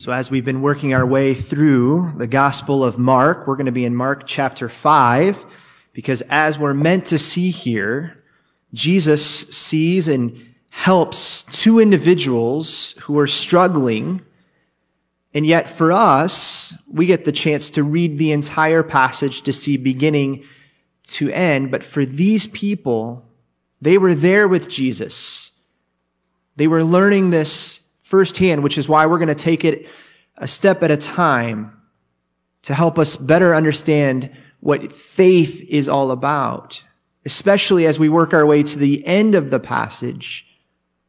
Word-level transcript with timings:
So, 0.00 0.12
as 0.12 0.30
we've 0.30 0.46
been 0.46 0.62
working 0.62 0.94
our 0.94 1.04
way 1.04 1.34
through 1.34 2.12
the 2.16 2.26
Gospel 2.26 2.82
of 2.82 2.98
Mark, 2.98 3.46
we're 3.46 3.56
going 3.56 3.66
to 3.66 3.70
be 3.70 3.84
in 3.84 3.94
Mark 3.94 4.26
chapter 4.26 4.66
5, 4.66 5.44
because 5.92 6.22
as 6.30 6.58
we're 6.58 6.72
meant 6.72 7.04
to 7.08 7.18
see 7.18 7.50
here, 7.50 8.16
Jesus 8.72 9.22
sees 9.22 10.08
and 10.08 10.54
helps 10.70 11.42
two 11.42 11.78
individuals 11.78 12.92
who 13.00 13.18
are 13.18 13.26
struggling. 13.26 14.22
And 15.34 15.44
yet, 15.44 15.68
for 15.68 15.92
us, 15.92 16.72
we 16.90 17.04
get 17.04 17.26
the 17.26 17.30
chance 17.30 17.68
to 17.68 17.82
read 17.82 18.16
the 18.16 18.32
entire 18.32 18.82
passage 18.82 19.42
to 19.42 19.52
see 19.52 19.76
beginning 19.76 20.44
to 21.08 21.30
end. 21.30 21.70
But 21.70 21.84
for 21.84 22.06
these 22.06 22.46
people, 22.46 23.22
they 23.82 23.98
were 23.98 24.14
there 24.14 24.48
with 24.48 24.66
Jesus. 24.66 25.52
They 26.56 26.68
were 26.68 26.84
learning 26.84 27.28
this 27.28 27.89
firsthand, 28.10 28.64
which 28.64 28.76
is 28.76 28.88
why 28.88 29.06
we're 29.06 29.18
going 29.18 29.28
to 29.28 29.34
take 29.36 29.64
it 29.64 29.86
a 30.36 30.48
step 30.48 30.82
at 30.82 30.90
a 30.90 30.96
time 30.96 31.80
to 32.62 32.74
help 32.74 32.98
us 32.98 33.16
better 33.16 33.54
understand 33.54 34.28
what 34.58 34.92
faith 34.92 35.62
is 35.68 35.88
all 35.88 36.10
about, 36.10 36.82
especially 37.24 37.86
as 37.86 38.00
we 38.00 38.08
work 38.08 38.34
our 38.34 38.44
way 38.44 38.64
to 38.64 38.78
the 38.78 39.06
end 39.06 39.36
of 39.36 39.50
the 39.50 39.60
passage. 39.60 40.44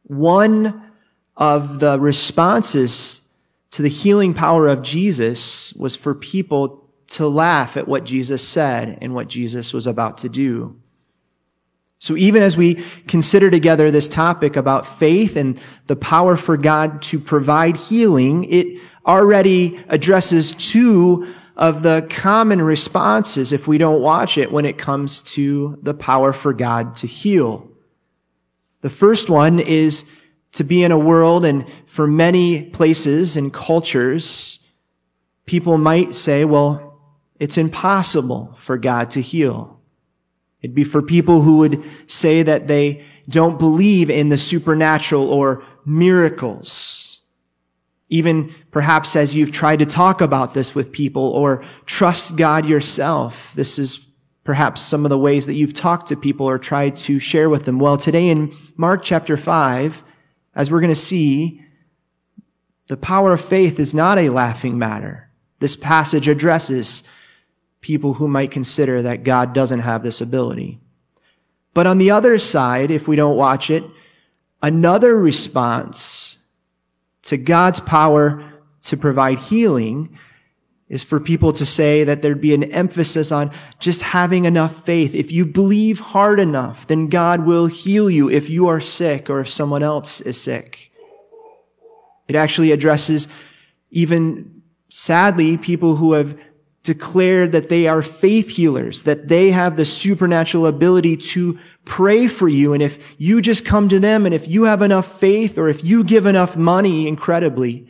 One 0.04 0.90
of 1.36 1.80
the 1.80 1.98
responses 1.98 3.28
to 3.72 3.82
the 3.82 3.88
healing 3.88 4.32
power 4.32 4.68
of 4.68 4.82
Jesus 4.82 5.72
was 5.74 5.96
for 5.96 6.14
people 6.14 6.88
to 7.08 7.26
laugh 7.26 7.76
at 7.76 7.88
what 7.88 8.04
Jesus 8.04 8.46
said 8.46 8.96
and 9.02 9.12
what 9.12 9.26
Jesus 9.26 9.74
was 9.74 9.88
about 9.88 10.18
to 10.18 10.28
do. 10.28 10.80
So 12.02 12.16
even 12.16 12.42
as 12.42 12.56
we 12.56 12.82
consider 13.06 13.48
together 13.48 13.92
this 13.92 14.08
topic 14.08 14.56
about 14.56 14.88
faith 14.88 15.36
and 15.36 15.60
the 15.86 15.94
power 15.94 16.36
for 16.36 16.56
God 16.56 17.00
to 17.02 17.20
provide 17.20 17.76
healing, 17.76 18.44
it 18.46 18.80
already 19.06 19.78
addresses 19.86 20.50
two 20.50 21.32
of 21.56 21.84
the 21.84 22.04
common 22.10 22.60
responses 22.60 23.52
if 23.52 23.68
we 23.68 23.78
don't 23.78 24.02
watch 24.02 24.36
it 24.36 24.50
when 24.50 24.64
it 24.64 24.78
comes 24.78 25.22
to 25.34 25.78
the 25.80 25.94
power 25.94 26.32
for 26.32 26.52
God 26.52 26.96
to 26.96 27.06
heal. 27.06 27.70
The 28.80 28.90
first 28.90 29.30
one 29.30 29.60
is 29.60 30.10
to 30.54 30.64
be 30.64 30.82
in 30.82 30.90
a 30.90 30.98
world 30.98 31.44
and 31.44 31.64
for 31.86 32.08
many 32.08 32.64
places 32.64 33.36
and 33.36 33.54
cultures, 33.54 34.58
people 35.46 35.78
might 35.78 36.16
say, 36.16 36.44
well, 36.44 37.00
it's 37.38 37.56
impossible 37.56 38.54
for 38.56 38.76
God 38.76 39.08
to 39.10 39.20
heal. 39.20 39.81
It'd 40.62 40.74
be 40.74 40.84
for 40.84 41.02
people 41.02 41.42
who 41.42 41.58
would 41.58 41.82
say 42.06 42.42
that 42.42 42.68
they 42.68 43.04
don't 43.28 43.58
believe 43.58 44.10
in 44.10 44.28
the 44.28 44.36
supernatural 44.36 45.28
or 45.28 45.62
miracles. 45.84 47.20
Even 48.08 48.54
perhaps 48.70 49.16
as 49.16 49.34
you've 49.34 49.52
tried 49.52 49.78
to 49.78 49.86
talk 49.86 50.20
about 50.20 50.54
this 50.54 50.74
with 50.74 50.92
people 50.92 51.30
or 51.30 51.64
trust 51.86 52.36
God 52.36 52.68
yourself, 52.68 53.52
this 53.54 53.78
is 53.78 54.06
perhaps 54.44 54.80
some 54.80 55.04
of 55.04 55.10
the 55.10 55.18
ways 55.18 55.46
that 55.46 55.54
you've 55.54 55.72
talked 55.72 56.08
to 56.08 56.16
people 56.16 56.48
or 56.48 56.58
tried 56.58 56.96
to 56.96 57.18
share 57.18 57.48
with 57.48 57.64
them. 57.64 57.78
Well, 57.78 57.96
today 57.96 58.28
in 58.28 58.54
Mark 58.76 59.02
chapter 59.02 59.36
5, 59.36 60.04
as 60.54 60.70
we're 60.70 60.80
going 60.80 60.90
to 60.90 60.94
see, 60.94 61.62
the 62.88 62.96
power 62.96 63.32
of 63.32 63.40
faith 63.40 63.80
is 63.80 63.94
not 63.94 64.18
a 64.18 64.30
laughing 64.30 64.78
matter. 64.78 65.30
This 65.60 65.76
passage 65.76 66.28
addresses 66.28 67.04
people 67.82 68.14
who 68.14 68.26
might 68.26 68.50
consider 68.50 69.02
that 69.02 69.24
God 69.24 69.52
doesn't 69.52 69.80
have 69.80 70.02
this 70.02 70.20
ability. 70.20 70.80
But 71.74 71.86
on 71.86 71.98
the 71.98 72.10
other 72.10 72.38
side, 72.38 72.90
if 72.90 73.06
we 73.06 73.16
don't 73.16 73.36
watch 73.36 73.68
it, 73.70 73.84
another 74.62 75.18
response 75.18 76.38
to 77.22 77.36
God's 77.36 77.80
power 77.80 78.42
to 78.82 78.96
provide 78.96 79.38
healing 79.38 80.18
is 80.88 81.02
for 81.02 81.18
people 81.18 81.52
to 81.54 81.64
say 81.64 82.04
that 82.04 82.20
there'd 82.20 82.40
be 82.40 82.54
an 82.54 82.64
emphasis 82.64 83.32
on 83.32 83.50
just 83.78 84.02
having 84.02 84.44
enough 84.44 84.84
faith. 84.84 85.14
If 85.14 85.32
you 85.32 85.46
believe 85.46 86.00
hard 86.00 86.38
enough, 86.38 86.86
then 86.86 87.08
God 87.08 87.46
will 87.46 87.66
heal 87.66 88.10
you 88.10 88.28
if 88.28 88.50
you 88.50 88.68
are 88.68 88.80
sick 88.80 89.30
or 89.30 89.40
if 89.40 89.48
someone 89.48 89.82
else 89.82 90.20
is 90.20 90.40
sick. 90.40 90.92
It 92.28 92.36
actually 92.36 92.72
addresses 92.72 93.26
even 93.90 94.62
sadly 94.90 95.56
people 95.56 95.96
who 95.96 96.12
have 96.12 96.38
declared 96.82 97.52
that 97.52 97.68
they 97.68 97.86
are 97.86 98.02
faith 98.02 98.48
healers, 98.48 99.04
that 99.04 99.28
they 99.28 99.52
have 99.52 99.76
the 99.76 99.84
supernatural 99.84 100.66
ability 100.66 101.16
to 101.16 101.58
pray 101.84 102.26
for 102.26 102.48
you. 102.48 102.72
And 102.72 102.82
if 102.82 103.16
you 103.20 103.40
just 103.40 103.64
come 103.64 103.88
to 103.88 104.00
them 104.00 104.26
and 104.26 104.34
if 104.34 104.48
you 104.48 104.64
have 104.64 104.82
enough 104.82 105.20
faith 105.20 105.58
or 105.58 105.68
if 105.68 105.84
you 105.84 106.02
give 106.02 106.26
enough 106.26 106.56
money 106.56 107.06
incredibly, 107.06 107.86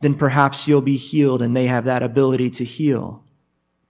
then 0.00 0.14
perhaps 0.14 0.66
you'll 0.66 0.82
be 0.82 0.96
healed 0.96 1.42
and 1.42 1.56
they 1.56 1.66
have 1.66 1.84
that 1.84 2.02
ability 2.02 2.50
to 2.50 2.64
heal. 2.64 3.22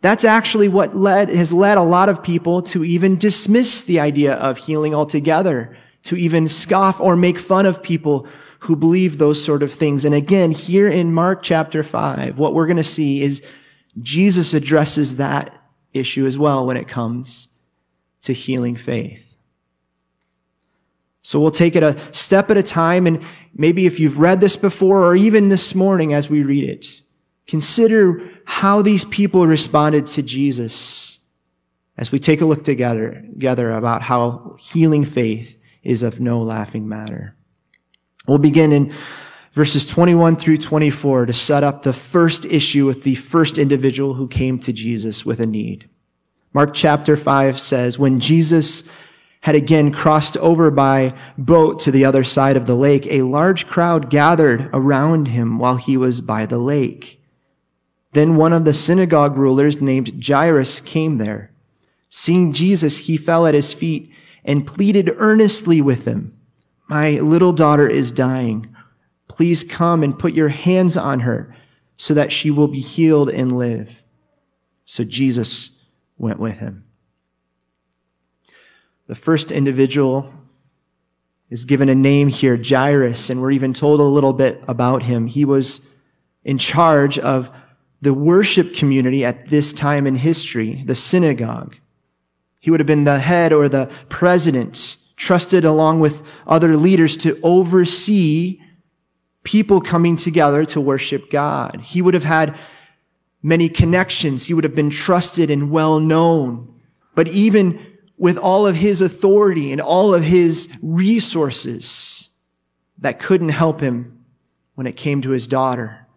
That's 0.02 0.24
actually 0.24 0.68
what 0.68 0.94
led, 0.94 1.30
has 1.30 1.52
led 1.52 1.78
a 1.78 1.82
lot 1.82 2.10
of 2.10 2.22
people 2.22 2.62
to 2.62 2.84
even 2.84 3.16
dismiss 3.16 3.82
the 3.82 3.98
idea 3.98 4.34
of 4.34 4.58
healing 4.58 4.94
altogether, 4.94 5.74
to 6.02 6.16
even 6.16 6.48
scoff 6.48 7.00
or 7.00 7.16
make 7.16 7.38
fun 7.38 7.64
of 7.64 7.82
people 7.82 8.28
who 8.60 8.76
believe 8.76 9.16
those 9.16 9.42
sort 9.42 9.62
of 9.62 9.72
things. 9.72 10.04
And 10.04 10.14
again, 10.14 10.52
here 10.52 10.88
in 10.88 11.14
Mark 11.14 11.42
chapter 11.42 11.82
5, 11.82 12.38
what 12.38 12.52
we're 12.52 12.66
going 12.66 12.76
to 12.76 12.84
see 12.84 13.22
is 13.22 13.42
Jesus 14.00 14.54
addresses 14.54 15.16
that 15.16 15.52
issue 15.92 16.26
as 16.26 16.36
well 16.36 16.66
when 16.66 16.76
it 16.76 16.88
comes 16.88 17.48
to 18.22 18.32
healing 18.32 18.76
faith. 18.76 19.22
So 21.22 21.40
we'll 21.40 21.50
take 21.50 21.74
it 21.74 21.82
a 21.82 21.98
step 22.12 22.50
at 22.50 22.56
a 22.56 22.62
time, 22.62 23.06
and 23.06 23.20
maybe 23.54 23.86
if 23.86 23.98
you've 23.98 24.20
read 24.20 24.40
this 24.40 24.56
before, 24.56 25.04
or 25.04 25.16
even 25.16 25.48
this 25.48 25.74
morning 25.74 26.12
as 26.12 26.30
we 26.30 26.42
read 26.42 26.68
it, 26.68 27.02
consider 27.46 28.22
how 28.44 28.80
these 28.80 29.04
people 29.06 29.46
responded 29.46 30.06
to 30.06 30.22
Jesus 30.22 31.18
as 31.96 32.12
we 32.12 32.18
take 32.18 32.42
a 32.42 32.44
look 32.44 32.62
together, 32.62 33.24
together 33.32 33.72
about 33.72 34.02
how 34.02 34.56
healing 34.58 35.04
faith 35.04 35.58
is 35.82 36.02
of 36.02 36.20
no 36.20 36.40
laughing 36.40 36.88
matter. 36.88 37.34
We'll 38.28 38.38
begin 38.38 38.72
in 38.72 38.94
verses 39.56 39.86
21 39.86 40.36
through 40.36 40.58
24 40.58 41.24
to 41.24 41.32
set 41.32 41.64
up 41.64 41.82
the 41.82 41.92
first 41.94 42.44
issue 42.44 42.84
with 42.84 43.04
the 43.04 43.14
first 43.14 43.56
individual 43.56 44.12
who 44.12 44.28
came 44.28 44.58
to 44.58 44.70
Jesus 44.70 45.24
with 45.24 45.40
a 45.40 45.46
need. 45.46 45.88
Mark 46.52 46.74
chapter 46.74 47.16
5 47.16 47.58
says, 47.58 47.98
When 47.98 48.20
Jesus 48.20 48.84
had 49.40 49.54
again 49.54 49.92
crossed 49.92 50.36
over 50.36 50.70
by 50.70 51.14
boat 51.38 51.80
to 51.80 51.90
the 51.90 52.04
other 52.04 52.22
side 52.22 52.58
of 52.58 52.66
the 52.66 52.74
lake, 52.74 53.06
a 53.06 53.22
large 53.22 53.66
crowd 53.66 54.10
gathered 54.10 54.68
around 54.74 55.28
him 55.28 55.58
while 55.58 55.76
he 55.76 55.96
was 55.96 56.20
by 56.20 56.44
the 56.44 56.58
lake. 56.58 57.18
Then 58.12 58.36
one 58.36 58.52
of 58.52 58.66
the 58.66 58.74
synagogue 58.74 59.38
rulers 59.38 59.80
named 59.80 60.22
Jairus 60.22 60.82
came 60.82 61.16
there. 61.16 61.50
Seeing 62.10 62.52
Jesus, 62.52 62.98
he 62.98 63.16
fell 63.16 63.46
at 63.46 63.54
his 63.54 63.72
feet 63.72 64.12
and 64.44 64.66
pleaded 64.66 65.12
earnestly 65.16 65.80
with 65.80 66.04
him, 66.04 66.38
My 66.88 67.12
little 67.20 67.54
daughter 67.54 67.88
is 67.88 68.10
dying. 68.10 68.75
Please 69.36 69.64
come 69.64 70.02
and 70.02 70.18
put 70.18 70.32
your 70.32 70.48
hands 70.48 70.96
on 70.96 71.20
her 71.20 71.54
so 71.98 72.14
that 72.14 72.32
she 72.32 72.50
will 72.50 72.68
be 72.68 72.80
healed 72.80 73.28
and 73.28 73.58
live. 73.58 74.02
So 74.86 75.04
Jesus 75.04 75.70
went 76.16 76.40
with 76.40 76.56
him. 76.56 76.84
The 79.08 79.14
first 79.14 79.52
individual 79.52 80.32
is 81.50 81.66
given 81.66 81.90
a 81.90 81.94
name 81.94 82.28
here, 82.28 82.58
Jairus, 82.60 83.28
and 83.28 83.42
we're 83.42 83.50
even 83.50 83.74
told 83.74 84.00
a 84.00 84.04
little 84.04 84.32
bit 84.32 84.64
about 84.66 85.02
him. 85.02 85.26
He 85.26 85.44
was 85.44 85.86
in 86.42 86.56
charge 86.56 87.18
of 87.18 87.50
the 88.00 88.14
worship 88.14 88.72
community 88.72 89.22
at 89.22 89.50
this 89.50 89.74
time 89.74 90.06
in 90.06 90.16
history, 90.16 90.82
the 90.86 90.94
synagogue. 90.94 91.76
He 92.58 92.70
would 92.70 92.80
have 92.80 92.86
been 92.86 93.04
the 93.04 93.18
head 93.18 93.52
or 93.52 93.68
the 93.68 93.90
president, 94.08 94.96
trusted 95.14 95.66
along 95.66 96.00
with 96.00 96.22
other 96.46 96.74
leaders 96.74 97.18
to 97.18 97.38
oversee 97.42 98.62
people 99.46 99.80
coming 99.80 100.16
together 100.16 100.64
to 100.64 100.80
worship 100.80 101.30
God. 101.30 101.80
He 101.80 102.02
would 102.02 102.14
have 102.14 102.24
had 102.24 102.56
many 103.44 103.68
connections. 103.68 104.44
He 104.44 104.54
would 104.54 104.64
have 104.64 104.74
been 104.74 104.90
trusted 104.90 105.52
and 105.52 105.70
well 105.70 106.00
known. 106.00 106.74
But 107.14 107.28
even 107.28 107.80
with 108.18 108.36
all 108.36 108.66
of 108.66 108.74
his 108.74 109.00
authority 109.00 109.70
and 109.70 109.80
all 109.80 110.12
of 110.12 110.24
his 110.24 110.68
resources, 110.82 112.28
that 112.98 113.20
couldn't 113.20 113.50
help 113.50 113.80
him 113.80 114.24
when 114.74 114.88
it 114.88 114.96
came 114.96 115.22
to 115.22 115.30
his 115.30 115.46
daughter. 115.46 116.08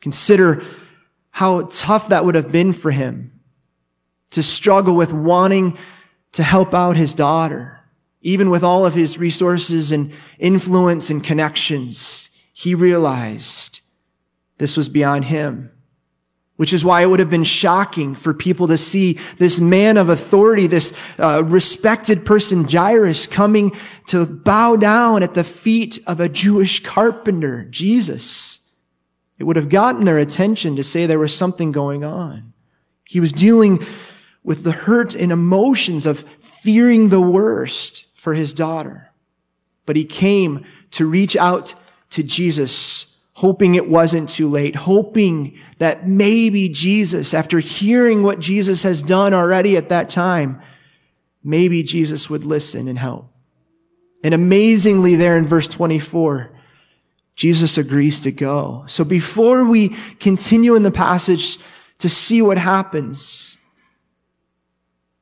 Consider 0.00 0.64
how 1.30 1.68
tough 1.70 2.08
that 2.08 2.24
would 2.24 2.34
have 2.34 2.50
been 2.50 2.72
for 2.72 2.90
him 2.90 3.32
to 4.32 4.42
struggle 4.42 4.96
with 4.96 5.12
wanting 5.12 5.78
to 6.32 6.42
help 6.42 6.74
out 6.74 6.96
his 6.96 7.14
daughter. 7.14 7.77
Even 8.28 8.50
with 8.50 8.62
all 8.62 8.84
of 8.84 8.92
his 8.92 9.16
resources 9.16 9.90
and 9.90 10.12
influence 10.38 11.08
and 11.08 11.24
connections, 11.24 12.28
he 12.52 12.74
realized 12.74 13.80
this 14.58 14.76
was 14.76 14.90
beyond 14.90 15.24
him. 15.24 15.72
Which 16.56 16.74
is 16.74 16.84
why 16.84 17.00
it 17.00 17.06
would 17.06 17.20
have 17.20 17.30
been 17.30 17.44
shocking 17.44 18.14
for 18.14 18.34
people 18.34 18.68
to 18.68 18.76
see 18.76 19.18
this 19.38 19.60
man 19.60 19.96
of 19.96 20.10
authority, 20.10 20.66
this 20.66 20.92
uh, 21.18 21.42
respected 21.42 22.26
person, 22.26 22.68
Jairus, 22.68 23.26
coming 23.26 23.74
to 24.08 24.26
bow 24.26 24.76
down 24.76 25.22
at 25.22 25.32
the 25.32 25.44
feet 25.44 25.98
of 26.06 26.20
a 26.20 26.28
Jewish 26.28 26.82
carpenter, 26.82 27.64
Jesus. 27.70 28.60
It 29.38 29.44
would 29.44 29.56
have 29.56 29.70
gotten 29.70 30.04
their 30.04 30.18
attention 30.18 30.76
to 30.76 30.84
say 30.84 31.06
there 31.06 31.18
was 31.18 31.34
something 31.34 31.72
going 31.72 32.04
on. 32.04 32.52
He 33.06 33.20
was 33.20 33.32
dealing 33.32 33.86
with 34.44 34.64
the 34.64 34.72
hurt 34.72 35.14
and 35.14 35.32
emotions 35.32 36.04
of 36.04 36.26
fearing 36.40 37.08
the 37.08 37.22
worst 37.22 38.04
for 38.18 38.34
his 38.34 38.52
daughter. 38.52 39.10
But 39.86 39.96
he 39.96 40.04
came 40.04 40.66
to 40.90 41.06
reach 41.06 41.36
out 41.36 41.74
to 42.10 42.22
Jesus, 42.22 43.16
hoping 43.34 43.76
it 43.76 43.88
wasn't 43.88 44.28
too 44.28 44.48
late, 44.48 44.74
hoping 44.74 45.58
that 45.78 46.06
maybe 46.06 46.68
Jesus, 46.68 47.32
after 47.32 47.60
hearing 47.60 48.22
what 48.22 48.40
Jesus 48.40 48.82
has 48.82 49.02
done 49.02 49.32
already 49.32 49.76
at 49.76 49.88
that 49.88 50.10
time, 50.10 50.60
maybe 51.44 51.82
Jesus 51.82 52.28
would 52.28 52.44
listen 52.44 52.88
and 52.88 52.98
help. 52.98 53.30
And 54.24 54.34
amazingly, 54.34 55.14
there 55.14 55.38
in 55.38 55.46
verse 55.46 55.68
24, 55.68 56.50
Jesus 57.36 57.78
agrees 57.78 58.20
to 58.22 58.32
go. 58.32 58.84
So 58.88 59.04
before 59.04 59.64
we 59.64 59.90
continue 60.18 60.74
in 60.74 60.82
the 60.82 60.90
passage 60.90 61.58
to 61.98 62.08
see 62.08 62.42
what 62.42 62.58
happens, 62.58 63.56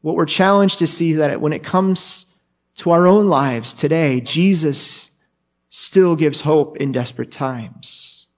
what 0.00 0.16
we're 0.16 0.24
challenged 0.24 0.78
to 0.78 0.86
see 0.86 1.12
that 1.12 1.42
when 1.42 1.52
it 1.52 1.62
comes 1.62 2.32
to 2.76 2.90
our 2.90 3.06
own 3.06 3.26
lives 3.26 3.72
today, 3.74 4.20
Jesus 4.20 5.10
still 5.68 6.16
gives 6.16 6.42
hope 6.42 6.76
in 6.76 6.92
desperate 6.92 7.32
times. 7.32 8.28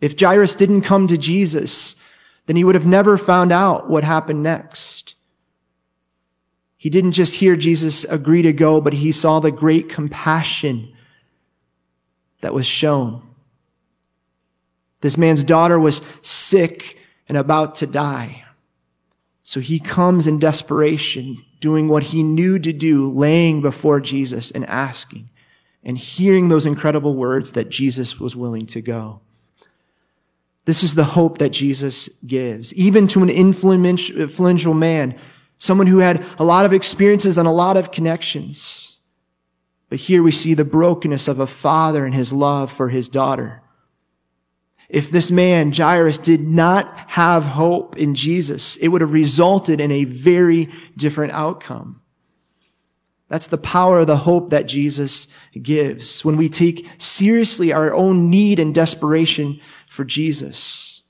If 0.00 0.18
Jairus 0.18 0.54
didn't 0.54 0.82
come 0.82 1.06
to 1.06 1.16
Jesus, 1.16 1.96
then 2.46 2.56
he 2.56 2.64
would 2.64 2.74
have 2.74 2.86
never 2.86 3.16
found 3.16 3.52
out 3.52 3.88
what 3.88 4.04
happened 4.04 4.42
next. 4.42 5.14
He 6.76 6.90
didn't 6.90 7.12
just 7.12 7.36
hear 7.36 7.56
Jesus 7.56 8.04
agree 8.04 8.42
to 8.42 8.52
go, 8.52 8.80
but 8.80 8.92
he 8.92 9.10
saw 9.10 9.40
the 9.40 9.50
great 9.50 9.88
compassion 9.88 10.92
that 12.42 12.52
was 12.52 12.66
shown. 12.66 13.22
This 15.00 15.16
man's 15.16 15.44
daughter 15.44 15.80
was 15.80 16.02
sick 16.20 16.98
and 17.26 17.38
about 17.38 17.74
to 17.76 17.86
die. 17.86 18.44
So 19.42 19.60
he 19.60 19.78
comes 19.78 20.26
in 20.26 20.38
desperation, 20.38 21.42
doing 21.64 21.88
what 21.88 22.02
he 22.02 22.22
knew 22.22 22.58
to 22.58 22.74
do, 22.74 23.10
laying 23.10 23.62
before 23.62 23.98
Jesus 23.98 24.50
and 24.50 24.66
asking 24.66 25.30
and 25.82 25.96
hearing 25.96 26.50
those 26.50 26.66
incredible 26.66 27.14
words 27.14 27.52
that 27.52 27.70
Jesus 27.70 28.20
was 28.20 28.36
willing 28.36 28.66
to 28.66 28.82
go. 28.82 29.22
This 30.66 30.82
is 30.82 30.94
the 30.94 31.04
hope 31.04 31.38
that 31.38 31.52
Jesus 31.52 32.10
gives, 32.26 32.74
even 32.74 33.06
to 33.08 33.22
an 33.22 33.30
influential 33.30 34.74
man, 34.74 35.18
someone 35.56 35.86
who 35.86 36.00
had 36.00 36.22
a 36.38 36.44
lot 36.44 36.66
of 36.66 36.74
experiences 36.74 37.38
and 37.38 37.48
a 37.48 37.50
lot 37.64 37.78
of 37.78 37.90
connections. 37.90 38.98
But 39.88 40.00
here 40.00 40.22
we 40.22 40.32
see 40.32 40.52
the 40.52 40.66
brokenness 40.66 41.28
of 41.28 41.40
a 41.40 41.46
father 41.46 42.04
and 42.04 42.14
his 42.14 42.30
love 42.30 42.70
for 42.70 42.90
his 42.90 43.08
daughter. 43.08 43.62
If 44.94 45.10
this 45.10 45.28
man, 45.28 45.72
Jairus, 45.72 46.18
did 46.18 46.46
not 46.46 47.10
have 47.10 47.42
hope 47.42 47.96
in 47.96 48.14
Jesus, 48.14 48.76
it 48.76 48.86
would 48.86 49.00
have 49.00 49.12
resulted 49.12 49.80
in 49.80 49.90
a 49.90 50.04
very 50.04 50.72
different 50.96 51.32
outcome. 51.32 52.00
That's 53.28 53.48
the 53.48 53.58
power 53.58 53.98
of 53.98 54.06
the 54.06 54.18
hope 54.18 54.50
that 54.50 54.68
Jesus 54.68 55.26
gives 55.60 56.24
when 56.24 56.36
we 56.36 56.48
take 56.48 56.88
seriously 56.98 57.72
our 57.72 57.92
own 57.92 58.30
need 58.30 58.60
and 58.60 58.72
desperation 58.72 59.60
for 59.88 60.04
Jesus. 60.04 61.02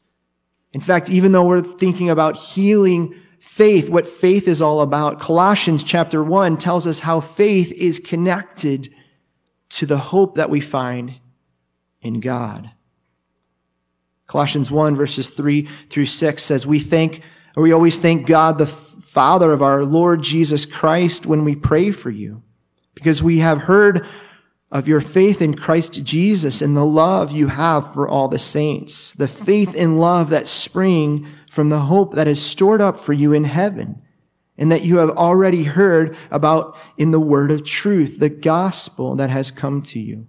In 0.73 0.81
fact, 0.81 1.11
even 1.11 1.33
though 1.33 1.47
we're 1.47 1.61
thinking 1.61 2.09
about 2.09 2.39
healing 2.39 3.15
faith, 3.39 3.91
what 3.91 4.09
faith 4.09 4.49
is 4.49 4.63
all 4.63 4.81
about. 4.81 5.21
Colossians 5.21 5.85
chapter 5.85 6.25
1 6.25 6.57
tells 6.57 6.87
us 6.87 7.01
how 7.01 7.21
faith 7.21 7.71
is 7.73 7.99
connected 7.99 8.95
to 9.69 9.85
the 9.85 9.99
hope 9.99 10.37
that 10.37 10.49
we 10.49 10.63
find 10.63 11.17
in 12.01 12.21
God. 12.21 12.71
Colossians 14.27 14.71
1 14.71 14.97
verses 14.97 15.29
3 15.29 15.69
through 15.91 16.07
6 16.07 16.43
says, 16.43 16.67
We 16.67 16.81
thank, 16.81 17.23
or 17.57 17.63
we 17.63 17.73
always 17.73 17.97
thank 17.97 18.27
God, 18.27 18.59
the 18.59 18.67
Father 18.67 19.53
of 19.53 19.63
our 19.63 19.85
Lord 19.85 20.23
Jesus 20.23 20.67
Christ, 20.67 21.27
when 21.27 21.45
we 21.45 21.55
pray 21.55 21.93
for 21.93 22.11
you, 22.11 22.43
because 22.95 23.23
we 23.23 23.39
have 23.39 23.63
heard 23.63 24.07
of 24.73 24.89
your 24.89 25.01
faith 25.01 25.41
in 25.41 25.55
Christ 25.55 26.03
Jesus 26.03 26.61
and 26.61 26.77
the 26.77 26.85
love 26.85 27.31
you 27.31 27.47
have 27.47 27.95
for 27.95 28.09
all 28.09 28.27
the 28.27 28.41
saints, 28.41 29.13
the 29.13 29.29
faith 29.29 29.75
and 29.77 30.01
love 30.01 30.31
that 30.31 30.49
spring 30.49 31.29
from 31.49 31.69
the 31.69 31.81
hope 31.81 32.15
that 32.15 32.27
is 32.27 32.43
stored 32.43 32.81
up 32.81 32.99
for 32.99 33.13
you 33.13 33.33
in 33.33 33.45
heaven 33.45 34.03
and 34.59 34.73
that 34.73 34.85
you 34.85 34.99
have 34.99 35.11
already 35.11 35.65
heard 35.65 36.17
about 36.31 36.77
in 36.99 37.13
the 37.13 37.21
word 37.21 37.51
of 37.51 37.65
truth, 37.65 38.19
the 38.19 38.29
gospel 38.29 39.15
that 39.17 39.31
has 39.31 39.51
come 39.51 39.83
to 39.83 40.01
you. 40.01 40.27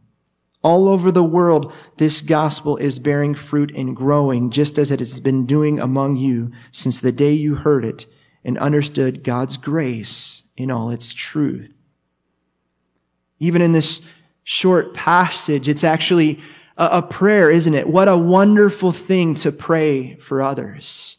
All 0.65 0.89
over 0.89 1.11
the 1.11 1.23
world, 1.23 1.71
this 1.97 2.23
gospel 2.23 2.75
is 2.77 2.97
bearing 2.97 3.35
fruit 3.35 3.71
and 3.75 3.95
growing, 3.95 4.49
just 4.49 4.79
as 4.79 4.89
it 4.89 4.99
has 4.99 5.19
been 5.19 5.45
doing 5.45 5.79
among 5.79 6.17
you 6.17 6.51
since 6.71 6.99
the 6.99 7.11
day 7.11 7.33
you 7.33 7.53
heard 7.53 7.85
it 7.85 8.07
and 8.43 8.57
understood 8.57 9.23
God's 9.23 9.57
grace 9.57 10.41
in 10.57 10.71
all 10.71 10.89
its 10.89 11.13
truth. 11.13 11.75
Even 13.37 13.61
in 13.61 13.73
this 13.73 14.01
short 14.43 14.95
passage, 14.95 15.69
it's 15.69 15.83
actually 15.83 16.39
a, 16.77 17.03
prayer, 17.03 17.51
isn't 17.51 17.75
it? 17.75 17.87
What 17.87 18.07
a 18.07 18.17
wonderful 18.17 18.91
thing 18.91 19.35
to 19.35 19.51
pray 19.51 20.15
for 20.15 20.41
others. 20.41 21.17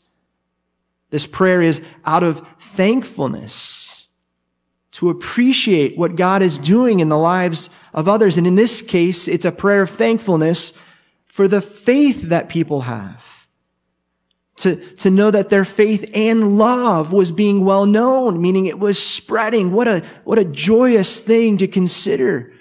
This 1.11 1.25
prayer 1.25 1.63
is 1.63 1.81
out 2.05 2.25
of 2.25 2.45
thankfulness 2.59 3.96
to 4.97 5.11
appreciate 5.11 5.99
what 5.99 6.17
God 6.17 6.41
is 6.41 6.57
doing 6.57 7.01
in 7.01 7.11
the 7.11 7.19
lives 7.19 7.69
of 7.93 8.09
others. 8.09 8.39
And 8.39 8.47
in 8.47 8.55
this 8.55 8.81
case, 8.81 9.29
it's 9.29 9.45
a 9.45 9.53
prayer 9.53 9.83
of 9.83 9.91
thankfulness 9.91 10.73
for 11.27 11.47
the 11.47 11.61
faith 11.61 12.23
that 12.23 12.49
people 12.49 12.81
have. 12.83 13.47
To, 14.61 14.77
to 14.97 15.11
know 15.11 15.31
that 15.31 15.51
their 15.51 15.67
faith 15.67 16.11
and 16.15 16.57
love 16.57 17.13
was 17.13 17.31
being 17.31 17.67
well 17.67 17.85
known, 17.85 18.41
meaning 18.41 18.65
it 18.65 18.79
was 18.79 18.99
spreading. 18.99 19.71
What 19.73 19.87
a, 19.87 20.03
what 20.25 20.39
a 20.39 20.47
joyous 20.47 21.21
thing 21.21 21.59
to 21.59 21.69
consider 21.69 22.55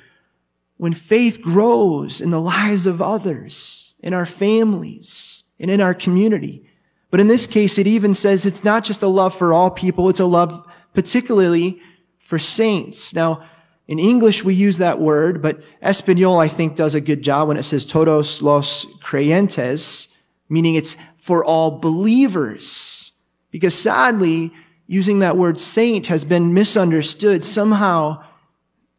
when 0.76 0.92
faith 0.92 1.42
grows 1.42 2.20
in 2.20 2.32
the 2.32 2.42
lives 2.42 2.86
of 2.86 3.02
others, 3.02 3.96
in 4.02 4.14
our 4.14 4.26
families, 4.26 5.46
and 5.58 5.72
in 5.72 5.80
our 5.80 5.94
community. 5.94 6.68
But 7.12 7.22
in 7.22 7.30
this 7.30 7.48
case, 7.48 7.78
it 7.78 7.88
even 7.88 8.14
says 8.14 8.46
it's 8.46 8.66
not 8.66 8.84
just 8.84 9.04
a 9.04 9.08
love 9.08 9.34
for 9.34 9.54
all 9.54 9.72
people, 9.72 10.10
it's 10.10 10.20
a 10.20 10.26
love 10.26 10.68
particularly 10.94 11.80
for 12.26 12.40
saints. 12.40 13.14
Now, 13.14 13.44
in 13.88 14.00
English, 14.00 14.44
we 14.44 14.56
use 14.56 14.80
that 14.80 15.00
word, 15.00 15.42
but 15.44 15.62
Espanol, 15.82 16.40
I 16.40 16.48
think, 16.48 16.76
does 16.76 16.96
a 16.96 17.02
good 17.02 17.22
job 17.22 17.48
when 17.48 17.58
it 17.58 17.64
says 17.64 17.86
todos 17.86 18.42
los 18.42 18.86
creyentes, 19.00 20.08
meaning 20.50 20.74
it's 20.74 20.98
for 21.18 21.46
all 21.46 21.80
believers. 21.80 23.12
Because 23.52 23.76
sadly, 23.76 24.52
using 24.88 25.20
that 25.20 25.38
word 25.38 25.60
saint 25.60 26.08
has 26.08 26.26
been 26.26 26.54
misunderstood. 26.54 27.46
Somehow, 27.46 28.24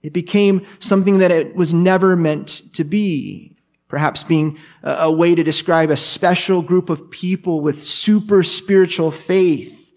it 0.02 0.12
became 0.12 0.64
something 0.78 1.18
that 1.18 1.32
it 1.32 1.56
was 1.56 1.74
never 1.74 2.14
meant 2.14 2.62
to 2.74 2.84
be. 2.84 3.56
Perhaps 3.88 4.22
being 4.22 4.56
a, 4.84 5.10
way 5.10 5.34
to 5.34 5.42
describe 5.42 5.90
a 5.90 5.96
special 5.96 6.62
group 6.62 6.90
of 6.90 7.10
people 7.10 7.60
with 7.60 7.82
super 7.82 8.42
spiritual 8.44 9.10
faith. 9.10 9.94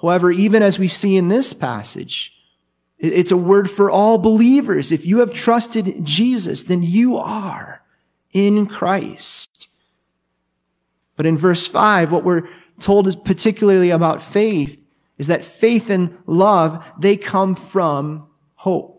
However, 0.00 0.30
even 0.30 0.62
as 0.62 0.78
we 0.78 0.88
see 0.88 1.16
in 1.16 1.28
this 1.28 1.52
passage, 1.52 2.37
it's 2.98 3.30
a 3.30 3.36
word 3.36 3.70
for 3.70 3.90
all 3.90 4.18
believers. 4.18 4.90
If 4.92 5.06
you 5.06 5.18
have 5.18 5.32
trusted 5.32 6.04
Jesus, 6.04 6.64
then 6.64 6.82
you 6.82 7.16
are 7.16 7.82
in 8.32 8.66
Christ. 8.66 9.68
But 11.16 11.26
in 11.26 11.36
verse 11.36 11.66
5, 11.66 12.12
what 12.12 12.24
we're 12.24 12.48
told 12.80 13.24
particularly 13.24 13.90
about 13.90 14.22
faith 14.22 14.82
is 15.16 15.26
that 15.26 15.44
faith 15.44 15.90
and 15.90 16.16
love, 16.26 16.84
they 16.98 17.16
come 17.16 17.54
from 17.54 18.28
hope 18.54 18.98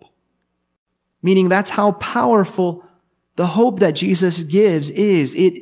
meaning 1.21 1.49
that's 1.49 1.71
how 1.71 1.93
powerful 1.93 2.83
the 3.35 3.47
hope 3.47 3.79
that 3.79 3.91
Jesus 3.91 4.43
gives 4.43 4.89
is. 4.91 5.35
It 5.35 5.61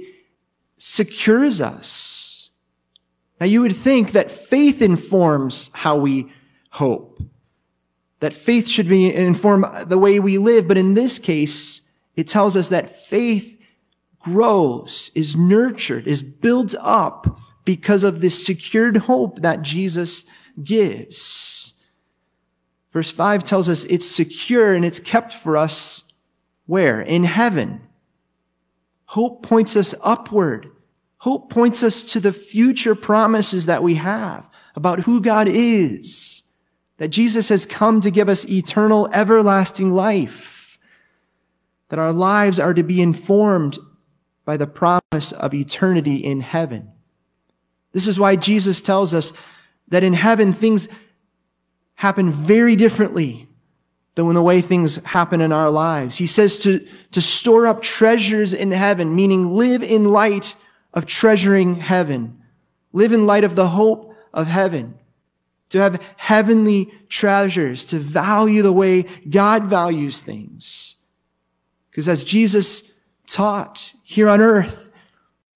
secures 0.78 1.62
us. 1.62 2.50
Now, 3.40 3.46
you 3.46 3.62
would 3.62 3.76
think 3.76 4.12
that 4.12 4.32
faith 4.32 4.82
informs 4.82 5.70
how 5.74 5.98
we 5.98 6.32
hope, 6.72 7.22
that 8.20 8.34
faith 8.34 8.68
should 8.68 8.88
be 8.88 9.14
inform 9.14 9.66
the 9.86 9.98
way 9.98 10.20
we 10.20 10.38
live, 10.38 10.68
but 10.68 10.78
in 10.78 10.94
this 10.94 11.20
case, 11.20 11.82
it 12.16 12.28
tells 12.28 12.58
us 12.58 12.70
that 12.70 12.90
faith 12.90 13.60
grows, 14.20 15.12
is 15.14 15.36
nurtured, 15.36 16.08
is 16.08 16.24
built 16.24 16.76
up 16.82 17.40
because 17.64 18.04
of 18.04 18.22
this 18.22 18.46
secured 18.46 18.98
hope 18.98 19.42
that 19.42 19.62
Jesus 19.62 20.26
gives. 20.64 21.74
Verse 22.92 23.12
5 23.12 23.44
tells 23.44 23.70
us 23.70 23.84
it's 23.86 24.08
secure 24.10 24.74
and 24.74 24.84
it's 24.84 25.00
kept 25.00 25.32
for 25.32 25.58
us 25.58 26.04
where? 26.66 27.02
In 27.02 27.24
heaven. 27.24 27.82
Hope 29.06 29.42
points 29.42 29.76
us 29.76 29.96
upward. 30.04 30.70
Hope 31.20 31.50
points 31.50 31.82
us 31.82 32.04
to 32.04 32.20
the 32.20 32.34
future 32.34 32.94
promises 32.94 33.66
that 33.66 33.82
we 33.82 33.96
have 33.96 34.48
about 34.76 35.02
who 35.02 35.22
God 35.22 35.48
is, 35.48 36.44
that 36.98 37.10
Jesus 37.10 37.50
has 37.50 37.66
come 37.66 38.02
to 38.02 38.12
give 38.12 38.28
us 38.28 38.48
eternal, 38.50 39.08
everlasting 39.14 39.92
life, 39.92 40.80
that 41.90 42.00
our 42.00 42.12
lives 42.12 42.60
are 42.60 42.74
to 42.74 42.84
be 42.84 43.02
informed 43.02 43.78
by 44.46 44.58
the 44.58 44.68
promise 44.68 45.32
of 45.32 45.54
eternity 45.54 46.18
in 46.18 46.42
heaven. 46.42 46.92
This 47.92 48.08
is 48.08 48.20
why 48.20 48.36
Jesus 48.36 48.82
tells 48.82 49.14
us 49.14 49.34
that 49.88 50.04
in 50.04 50.14
heaven 50.14 50.54
things 50.54 50.88
happen 51.96 52.32
very 52.32 52.76
differently 52.76 53.48
than 54.16 54.26
when 54.26 54.36
the 54.36 54.42
way 54.42 54.62
things 54.62 54.96
happen 55.04 55.42
in 55.42 55.52
our 55.52 55.70
lives. 55.70 56.18
He 56.18 56.28
says 56.28 56.58
to, 56.60 56.86
to 57.12 57.22
store 57.22 57.68
up 57.68 57.82
treasures 57.82 58.54
in 58.54 58.72
heaven, 58.72 59.16
meaning 59.16 59.52
live 59.52 59.84
in 59.84 60.06
light 60.06 60.56
of 60.94 61.06
treasuring 61.06 61.76
heaven. 61.76 62.42
Live 62.94 63.12
in 63.12 63.28
light 63.28 63.44
of 63.44 63.56
the 63.56 63.68
hope 63.68 64.16
of 64.34 64.48
heaven. 64.48 64.96
To 65.70 65.80
have 65.80 66.02
heavenly 66.16 66.92
treasures, 67.10 67.86
to 67.88 68.00
value 68.00 68.62
the 68.62 68.72
way 68.72 69.04
God 69.30 69.66
values 69.66 70.20
things. 70.20 70.96
Because 71.90 72.08
as 72.08 72.24
Jesus 72.24 72.84
taught 73.28 73.94
here 74.04 74.30
on 74.30 74.40
earth, 74.40 74.92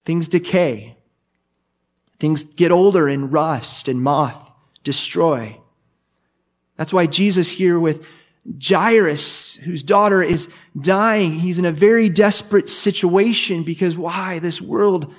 things 0.04 0.28
decay. 0.28 0.96
Things 2.18 2.44
get 2.44 2.70
older 2.70 3.08
and 3.08 3.32
rust 3.32 3.88
and 3.88 4.02
moth 4.02 4.52
destroy. 4.84 5.58
That's 6.76 6.92
why 6.92 7.06
Jesus 7.06 7.52
here 7.52 7.78
with 7.78 8.04
Jairus, 8.60 9.54
whose 9.56 9.82
daughter 9.82 10.22
is 10.22 10.48
dying, 10.80 11.34
he's 11.34 11.58
in 11.58 11.64
a 11.64 11.72
very 11.72 12.08
desperate 12.08 12.68
situation 12.68 13.62
because 13.62 13.96
why? 13.96 14.40
This 14.40 14.60
world 14.60 15.14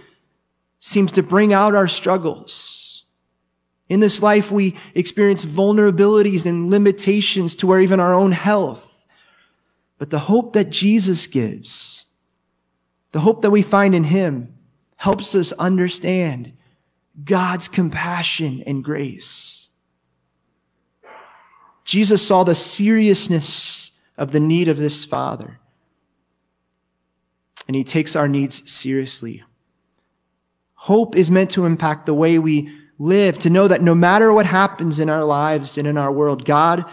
seems 0.79 1.12
to 1.13 1.23
bring 1.23 1.53
out 1.53 1.73
our 1.73 1.88
struggles. 1.88 2.92
In 3.93 4.00
this 4.00 4.23
life, 4.23 4.51
we 4.51 4.75
experience 4.95 5.45
vulnerabilities 5.45 6.47
and 6.47 6.71
limitations 6.71 7.53
to 7.57 7.67
where 7.67 7.79
even 7.79 8.00
our 8.00 8.15
own 8.15 8.31
health. 8.31 9.05
But 10.00 10.09
the 10.09 10.17
hope 10.17 10.53
that 10.53 10.71
Jesus 10.71 11.27
gives, 11.27 12.07
the 13.12 13.19
hope 13.19 13.43
that 13.43 13.51
we 13.51 13.62
find 13.62 13.93
in 13.93 14.05
him, 14.05 14.55
helps 14.95 15.35
us 15.35 15.51
understand 15.59 16.53
God's 17.23 17.67
compassion 17.67 18.63
and 18.65 18.83
grace. 18.83 19.69
Jesus 21.85 22.27
saw 22.27 22.43
the 22.43 22.55
seriousness 22.55 23.91
of 24.17 24.31
the 24.31 24.39
need 24.39 24.67
of 24.67 24.77
this 24.77 25.05
father. 25.05 25.59
And 27.67 27.75
he 27.75 27.83
takes 27.83 28.15
our 28.15 28.27
needs 28.27 28.71
seriously. 28.71 29.43
Hope 30.73 31.15
is 31.15 31.29
meant 31.29 31.51
to 31.51 31.65
impact 31.65 32.07
the 32.07 32.15
way 32.15 32.39
we 32.39 32.79
live, 32.97 33.39
to 33.39 33.50
know 33.50 33.67
that 33.67 33.81
no 33.81 33.95
matter 33.95 34.31
what 34.31 34.45
happens 34.45 35.00
in 35.00 35.09
our 35.09 35.25
lives 35.25 35.77
and 35.77 35.88
in 35.88 35.97
our 35.97 36.12
world, 36.12 36.45
God, 36.45 36.85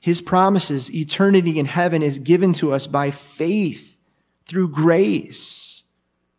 his 0.00 0.22
promises, 0.22 0.94
eternity 0.94 1.58
in 1.58 1.66
heaven 1.66 2.02
is 2.02 2.18
given 2.18 2.52
to 2.54 2.72
us 2.72 2.86
by 2.86 3.10
faith 3.10 3.98
through 4.46 4.68
grace, 4.68 5.84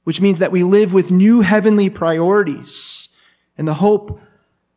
which 0.04 0.22
means 0.22 0.40
that 0.40 0.52
we 0.52 0.64
live 0.64 0.94
with 0.94 1.12
new 1.12 1.42
heavenly 1.42 1.90
priorities 1.90 3.10
and 3.58 3.68
the 3.68 3.76
hope 3.76 4.22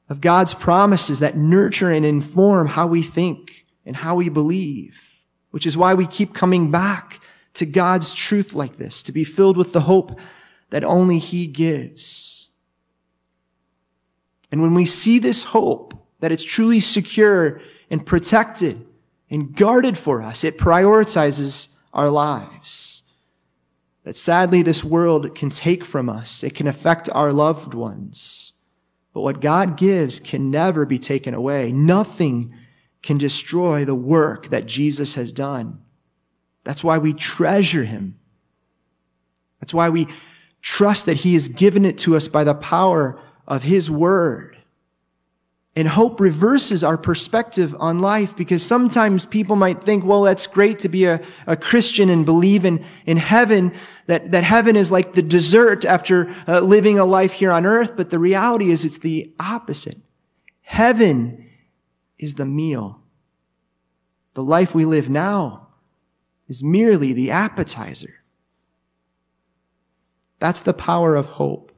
of 0.08 0.20
God's 0.20 0.52
promises 0.52 1.20
that 1.20 1.36
nurture 1.36 1.90
and 1.90 2.04
inform 2.04 2.66
how 2.66 2.86
we 2.86 3.02
think 3.02 3.64
and 3.86 3.96
how 3.96 4.16
we 4.16 4.28
believe, 4.28 5.24
which 5.50 5.66
is 5.66 5.76
why 5.76 5.94
we 5.94 6.06
keep 6.06 6.34
coming 6.34 6.70
back 6.70 7.20
to 7.54 7.64
God's 7.64 8.14
truth 8.14 8.54
like 8.54 8.76
this, 8.76 9.02
to 9.04 9.12
be 9.12 9.24
filled 9.24 9.56
with 9.56 9.72
the 9.72 9.82
hope 9.82 10.18
that 10.70 10.84
only 10.84 11.18
He 11.18 11.46
gives. 11.46 12.50
And 14.52 14.60
when 14.60 14.74
we 14.74 14.86
see 14.86 15.18
this 15.18 15.42
hope, 15.42 15.94
that 16.20 16.30
it's 16.30 16.44
truly 16.44 16.78
secure 16.78 17.60
and 17.90 18.06
protected 18.06 18.86
and 19.30 19.56
guarded 19.56 19.98
for 19.98 20.22
us, 20.22 20.44
it 20.44 20.58
prioritizes 20.58 21.68
our 21.92 22.10
lives. 22.10 23.02
That 24.04 24.16
sadly 24.16 24.62
this 24.62 24.84
world 24.84 25.34
can 25.34 25.48
take 25.48 25.84
from 25.84 26.08
us. 26.08 26.44
It 26.44 26.54
can 26.54 26.66
affect 26.66 27.08
our 27.12 27.32
loved 27.32 27.72
ones. 27.72 28.52
But 29.14 29.22
what 29.22 29.40
God 29.40 29.76
gives 29.76 30.20
can 30.20 30.50
never 30.50 30.84
be 30.84 30.98
taken 30.98 31.34
away. 31.34 31.72
Nothing 31.72 32.54
can 33.02 33.18
destroy 33.18 33.84
the 33.84 33.94
work 33.94 34.48
that 34.48 34.66
Jesus 34.66 35.14
has 35.14 35.32
done. 35.32 35.80
That's 36.64 36.84
why 36.84 36.98
we 36.98 37.14
treasure 37.14 37.84
him. 37.84 38.18
That's 39.60 39.74
why 39.74 39.88
we 39.88 40.08
trust 40.60 41.06
that 41.06 41.18
he 41.18 41.34
has 41.34 41.48
given 41.48 41.84
it 41.84 41.98
to 41.98 42.16
us 42.16 42.28
by 42.28 42.44
the 42.44 42.54
power 42.54 43.20
of 43.52 43.64
his 43.64 43.90
word. 43.90 44.56
And 45.76 45.88
hope 45.88 46.20
reverses 46.20 46.82
our 46.82 46.96
perspective 46.96 47.74
on 47.78 47.98
life 47.98 48.34
because 48.34 48.62
sometimes 48.62 49.26
people 49.26 49.56
might 49.56 49.84
think, 49.84 50.04
well, 50.04 50.22
that's 50.22 50.46
great 50.46 50.78
to 50.80 50.88
be 50.88 51.04
a, 51.04 51.20
a 51.46 51.56
Christian 51.56 52.08
and 52.08 52.24
believe 52.24 52.64
in, 52.64 52.84
in 53.06 53.18
heaven, 53.18 53.72
that, 54.06 54.32
that 54.32 54.44
heaven 54.44 54.74
is 54.74 54.90
like 54.90 55.12
the 55.12 55.22
dessert 55.22 55.84
after 55.84 56.34
uh, 56.48 56.60
living 56.60 56.98
a 56.98 57.04
life 57.04 57.32
here 57.32 57.50
on 57.50 57.64
earth. 57.64 57.96
But 57.96 58.10
the 58.10 58.18
reality 58.18 58.70
is 58.70 58.84
it's 58.84 58.98
the 58.98 59.32
opposite. 59.38 59.98
Heaven 60.62 61.48
is 62.18 62.34
the 62.34 62.46
meal. 62.46 63.02
The 64.34 64.42
life 64.42 64.74
we 64.74 64.86
live 64.86 65.10
now 65.10 65.68
is 66.48 66.62
merely 66.62 67.12
the 67.12 67.30
appetizer. 67.30 68.14
That's 70.38 70.60
the 70.60 70.74
power 70.74 71.16
of 71.16 71.26
hope. 71.26 71.71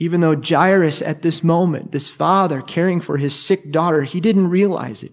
Even 0.00 0.22
though 0.22 0.34
Jairus, 0.34 1.02
at 1.02 1.20
this 1.20 1.44
moment, 1.44 1.92
this 1.92 2.08
father 2.08 2.62
caring 2.62 3.02
for 3.02 3.18
his 3.18 3.38
sick 3.38 3.70
daughter, 3.70 4.02
he 4.02 4.18
didn't 4.18 4.48
realize 4.48 5.02
it. 5.02 5.12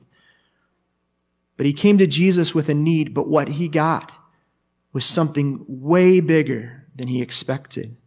But 1.58 1.66
he 1.66 1.74
came 1.74 1.98
to 1.98 2.08
Jesus 2.08 2.56
with 2.56 2.70
a 2.70 2.74
need, 2.74 3.14
but 3.14 3.28
what 3.28 3.50
he 3.50 3.68
got 3.68 4.14
was 4.94 5.06
something 5.06 5.66
way 5.68 6.22
bigger 6.22 6.86
than 6.96 7.10
he 7.10 7.22
expected. 7.22 7.98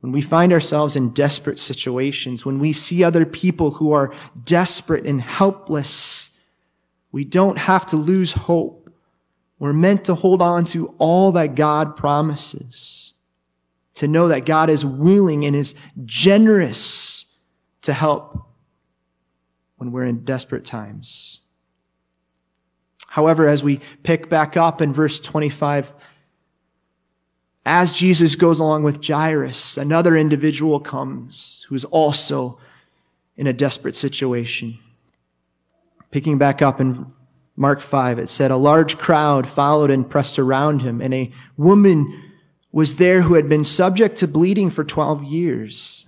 When 0.00 0.12
we 0.12 0.22
find 0.22 0.50
ourselves 0.50 0.96
in 0.96 1.10
desperate 1.10 1.58
situations, 1.58 2.46
when 2.46 2.58
we 2.58 2.72
see 2.72 3.04
other 3.04 3.26
people 3.26 3.72
who 3.72 3.92
are 3.92 4.14
desperate 4.42 5.04
and 5.04 5.20
helpless, 5.20 6.30
we 7.12 7.24
don't 7.24 7.58
have 7.58 7.84
to 7.86 7.96
lose 7.96 8.32
hope. 8.32 8.90
We're 9.58 9.74
meant 9.74 10.06
to 10.06 10.14
hold 10.14 10.40
on 10.40 10.64
to 10.66 10.94
all 10.96 11.32
that 11.32 11.54
God 11.54 11.96
promises 11.96 13.12
to 13.94 14.08
know 14.08 14.28
that 14.28 14.46
God 14.46 14.70
is 14.70 14.84
willing 14.84 15.44
and 15.44 15.54
is 15.54 15.74
generous 16.04 17.26
to 17.82 17.92
help 17.92 18.46
when 19.76 19.92
we're 19.92 20.04
in 20.04 20.24
desperate 20.24 20.64
times. 20.64 21.40
However, 23.08 23.46
as 23.46 23.62
we 23.62 23.80
pick 24.02 24.30
back 24.30 24.56
up 24.56 24.80
in 24.80 24.92
verse 24.92 25.20
25, 25.20 25.92
as 27.66 27.92
Jesus 27.92 28.34
goes 28.34 28.58
along 28.58 28.84
with 28.84 29.04
Jairus, 29.06 29.76
another 29.76 30.16
individual 30.16 30.80
comes 30.80 31.66
who 31.68 31.74
is 31.74 31.84
also 31.84 32.58
in 33.36 33.46
a 33.46 33.52
desperate 33.52 33.94
situation. 33.94 34.78
Picking 36.10 36.38
back 36.38 36.62
up 36.62 36.80
in 36.80 37.12
Mark 37.54 37.80
5, 37.80 38.18
it 38.18 38.28
said, 38.28 38.50
A 38.50 38.56
large 38.56 38.98
crowd 38.98 39.46
followed 39.46 39.90
and 39.90 40.08
pressed 40.08 40.38
around 40.38 40.80
him, 40.80 41.00
and 41.00 41.12
a 41.12 41.30
woman 41.56 42.31
was 42.72 42.96
there 42.96 43.22
who 43.22 43.34
had 43.34 43.48
been 43.48 43.64
subject 43.64 44.16
to 44.16 44.26
bleeding 44.26 44.70
for 44.70 44.82
12 44.82 45.22
years. 45.22 46.06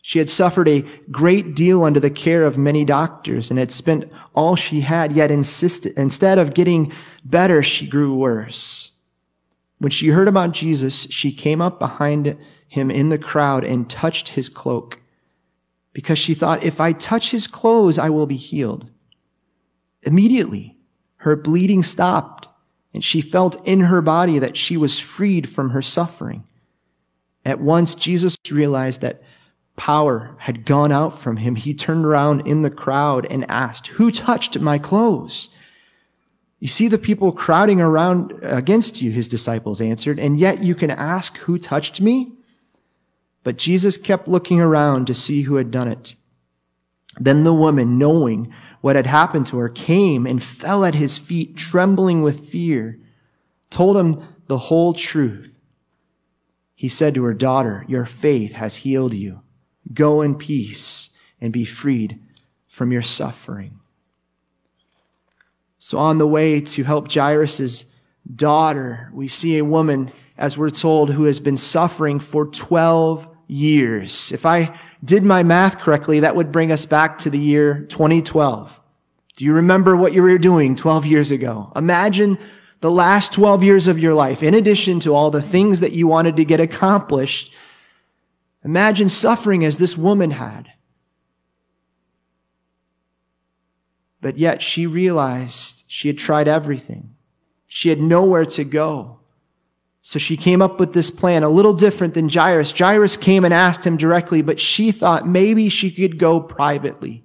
She 0.00 0.20
had 0.20 0.30
suffered 0.30 0.68
a 0.68 0.84
great 1.10 1.56
deal 1.56 1.82
under 1.82 1.98
the 1.98 2.10
care 2.10 2.44
of 2.44 2.56
many 2.56 2.84
doctors 2.84 3.50
and 3.50 3.58
had 3.58 3.72
spent 3.72 4.10
all 4.34 4.54
she 4.54 4.82
had, 4.82 5.12
yet 5.12 5.32
insisted, 5.32 5.94
instead 5.98 6.38
of 6.38 6.54
getting 6.54 6.92
better, 7.24 7.60
she 7.60 7.88
grew 7.88 8.14
worse. 8.14 8.92
When 9.78 9.90
she 9.90 10.08
heard 10.08 10.28
about 10.28 10.52
Jesus, 10.52 11.08
she 11.10 11.32
came 11.32 11.60
up 11.60 11.80
behind 11.80 12.38
him 12.68 12.90
in 12.90 13.08
the 13.08 13.18
crowd 13.18 13.64
and 13.64 13.90
touched 13.90 14.28
his 14.28 14.48
cloak 14.48 15.00
because 15.92 16.18
she 16.18 16.34
thought, 16.34 16.62
if 16.62 16.80
I 16.80 16.92
touch 16.92 17.30
his 17.30 17.46
clothes, 17.46 17.98
I 17.98 18.10
will 18.10 18.26
be 18.26 18.36
healed. 18.36 18.90
Immediately, 20.02 20.76
her 21.16 21.34
bleeding 21.34 21.82
stopped 21.82 22.35
and 22.96 23.04
she 23.04 23.20
felt 23.20 23.62
in 23.66 23.80
her 23.80 24.00
body 24.00 24.38
that 24.38 24.56
she 24.56 24.74
was 24.74 24.98
freed 24.98 25.46
from 25.46 25.68
her 25.70 25.82
suffering. 25.82 26.44
At 27.44 27.60
once, 27.60 27.94
Jesus 27.94 28.38
realized 28.50 29.02
that 29.02 29.22
power 29.76 30.34
had 30.38 30.64
gone 30.64 30.92
out 30.92 31.18
from 31.18 31.36
him. 31.36 31.56
He 31.56 31.74
turned 31.74 32.06
around 32.06 32.46
in 32.46 32.62
the 32.62 32.70
crowd 32.70 33.26
and 33.26 33.44
asked, 33.50 33.88
Who 33.88 34.10
touched 34.10 34.58
my 34.60 34.78
clothes? 34.78 35.50
You 36.58 36.68
see 36.68 36.88
the 36.88 36.96
people 36.96 37.32
crowding 37.32 37.82
around 37.82 38.32
against 38.40 39.02
you, 39.02 39.10
his 39.10 39.28
disciples 39.28 39.82
answered, 39.82 40.18
and 40.18 40.40
yet 40.40 40.62
you 40.62 40.74
can 40.74 40.90
ask, 40.90 41.36
Who 41.40 41.58
touched 41.58 42.00
me? 42.00 42.32
But 43.44 43.58
Jesus 43.58 43.98
kept 43.98 44.26
looking 44.26 44.58
around 44.58 45.06
to 45.08 45.14
see 45.14 45.42
who 45.42 45.56
had 45.56 45.70
done 45.70 45.88
it. 45.88 46.14
Then 47.18 47.44
the 47.44 47.54
woman, 47.54 47.98
knowing 47.98 48.52
what 48.80 48.96
had 48.96 49.06
happened 49.06 49.46
to 49.46 49.58
her, 49.58 49.68
came 49.68 50.26
and 50.26 50.42
fell 50.42 50.84
at 50.84 50.94
his 50.94 51.18
feet, 51.18 51.56
trembling 51.56 52.22
with 52.22 52.48
fear, 52.48 52.98
told 53.70 53.96
him 53.96 54.22
the 54.46 54.58
whole 54.58 54.92
truth. 54.92 55.58
He 56.74 56.88
said 56.88 57.14
to 57.14 57.24
her, 57.24 57.34
Daughter, 57.34 57.84
your 57.88 58.04
faith 58.04 58.52
has 58.52 58.76
healed 58.76 59.14
you. 59.14 59.40
Go 59.92 60.20
in 60.20 60.34
peace 60.34 61.10
and 61.40 61.52
be 61.52 61.64
freed 61.64 62.20
from 62.68 62.92
your 62.92 63.02
suffering. 63.02 63.80
So, 65.78 65.98
on 65.98 66.18
the 66.18 66.26
way 66.26 66.60
to 66.60 66.84
help 66.84 67.10
Jairus' 67.10 67.86
daughter, 68.34 69.10
we 69.14 69.28
see 69.28 69.56
a 69.56 69.64
woman 69.64 70.12
as 70.38 70.58
we're 70.58 70.70
told, 70.70 71.10
who 71.10 71.24
has 71.24 71.40
been 71.40 71.56
suffering 71.56 72.18
for 72.18 72.46
12 72.46 73.35
years. 73.46 74.32
If 74.32 74.44
I 74.44 74.76
did 75.04 75.22
my 75.22 75.42
math 75.42 75.78
correctly, 75.78 76.20
that 76.20 76.36
would 76.36 76.52
bring 76.52 76.72
us 76.72 76.86
back 76.86 77.18
to 77.18 77.30
the 77.30 77.38
year 77.38 77.86
2012. 77.88 78.80
Do 79.36 79.44
you 79.44 79.52
remember 79.52 79.96
what 79.96 80.12
you 80.12 80.22
were 80.22 80.38
doing 80.38 80.74
12 80.74 81.06
years 81.06 81.30
ago? 81.30 81.72
Imagine 81.76 82.38
the 82.80 82.90
last 82.90 83.32
12 83.32 83.62
years 83.62 83.86
of 83.86 83.98
your 83.98 84.14
life, 84.14 84.42
in 84.42 84.54
addition 84.54 85.00
to 85.00 85.14
all 85.14 85.30
the 85.30 85.42
things 85.42 85.80
that 85.80 85.92
you 85.92 86.06
wanted 86.06 86.36
to 86.36 86.44
get 86.44 86.60
accomplished. 86.60 87.52
Imagine 88.64 89.08
suffering 89.08 89.64
as 89.64 89.76
this 89.76 89.96
woman 89.96 90.32
had. 90.32 90.72
But 94.20 94.38
yet 94.38 94.62
she 94.62 94.86
realized 94.86 95.84
she 95.86 96.08
had 96.08 96.18
tried 96.18 96.48
everything. 96.48 97.14
She 97.66 97.90
had 97.90 98.00
nowhere 98.00 98.44
to 98.46 98.64
go. 98.64 99.20
So 100.08 100.20
she 100.20 100.36
came 100.36 100.62
up 100.62 100.78
with 100.78 100.92
this 100.92 101.10
plan, 101.10 101.42
a 101.42 101.48
little 101.48 101.74
different 101.74 102.14
than 102.14 102.28
Jairus. 102.28 102.70
Jairus 102.70 103.16
came 103.16 103.44
and 103.44 103.52
asked 103.52 103.84
him 103.84 103.96
directly, 103.96 104.40
but 104.40 104.60
she 104.60 104.92
thought 104.92 105.26
maybe 105.26 105.68
she 105.68 105.90
could 105.90 106.16
go 106.16 106.38
privately. 106.38 107.24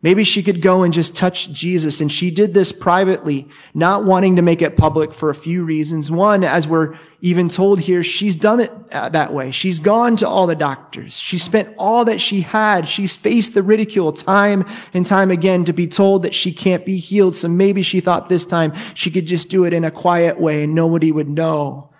Maybe 0.00 0.22
she 0.22 0.44
could 0.44 0.62
go 0.62 0.84
and 0.84 0.94
just 0.94 1.16
touch 1.16 1.50
Jesus. 1.50 2.00
And 2.00 2.10
she 2.10 2.30
did 2.30 2.54
this 2.54 2.70
privately, 2.70 3.48
not 3.74 4.04
wanting 4.04 4.36
to 4.36 4.42
make 4.42 4.62
it 4.62 4.76
public 4.76 5.12
for 5.12 5.28
a 5.28 5.34
few 5.34 5.64
reasons. 5.64 6.08
One, 6.08 6.44
as 6.44 6.68
we're 6.68 6.96
even 7.20 7.48
told 7.48 7.80
here, 7.80 8.04
she's 8.04 8.36
done 8.36 8.60
it 8.60 8.70
uh, 8.92 9.08
that 9.08 9.32
way. 9.32 9.50
She's 9.50 9.80
gone 9.80 10.14
to 10.16 10.28
all 10.28 10.46
the 10.46 10.54
doctors. 10.54 11.18
She 11.18 11.36
spent 11.36 11.74
all 11.76 12.04
that 12.04 12.20
she 12.20 12.42
had. 12.42 12.88
She's 12.88 13.16
faced 13.16 13.54
the 13.54 13.62
ridicule 13.62 14.12
time 14.12 14.64
and 14.94 15.04
time 15.04 15.32
again 15.32 15.64
to 15.64 15.72
be 15.72 15.88
told 15.88 16.22
that 16.22 16.34
she 16.34 16.52
can't 16.52 16.86
be 16.86 16.98
healed. 16.98 17.34
So 17.34 17.48
maybe 17.48 17.82
she 17.82 17.98
thought 17.98 18.28
this 18.28 18.46
time 18.46 18.74
she 18.94 19.10
could 19.10 19.26
just 19.26 19.48
do 19.48 19.64
it 19.64 19.72
in 19.72 19.84
a 19.84 19.90
quiet 19.90 20.38
way 20.38 20.62
and 20.62 20.76
nobody 20.76 21.10
would 21.10 21.28
know. 21.28 21.90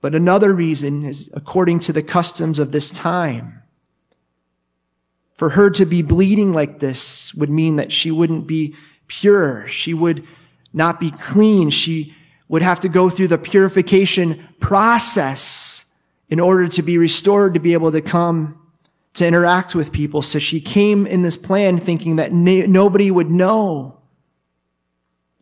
But 0.00 0.14
another 0.14 0.54
reason 0.54 1.04
is 1.04 1.30
according 1.34 1.80
to 1.80 1.92
the 1.92 2.02
customs 2.02 2.58
of 2.58 2.72
this 2.72 2.90
time 2.90 3.61
for 5.34 5.50
her 5.50 5.70
to 5.70 5.84
be 5.84 6.02
bleeding 6.02 6.52
like 6.52 6.78
this 6.78 7.34
would 7.34 7.50
mean 7.50 7.76
that 7.76 7.90
she 7.92 8.10
wouldn't 8.10 8.46
be 8.46 8.76
pure. 9.06 9.66
She 9.68 9.94
would 9.94 10.26
not 10.72 11.00
be 11.00 11.10
clean. 11.10 11.70
She 11.70 12.14
would 12.48 12.62
have 12.62 12.80
to 12.80 12.88
go 12.88 13.10
through 13.10 13.28
the 13.28 13.38
purification 13.38 14.48
process 14.60 15.84
in 16.28 16.38
order 16.40 16.68
to 16.68 16.82
be 16.82 16.98
restored, 16.98 17.54
to 17.54 17.60
be 17.60 17.72
able 17.72 17.92
to 17.92 18.00
come 18.00 18.58
to 19.14 19.26
interact 19.26 19.74
with 19.74 19.92
people. 19.92 20.22
So 20.22 20.38
she 20.38 20.60
came 20.60 21.06
in 21.06 21.22
this 21.22 21.36
plan 21.36 21.76
thinking 21.76 22.16
that 22.16 22.32
nobody 22.32 23.10
would 23.10 23.30
know. 23.30 23.98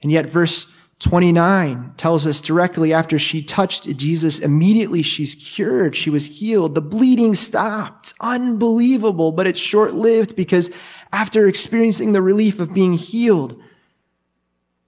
And 0.03 0.11
yet, 0.11 0.27
verse 0.27 0.67
29 1.01 1.95
tells 1.97 2.27
us 2.27 2.43
directly 2.43 2.93
after 2.93 3.19
she 3.19 3.43
touched 3.43 3.85
Jesus, 3.97 4.39
immediately 4.39 5.03
she's 5.03 5.35
cured. 5.35 5.97
She 5.97 6.11
was 6.11 6.27
healed. 6.27 6.75
The 6.75 6.83
bleeding 6.83 7.35
stopped. 7.35 8.13
Unbelievable, 8.21 9.33
but 9.33 9.47
it's 9.47 9.59
short 9.59 9.95
lived 9.95 10.37
because 10.37 10.71
after 11.11 11.47
experiencing 11.47 12.13
the 12.13 12.23
relief 12.23 12.61
of 12.61 12.75
being 12.75 12.95
healed, 12.95 13.61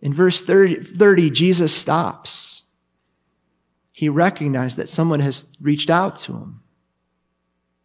in 0.02 0.12
verse 0.12 0.40
30, 0.40 0.82
30, 0.82 1.30
Jesus 1.30 1.74
stops. 1.74 2.64
He 3.92 4.08
recognized 4.08 4.76
that 4.76 4.88
someone 4.88 5.20
has 5.20 5.46
reached 5.60 5.88
out 5.88 6.16
to 6.16 6.32
him. 6.32 6.62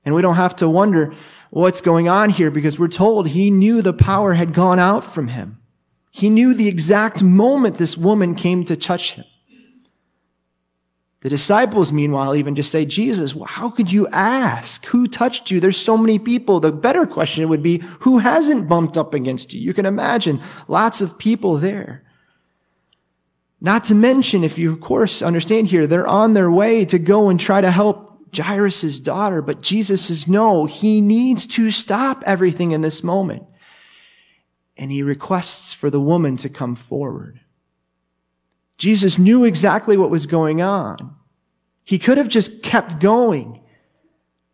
And 0.04 0.16
we 0.16 0.22
don't 0.22 0.36
have 0.36 0.56
to 0.58 0.68
wonder 0.68 1.14
what's 1.50 1.80
going 1.80 2.10
on 2.10 2.32
here 2.32 2.52
because 2.52 2.80
we're 2.80 2.88
told 2.88 3.30
he 3.30 3.52
knew 3.52 3.82
the 3.82 3.94
power 3.94 4.34
had 4.34 4.54
gone 4.54 4.80
out 4.80 5.04
from 5.04 5.30
him. 5.30 5.62
He 6.18 6.32
knew 6.32 6.56
the 6.56 6.68
exact 6.68 7.22
moment 7.22 7.76
this 7.76 7.96
woman 7.96 8.34
came 8.34 8.64
to 8.66 8.76
touch 8.76 9.12
him. 9.12 9.26
The 11.22 11.30
disciples, 11.30 11.92
meanwhile, 11.92 12.36
even 12.36 12.56
just 12.56 12.72
say, 12.72 12.86
Jesus, 12.86 13.36
well, 13.36 13.46
how 13.46 13.70
could 13.70 13.92
you 13.92 14.08
ask? 14.08 14.84
Who 14.88 15.08
touched 15.08 15.52
you? 15.52 15.60
There's 15.60 15.78
so 15.78 15.96
many 15.96 16.18
people. 16.18 16.60
The 16.60 16.72
better 16.72 17.06
question 17.06 17.48
would 17.50 17.62
be, 17.62 17.84
who 18.00 18.18
hasn't 18.18 18.68
bumped 18.68 18.98
up 18.98 19.14
against 19.14 19.54
you? 19.54 19.62
You 19.62 19.76
can 19.76 19.86
imagine 19.86 20.42
lots 20.68 21.02
of 21.02 21.20
people 21.20 21.58
there. 21.58 22.02
Not 23.62 23.84
to 23.84 23.94
mention, 23.94 24.44
if 24.44 24.58
you, 24.58 24.74
of 24.74 24.80
course, 24.80 25.22
understand 25.22 25.68
here, 25.68 25.86
they're 25.86 26.08
on 26.08 26.34
their 26.34 26.50
way 26.50 26.84
to 26.86 26.98
go 26.98 27.30
and 27.30 27.40
try 27.40 27.62
to 27.62 27.70
help 27.70 28.36
Jairus' 28.36 29.00
daughter, 29.00 29.44
but 29.44 29.62
Jesus 29.62 30.06
says, 30.06 30.28
no, 30.28 30.66
he 30.66 31.00
needs 31.00 31.46
to 31.46 31.70
stop 31.70 32.24
everything 32.26 32.72
in 32.72 32.82
this 32.82 33.04
moment 33.04 33.44
and 34.78 34.92
he 34.92 35.04
requests 35.04 35.74
for 35.74 35.90
the 35.90 36.00
woman 36.00 36.38
to 36.38 36.50
come 36.50 36.76
forward. 36.76 37.40
Jesus 38.78 39.18
knew 39.18 39.44
exactly 39.44 39.98
what 39.98 40.12
was 40.12 40.26
going 40.26 40.62
on. 40.62 41.16
He 41.84 41.98
could 41.98 42.18
have 42.18 42.28
just 42.28 42.62
kept 42.62 43.00
going, 43.00 43.62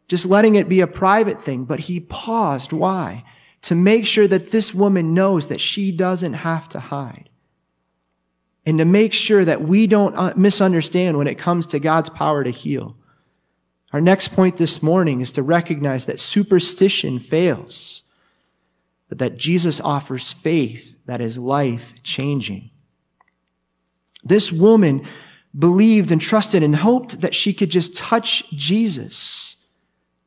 just 0.07 0.25
letting 0.25 0.55
it 0.55 0.69
be 0.69 0.79
a 0.79 0.87
private 0.87 1.41
thing, 1.41 1.65
but 1.65 1.81
he 1.81 1.99
paused. 1.99 2.71
Why? 2.71 3.23
To 3.63 3.75
make 3.75 4.05
sure 4.05 4.27
that 4.27 4.51
this 4.51 4.73
woman 4.73 5.13
knows 5.13 5.47
that 5.47 5.59
she 5.59 5.91
doesn't 5.91 6.33
have 6.33 6.69
to 6.69 6.79
hide. 6.79 7.29
And 8.65 8.77
to 8.77 8.85
make 8.85 9.11
sure 9.11 9.43
that 9.43 9.63
we 9.63 9.87
don't 9.87 10.15
uh, 10.15 10.33
misunderstand 10.37 11.17
when 11.17 11.27
it 11.27 11.37
comes 11.37 11.67
to 11.67 11.79
God's 11.79 12.09
power 12.09 12.43
to 12.45 12.49
heal. 12.49 12.95
Our 13.91 13.99
next 13.99 14.29
point 14.29 14.55
this 14.55 14.81
morning 14.81 15.19
is 15.19 15.33
to 15.33 15.43
recognize 15.43 16.05
that 16.05 16.19
superstition 16.19 17.19
fails 17.19 18.02
but 19.09 19.19
that 19.19 19.37
Jesus 19.37 19.79
offers 19.81 20.31
faith 20.31 20.95
that 21.05 21.21
is 21.21 21.37
life 21.37 21.93
changing. 22.03 22.71
This 24.23 24.51
woman 24.51 25.05
believed 25.57 26.11
and 26.11 26.21
trusted 26.21 26.63
and 26.63 26.75
hoped 26.75 27.21
that 27.21 27.35
she 27.35 27.53
could 27.53 27.69
just 27.69 27.95
touch 27.95 28.43
Jesus. 28.51 29.57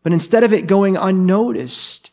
But 0.02 0.12
instead 0.12 0.44
of 0.44 0.52
it 0.52 0.66
going 0.66 0.96
unnoticed, 0.96 2.12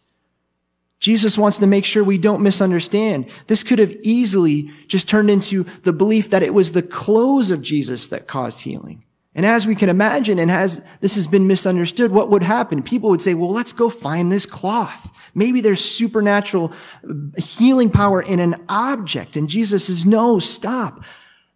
Jesus 1.00 1.38
wants 1.38 1.58
to 1.58 1.68
make 1.68 1.84
sure 1.84 2.04
we 2.04 2.18
don't 2.18 2.42
misunderstand. 2.42 3.30
This 3.48 3.64
could 3.64 3.78
have 3.78 3.96
easily 4.04 4.72
just 4.88 5.08
turned 5.08 5.30
into 5.30 5.66
the 5.84 5.94
belief 5.94 6.30
that 6.30 6.44
it 6.44 6.54
was 6.54 6.72
the 6.72 6.82
clothes 6.82 7.52
of 7.52 7.62
Jesus 7.62 8.08
that 8.08 8.28
caused 8.28 8.62
healing. 8.62 9.04
And 9.36 9.46
as 9.46 9.68
we 9.68 9.76
can 9.76 9.90
imagine, 9.90 10.40
and 10.40 10.50
as 10.50 10.82
this 11.02 11.16
has 11.16 11.28
been 11.28 11.46
misunderstood, 11.46 12.12
what 12.12 12.30
would 12.30 12.44
happen? 12.44 12.82
People 12.84 13.10
would 13.10 13.22
say, 13.22 13.34
well, 13.34 13.52
let's 13.52 13.74
go 13.74 13.90
find 13.90 14.32
this 14.32 14.46
cloth. 14.46 15.12
Maybe 15.36 15.62
there's 15.62 15.84
supernatural 15.84 16.74
uh, 17.08 17.14
healing 17.38 17.90
power 17.90 18.22
in 18.22 18.40
an 18.40 18.64
object. 18.70 19.36
And 19.36 19.50
Jesus 19.50 19.88
says, 19.88 20.06
no, 20.06 20.40
stop. 20.40 21.04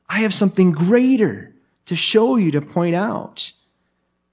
I 0.09 0.19
have 0.19 0.33
something 0.33 0.71
greater 0.71 1.53
to 1.85 1.95
show 1.95 2.35
you, 2.37 2.51
to 2.51 2.61
point 2.61 2.95
out. 2.95 3.51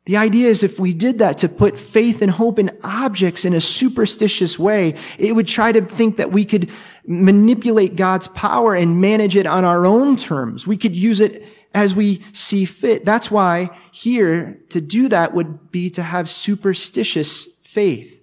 The 0.07 0.17
idea 0.19 0.49
is 0.49 0.63
if 0.63 0.79
we 0.79 0.93
did 0.93 1.19
that 1.19 1.39
to 1.39 1.49
put 1.49 1.81
faith 1.81 2.21
and 2.21 2.31
hope 2.31 2.59
in 2.59 2.77
objects 2.83 3.45
in 3.45 3.55
a 3.55 3.61
superstitious 3.61 4.59
way, 4.59 4.97
it 5.19 5.35
would 5.35 5.49
try 5.49 5.73
to 5.73 5.81
think 5.81 6.17
that 6.17 6.31
we 6.31 6.45
could 6.45 6.71
manipulate 7.07 7.97
God's 7.97 8.29
power 8.29 8.75
and 8.75 9.01
manage 9.01 9.35
it 9.35 9.47
on 9.47 9.65
our 9.65 9.87
own 9.87 10.17
terms. 10.17 10.67
We 10.67 10.77
could 10.77 10.95
use 10.95 11.21
it 11.21 11.47
as 11.73 11.95
we 11.95 12.23
see 12.33 12.67
fit. 12.67 13.05
That's 13.05 13.31
why 13.31 13.71
here 13.93 14.61
to 14.71 14.81
do 14.81 15.09
that 15.09 15.33
would 15.35 15.71
be 15.71 15.91
to 15.91 16.03
have 16.03 16.29
superstitious 16.29 17.49
faith 17.63 18.14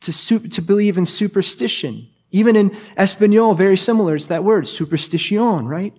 to, 0.00 0.38
to 0.38 0.62
believe 0.62 0.96
in 0.98 1.06
superstition. 1.06 2.08
Even 2.30 2.56
in 2.56 2.76
Espanol, 2.96 3.54
very 3.54 3.76
similar, 3.76 4.14
it's 4.16 4.26
that 4.26 4.44
word, 4.44 4.66
superstition, 4.66 5.66
right? 5.66 5.94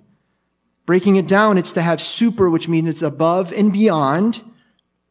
Breaking 0.86 1.18
it 1.18 1.28
down, 1.28 1.58
it's 1.58 1.74
to 1.74 1.82
have 1.82 2.02
super, 2.02 2.50
which 2.50 2.68
means 2.68 2.88
it's 2.88 3.02
above 3.02 3.52
and 3.52 3.72
beyond, 3.72 4.42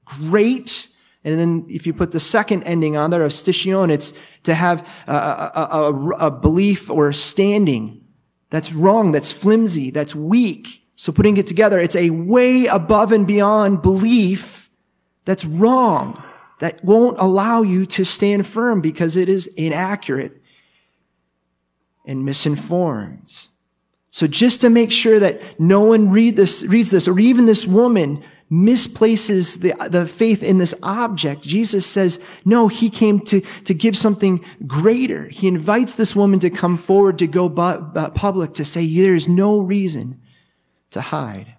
great. 0.05 0.89
And 1.23 1.39
then 1.39 1.67
if 1.69 1.87
you 1.87 1.93
put 1.93 2.11
the 2.13 2.21
second 2.21 2.65
ending 2.65 2.97
on 2.97 3.11
there 3.11 3.23
of 3.23 3.33
stition, 3.33 3.91
it's 3.91 4.15
to 4.45 4.55
have 4.55 4.87
a, 5.07 5.13
a, 5.13 5.53
a, 5.55 6.09
a 6.27 6.31
belief 6.31 6.91
or 6.91 7.11
a 7.11 7.15
standing 7.15 8.05
that's 8.49 8.73
wrong, 8.73 9.13
that's 9.13 9.31
flimsy, 9.31 9.91
that's 9.91 10.15
weak. 10.15 10.83
So 10.97 11.13
putting 11.13 11.37
it 11.37 11.47
together, 11.47 11.79
it's 11.79 11.97
a 11.97 12.11
way 12.11 12.67
above 12.67 13.13
and 13.13 13.27
beyond 13.27 13.83
belief 13.83 14.71
that's 15.25 15.45
wrong 15.45 16.23
that 16.61 16.83
won't 16.85 17.19
allow 17.19 17.63
you 17.63 17.85
to 17.87 18.05
stand 18.05 18.47
firm 18.47 18.81
because 18.81 19.17
it 19.17 19.29
is 19.29 19.47
inaccurate 19.49 20.41
and 22.07 22.25
misinformed. 22.25 23.49
So 24.11 24.27
just 24.27 24.61
to 24.63 24.71
make 24.71 24.91
sure 24.91 25.21
that 25.21 25.61
no 25.61 25.81
one 25.81 26.11
read 26.11 26.37
this, 26.37 26.65
reads 26.65 26.91
this, 26.91 27.07
or 27.07 27.19
even 27.19 27.47
this 27.47 27.67
woman 27.67 28.23
misplaces 28.51 29.61
the, 29.61 29.73
the 29.89 30.07
faith 30.07 30.43
in 30.43 30.59
this 30.59 30.75
object, 30.83 31.43
Jesus 31.43 31.87
says, 31.87 32.19
no, 32.45 32.67
he 32.67 32.91
came 32.91 33.21
to, 33.21 33.41
to 33.65 33.73
give 33.73 33.97
something 33.97 34.45
greater. 34.67 35.29
He 35.29 35.47
invites 35.47 35.95
this 35.95 36.17
woman 36.17 36.41
to 36.41 36.51
come 36.51 36.77
forward 36.77 37.19
to 37.19 37.29
go 37.29 37.49
bu- 37.49 37.63
uh, 37.63 38.11
public 38.11 38.53
to 38.55 38.65
say, 38.65 38.93
there's 38.93 39.29
no 39.29 39.61
reason 39.61 40.21
to 40.91 41.01
hide. 41.01 41.55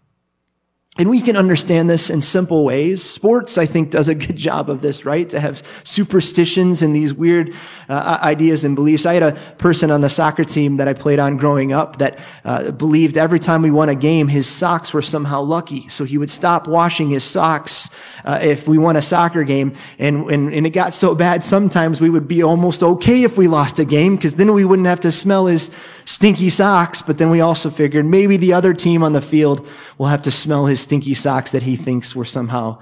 And 0.97 1.09
we 1.09 1.21
can 1.21 1.37
understand 1.37 1.89
this 1.89 2.09
in 2.09 2.19
simple 2.19 2.65
ways. 2.65 3.01
Sports, 3.01 3.57
I 3.57 3.65
think, 3.65 3.91
does 3.91 4.09
a 4.09 4.13
good 4.13 4.35
job 4.49 4.69
of 4.69 4.81
this, 4.81 5.05
right? 5.05 5.27
To 5.29 5.39
have 5.39 5.63
superstitions 5.85 6.81
and 6.81 6.93
these 6.93 7.13
weird 7.13 7.55
uh, 7.87 8.19
ideas 8.21 8.65
and 8.65 8.75
beliefs. 8.75 9.05
I 9.05 9.13
had 9.13 9.23
a 9.23 9.31
person 9.57 9.89
on 9.89 10.01
the 10.01 10.09
soccer 10.09 10.43
team 10.43 10.77
that 10.77 10.89
I 10.89 10.93
played 10.93 11.17
on 11.17 11.37
growing 11.37 11.71
up 11.71 11.99
that 11.99 12.19
uh, 12.43 12.71
believed 12.71 13.17
every 13.17 13.39
time 13.39 13.61
we 13.61 13.71
won 13.71 13.87
a 13.87 13.95
game, 13.95 14.27
his 14.27 14.47
socks 14.47 14.93
were 14.93 15.01
somehow 15.01 15.41
lucky. 15.41 15.87
So 15.87 16.03
he 16.03 16.17
would 16.17 16.29
stop 16.29 16.67
washing 16.67 17.09
his 17.09 17.23
socks 17.23 17.89
uh, 18.25 18.39
if 18.41 18.67
we 18.67 18.77
won 18.77 18.97
a 18.97 19.01
soccer 19.01 19.45
game. 19.45 19.75
And, 19.97 20.29
and, 20.29 20.53
and 20.53 20.67
it 20.67 20.71
got 20.71 20.93
so 20.93 21.15
bad, 21.15 21.41
sometimes 21.41 22.01
we 22.01 22.09
would 22.09 22.27
be 22.27 22.43
almost 22.43 22.83
okay 22.83 23.23
if 23.23 23.37
we 23.37 23.47
lost 23.47 23.79
a 23.79 23.85
game 23.85 24.17
because 24.17 24.35
then 24.35 24.53
we 24.53 24.65
wouldn't 24.65 24.89
have 24.89 24.99
to 25.01 25.11
smell 25.11 25.45
his 25.45 25.71
stinky 26.03 26.49
socks. 26.49 27.01
But 27.01 27.17
then 27.17 27.29
we 27.29 27.39
also 27.39 27.69
figured 27.69 28.05
maybe 28.05 28.35
the 28.35 28.51
other 28.51 28.73
team 28.73 29.03
on 29.03 29.13
the 29.13 29.21
field 29.21 29.65
will 29.97 30.07
have 30.07 30.21
to 30.23 30.31
smell 30.31 30.65
his 30.65 30.80
stinky 30.81 31.13
socks 31.13 31.51
that 31.51 31.63
he 31.63 31.75
thinks 31.75 32.15
were 32.15 32.25
somehow 32.25 32.79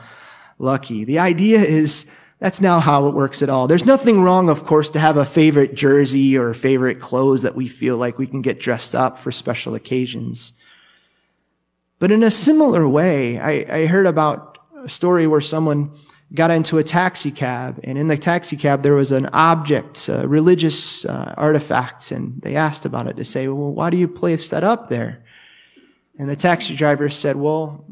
lucky. 0.57 1.03
The 1.03 1.19
idea 1.19 1.59
is 1.62 2.05
that's 2.39 2.62
now 2.62 2.79
how 2.79 3.07
it 3.07 3.13
works 3.13 3.41
at 3.41 3.49
all. 3.49 3.67
There's 3.67 3.85
nothing 3.85 4.21
wrong, 4.21 4.49
of 4.49 4.65
course, 4.65 4.89
to 4.91 4.99
have 4.99 5.17
a 5.17 5.25
favorite 5.25 5.75
jersey 5.75 6.38
or 6.38 6.53
favorite 6.53 6.99
clothes 6.99 7.41
that 7.41 7.55
we 7.55 7.67
feel 7.67 7.97
like 7.97 8.17
we 8.17 8.27
can 8.27 8.41
get 8.41 8.59
dressed 8.59 8.95
up 8.95 9.19
for 9.19 9.31
special 9.31 9.75
occasions. 9.75 10.53
But 11.99 12.12
in 12.12 12.23
a 12.23 12.31
similar 12.31 12.88
way, 12.88 13.39
I, 13.39 13.81
I 13.81 13.85
heard 13.88 14.05
about 14.05 14.57
a 14.81 14.88
story 14.88 15.27
where 15.27 15.41
someone 15.41 15.91
got 16.33 16.51
into 16.51 16.77
a 16.77 16.83
taxi 16.83 17.31
cab, 17.31 17.79
and 17.83 17.97
in 17.97 18.07
the 18.07 18.17
taxi 18.17 18.55
cab 18.55 18.83
there 18.83 18.93
was 18.93 19.12
an 19.12 19.25
object, 19.33 20.07
a 20.07 20.25
religious 20.25 21.03
uh, 21.03 21.33
artifact, 21.35 22.12
and 22.12 22.41
they 22.41 22.55
asked 22.55 22.85
about 22.85 23.07
it 23.07 23.17
to 23.17 23.25
say, 23.25 23.47
"Well, 23.47 23.73
why 23.73 23.89
do 23.89 23.97
you 23.97 24.07
place 24.07 24.49
that 24.51 24.63
up 24.63 24.89
there?" 24.89 25.23
And 26.19 26.29
the 26.29 26.36
taxi 26.36 26.75
driver 26.75 27.10
said, 27.10 27.38
Well, 27.38 27.86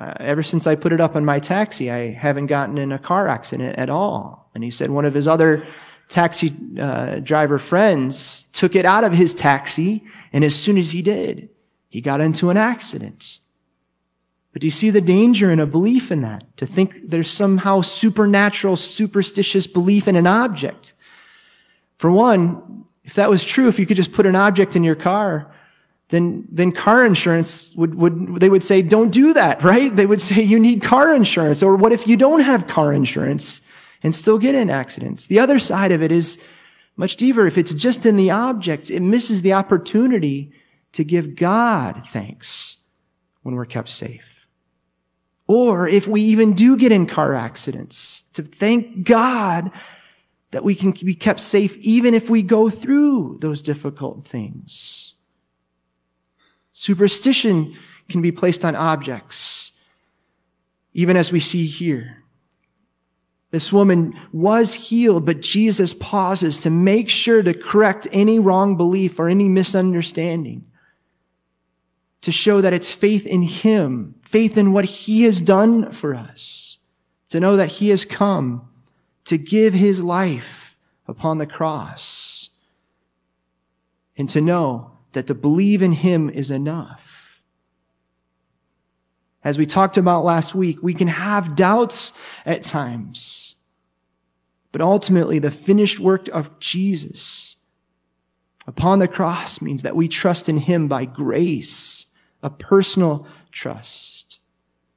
uh, 0.00 0.14
ever 0.18 0.42
since 0.42 0.66
I 0.66 0.74
put 0.74 0.92
it 0.92 1.00
up 1.00 1.14
on 1.14 1.24
my 1.24 1.38
taxi, 1.38 1.90
I 1.90 2.10
haven't 2.10 2.46
gotten 2.46 2.78
in 2.78 2.90
a 2.90 2.98
car 2.98 3.28
accident 3.28 3.78
at 3.78 3.90
all. 3.90 4.50
And 4.54 4.64
he 4.64 4.70
said 4.70 4.90
one 4.90 5.04
of 5.04 5.14
his 5.14 5.28
other 5.28 5.64
taxi 6.08 6.52
uh, 6.80 7.16
driver 7.20 7.58
friends 7.58 8.46
took 8.52 8.74
it 8.74 8.86
out 8.86 9.04
of 9.04 9.12
his 9.12 9.34
taxi, 9.34 10.02
and 10.32 10.44
as 10.44 10.56
soon 10.56 10.78
as 10.78 10.92
he 10.92 11.02
did, 11.02 11.50
he 11.88 12.00
got 12.00 12.20
into 12.20 12.50
an 12.50 12.56
accident. 12.56 13.38
But 14.52 14.60
do 14.60 14.66
you 14.66 14.70
see 14.70 14.90
the 14.90 15.00
danger 15.00 15.50
in 15.50 15.60
a 15.60 15.66
belief 15.66 16.10
in 16.10 16.22
that? 16.22 16.56
To 16.58 16.66
think 16.66 17.10
there's 17.10 17.30
somehow 17.30 17.82
supernatural, 17.82 18.76
superstitious 18.76 19.66
belief 19.66 20.08
in 20.08 20.16
an 20.16 20.26
object. 20.26 20.94
For 21.98 22.10
one, 22.10 22.84
if 23.02 23.14
that 23.14 23.28
was 23.28 23.44
true, 23.44 23.68
if 23.68 23.78
you 23.78 23.86
could 23.86 23.96
just 23.96 24.12
put 24.12 24.26
an 24.26 24.36
object 24.36 24.76
in 24.76 24.84
your 24.84 24.94
car, 24.94 25.52
then, 26.14 26.46
then 26.50 26.72
car 26.72 27.04
insurance 27.04 27.70
would, 27.74 27.94
would, 27.96 28.40
they 28.40 28.48
would 28.48 28.62
say, 28.62 28.82
don't 28.82 29.10
do 29.10 29.34
that, 29.34 29.62
right? 29.62 29.94
They 29.94 30.06
would 30.06 30.20
say 30.20 30.42
you 30.42 30.60
need 30.60 30.82
car 30.82 31.14
insurance. 31.14 31.62
Or 31.62 31.76
what 31.76 31.92
if 31.92 32.06
you 32.06 32.16
don't 32.16 32.40
have 32.40 32.66
car 32.66 32.92
insurance 32.92 33.60
and 34.02 34.14
still 34.14 34.38
get 34.38 34.54
in 34.54 34.70
accidents? 34.70 35.26
The 35.26 35.40
other 35.40 35.58
side 35.58 35.92
of 35.92 36.02
it 36.02 36.12
is 36.12 36.38
much 36.96 37.16
deeper. 37.16 37.46
If 37.46 37.58
it's 37.58 37.74
just 37.74 38.06
in 38.06 38.16
the 38.16 38.30
object, 38.30 38.90
it 38.90 39.00
misses 39.00 39.42
the 39.42 39.54
opportunity 39.54 40.52
to 40.92 41.04
give 41.04 41.34
God 41.34 42.06
thanks 42.08 42.76
when 43.42 43.56
we're 43.56 43.64
kept 43.64 43.88
safe. 43.88 44.46
Or 45.46 45.88
if 45.88 46.06
we 46.06 46.22
even 46.22 46.54
do 46.54 46.76
get 46.76 46.92
in 46.92 47.06
car 47.06 47.34
accidents, 47.34 48.22
to 48.34 48.42
thank 48.42 49.04
God 49.04 49.70
that 50.52 50.64
we 50.64 50.74
can 50.74 50.92
be 50.92 51.14
kept 51.14 51.40
safe 51.40 51.76
even 51.78 52.14
if 52.14 52.30
we 52.30 52.42
go 52.42 52.70
through 52.70 53.38
those 53.40 53.60
difficult 53.60 54.24
things. 54.24 55.13
Superstition 56.74 57.74
can 58.08 58.20
be 58.20 58.32
placed 58.32 58.64
on 58.64 58.74
objects, 58.74 59.72
even 60.92 61.16
as 61.16 61.32
we 61.32 61.40
see 61.40 61.66
here. 61.66 62.24
This 63.52 63.72
woman 63.72 64.18
was 64.32 64.74
healed, 64.74 65.24
but 65.24 65.40
Jesus 65.40 65.94
pauses 65.94 66.58
to 66.58 66.70
make 66.70 67.08
sure 67.08 67.44
to 67.44 67.54
correct 67.54 68.08
any 68.10 68.40
wrong 68.40 68.76
belief 68.76 69.20
or 69.20 69.28
any 69.28 69.48
misunderstanding. 69.48 70.66
To 72.22 72.32
show 72.32 72.60
that 72.60 72.72
it's 72.72 72.90
faith 72.90 73.24
in 73.24 73.42
Him, 73.42 74.16
faith 74.22 74.58
in 74.58 74.72
what 74.72 74.84
He 74.84 75.22
has 75.22 75.40
done 75.40 75.92
for 75.92 76.12
us, 76.12 76.78
to 77.28 77.38
know 77.38 77.56
that 77.56 77.72
He 77.72 77.90
has 77.90 78.04
come 78.04 78.68
to 79.26 79.38
give 79.38 79.74
His 79.74 80.02
life 80.02 80.76
upon 81.06 81.38
the 81.38 81.46
cross, 81.46 82.50
and 84.16 84.28
to 84.30 84.40
know 84.40 84.93
that 85.14 85.26
to 85.26 85.34
believe 85.34 85.82
in 85.82 85.92
Him 85.92 86.28
is 86.28 86.50
enough. 86.50 87.42
As 89.42 89.58
we 89.58 89.66
talked 89.66 89.96
about 89.96 90.24
last 90.24 90.54
week, 90.54 90.82
we 90.82 90.94
can 90.94 91.08
have 91.08 91.56
doubts 91.56 92.12
at 92.46 92.62
times. 92.62 93.56
But 94.72 94.80
ultimately, 94.80 95.38
the 95.38 95.50
finished 95.50 96.00
work 96.00 96.28
of 96.28 96.58
Jesus 96.58 97.56
upon 98.66 98.98
the 98.98 99.08
cross 99.08 99.60
means 99.60 99.82
that 99.82 99.96
we 99.96 100.08
trust 100.08 100.48
in 100.48 100.58
Him 100.58 100.88
by 100.88 101.04
grace, 101.04 102.06
a 102.42 102.50
personal 102.50 103.26
trust. 103.52 104.38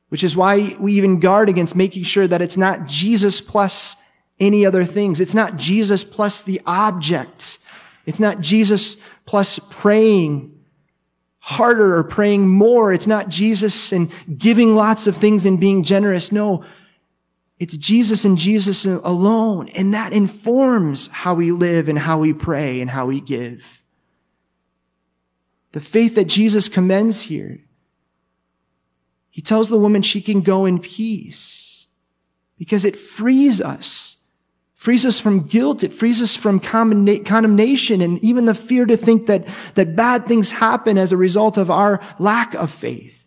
Which 0.09 0.23
is 0.23 0.37
why 0.37 0.75
we 0.79 0.93
even 0.93 1.19
guard 1.19 1.49
against 1.49 1.75
making 1.75 2.03
sure 2.03 2.27
that 2.27 2.41
it's 2.41 2.55
not 2.55 2.85
Jesus 2.85 3.41
plus 3.41 3.97
any 4.39 4.65
other 4.65 4.85
things. 4.85 5.19
It's 5.19 5.33
not 5.33 5.57
Jesus 5.57 6.05
plus 6.05 6.41
the 6.41 6.61
object 6.65 7.59
it's 8.07 8.21
not 8.21 8.39
Jesus 8.39 8.97
plus 9.27 9.59
praying 9.69 10.57
harder 11.39 11.95
or 11.95 12.03
praying 12.03 12.47
more. 12.47 12.91
It's 12.91 13.05
not 13.05 13.29
Jesus 13.29 13.93
and 13.93 14.11
giving 14.37 14.75
lots 14.75 15.05
of 15.05 15.15
things 15.15 15.45
and 15.45 15.59
being 15.59 15.83
generous. 15.83 16.31
No, 16.31 16.65
it's 17.59 17.77
Jesus 17.77 18.25
and 18.25 18.37
Jesus 18.37 18.85
alone. 18.85 19.67
And 19.69 19.93
that 19.93 20.13
informs 20.13 21.07
how 21.07 21.35
we 21.35 21.51
live 21.51 21.87
and 21.87 21.99
how 21.99 22.17
we 22.17 22.33
pray 22.33 22.81
and 22.81 22.89
how 22.89 23.05
we 23.05 23.21
give. 23.21 23.83
The 25.73 25.79
faith 25.79 26.15
that 26.15 26.25
Jesus 26.25 26.67
commends 26.69 27.23
here. 27.23 27.59
He 29.29 29.41
tells 29.41 29.69
the 29.69 29.77
woman 29.77 30.01
she 30.01 30.21
can 30.21 30.41
go 30.41 30.65
in 30.65 30.79
peace 30.79 31.87
because 32.57 32.85
it 32.85 32.95
frees 32.95 33.61
us 33.61 34.16
frees 34.87 35.05
us 35.05 35.19
from 35.19 35.41
guilt. 35.41 35.83
It 35.83 35.91
frees 35.93 36.21
us 36.21 36.33
from 36.33 36.61
condemnation 36.61 37.99
and 37.99 38.23
even 38.23 38.45
the 38.45 38.53
fear 38.53 38.85
to 38.85 38.95
think 38.95 39.25
that, 39.25 39.45
that 39.75 39.97
bad 39.97 40.25
things 40.25 40.49
happen 40.49 40.97
as 40.97 41.11
a 41.11 41.17
result 41.17 41.57
of 41.57 41.69
our 41.69 41.99
lack 42.19 42.53
of 42.53 42.71
faith. 42.71 43.25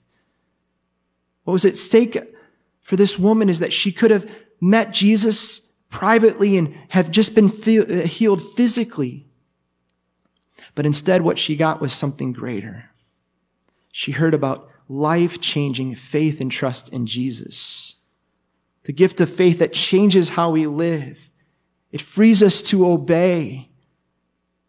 What 1.45 1.53
was 1.53 1.67
at 1.67 1.77
stake 1.77 2.17
for 2.81 2.97
this 2.97 3.19
woman 3.19 3.51
is 3.51 3.59
that 3.59 3.75
she 3.75 3.93
could 3.93 4.11
have 4.11 4.27
met 4.59 4.95
Jesus 4.95 5.61
privately 5.91 6.57
and 6.57 6.75
have 6.89 7.11
just 7.11 7.35
been 7.35 7.51
uh, 7.51 8.07
healed 8.07 8.41
physically. 8.41 9.27
But 10.75 10.87
instead, 10.87 11.21
what 11.21 11.39
she 11.39 11.57
got 11.57 11.79
was 11.79 11.93
something 11.93 12.33
greater. 12.33 12.89
She 13.93 14.13
heard 14.13 14.33
about 14.33 14.67
life 14.89 15.43
changing 15.43 15.95
faith 15.97 16.41
and 16.41 16.51
trust 16.51 16.89
in 16.89 17.05
Jesus. 17.05 17.97
The 18.85 18.95
gift 18.95 19.21
of 19.21 19.29
faith 19.29 19.59
that 19.59 19.75
changes 19.75 20.31
how 20.31 20.53
we 20.53 20.67
live 20.67 21.30
it 21.93 22.03
frees 22.03 22.43
us 22.43 22.63
to 22.63 22.87
obey. 22.87 23.69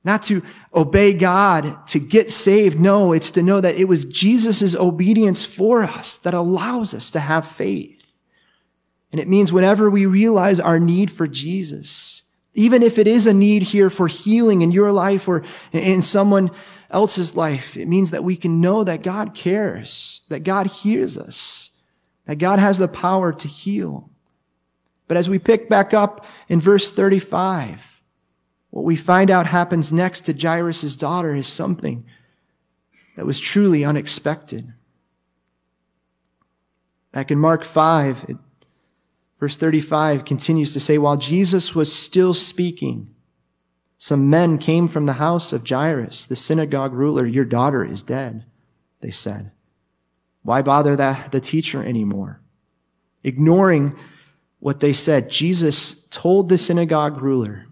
Not 0.03 0.23
to 0.23 0.41
obey 0.73 1.13
God 1.13 1.85
to 1.87 1.99
get 1.99 2.31
saved. 2.31 2.79
No, 2.79 3.13
it's 3.13 3.29
to 3.31 3.43
know 3.43 3.61
that 3.61 3.75
it 3.75 3.87
was 3.87 4.05
Jesus' 4.05 4.75
obedience 4.75 5.45
for 5.45 5.83
us 5.83 6.17
that 6.19 6.33
allows 6.33 6.95
us 6.95 7.11
to 7.11 7.19
have 7.19 7.47
faith. 7.47 8.19
And 9.11 9.21
it 9.21 9.27
means 9.27 9.53
whenever 9.53 9.89
we 9.89 10.05
realize 10.05 10.59
our 10.59 10.79
need 10.79 11.11
for 11.11 11.27
Jesus, 11.27 12.23
even 12.53 12.81
if 12.81 12.97
it 12.97 13.07
is 13.07 13.27
a 13.27 13.33
need 13.33 13.63
here 13.63 13.89
for 13.89 14.07
healing 14.07 14.61
in 14.61 14.71
your 14.71 14.91
life 14.91 15.27
or 15.27 15.43
in 15.71 16.01
someone 16.01 16.51
else's 16.89 17.35
life, 17.35 17.77
it 17.77 17.87
means 17.87 18.11
that 18.11 18.23
we 18.23 18.35
can 18.35 18.59
know 18.59 18.83
that 18.83 19.03
God 19.03 19.33
cares, 19.33 20.21
that 20.29 20.41
God 20.41 20.67
hears 20.67 21.17
us, 21.17 21.71
that 22.25 22.37
God 22.37 22.59
has 22.59 22.77
the 22.77 22.87
power 22.87 23.31
to 23.33 23.47
heal. 23.47 24.10
But 25.11 25.17
as 25.17 25.29
we 25.29 25.39
pick 25.39 25.67
back 25.67 25.93
up 25.93 26.25
in 26.47 26.61
verse 26.61 26.89
35, 26.89 28.01
what 28.69 28.85
we 28.85 28.95
find 28.95 29.29
out 29.29 29.45
happens 29.45 29.91
next 29.91 30.21
to 30.21 30.33
Jairus' 30.33 30.95
daughter 30.95 31.35
is 31.35 31.47
something 31.47 32.05
that 33.17 33.25
was 33.25 33.37
truly 33.37 33.83
unexpected. 33.83 34.71
Back 37.11 37.29
in 37.29 37.39
Mark 37.39 37.65
5, 37.65 38.25
it, 38.29 38.37
verse 39.37 39.57
35 39.57 40.23
continues 40.23 40.71
to 40.71 40.79
say, 40.79 40.97
While 40.97 41.17
Jesus 41.17 41.75
was 41.75 41.93
still 41.93 42.33
speaking, 42.33 43.13
some 43.97 44.29
men 44.29 44.57
came 44.57 44.87
from 44.87 45.07
the 45.07 45.19
house 45.19 45.51
of 45.51 45.67
Jairus, 45.67 46.25
the 46.25 46.37
synagogue 46.37 46.93
ruler. 46.93 47.25
Your 47.25 47.43
daughter 47.43 47.83
is 47.83 48.01
dead, 48.01 48.45
they 49.01 49.11
said. 49.11 49.51
Why 50.43 50.61
bother 50.61 50.95
the 50.95 51.41
teacher 51.41 51.83
anymore? 51.83 52.39
Ignoring 53.25 53.99
what 54.61 54.79
they 54.79 54.93
said. 54.93 55.29
Jesus 55.29 56.05
told 56.09 56.47
the 56.47 56.57
synagogue 56.57 57.21
ruler, 57.21 57.65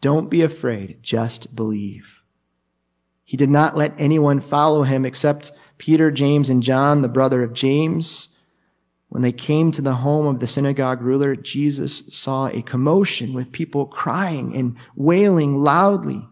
Don't 0.00 0.30
be 0.30 0.40
afraid, 0.40 1.02
just 1.02 1.54
believe. 1.54 2.22
He 3.24 3.36
did 3.36 3.50
not 3.50 3.76
let 3.76 3.92
anyone 4.00 4.40
follow 4.40 4.84
him 4.84 5.04
except 5.04 5.52
Peter, 5.76 6.10
James, 6.10 6.48
and 6.48 6.62
John, 6.62 7.02
the 7.02 7.08
brother 7.08 7.42
of 7.42 7.52
James. 7.52 8.30
When 9.10 9.22
they 9.22 9.32
came 9.32 9.70
to 9.72 9.82
the 9.82 9.94
home 9.94 10.26
of 10.26 10.40
the 10.40 10.46
synagogue 10.46 11.02
ruler, 11.02 11.34
Jesus 11.36 12.04
saw 12.10 12.46
a 12.48 12.62
commotion 12.62 13.34
with 13.34 13.52
people 13.52 13.86
crying 13.86 14.56
and 14.56 14.76
wailing 14.96 15.58
loudly. 15.58 16.26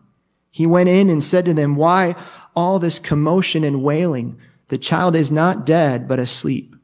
He 0.51 0.66
went 0.66 0.88
in 0.88 1.11
and 1.11 1.23
said 1.23 1.45
to 1.47 1.55
them, 1.55 1.77
Why 1.77 2.14
all 2.55 2.79
this 2.79 2.99
commotion 2.99 3.64
and 3.64 3.83
wailing? 3.83 4.38
The 4.69 4.79
child 4.79 5.16
is 5.16 5.31
not 5.31 5.66
dead, 5.66 6.07
but 6.09 6.19
asleep. 6.19 6.77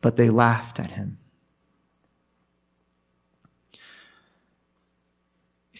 But 0.00 0.16
they 0.16 0.30
laughed 0.30 0.78
at 0.78 0.92
him. 0.92 1.18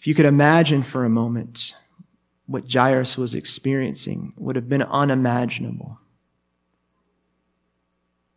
If 0.04 0.08
you 0.08 0.14
could 0.14 0.26
imagine 0.26 0.82
for 0.82 1.06
a 1.06 1.08
moment 1.08 1.74
what 2.44 2.70
Jairus 2.70 3.16
was 3.16 3.34
experiencing, 3.34 4.34
would 4.36 4.54
have 4.54 4.68
been 4.68 4.82
unimaginable. 4.82 5.98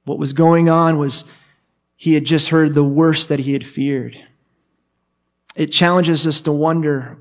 What 0.06 0.18
was 0.18 0.32
going 0.32 0.70
on 0.70 0.98
was 0.98 1.26
he 1.98 2.14
had 2.14 2.24
just 2.24 2.48
heard 2.48 2.74
the 2.74 2.86
worst 2.86 3.28
that 3.28 3.40
he 3.40 3.52
had 3.52 3.66
feared. 3.66 4.18
It 5.58 5.74
challenges 5.74 6.26
us 6.26 6.40
to 6.40 6.54
wonder 6.54 7.18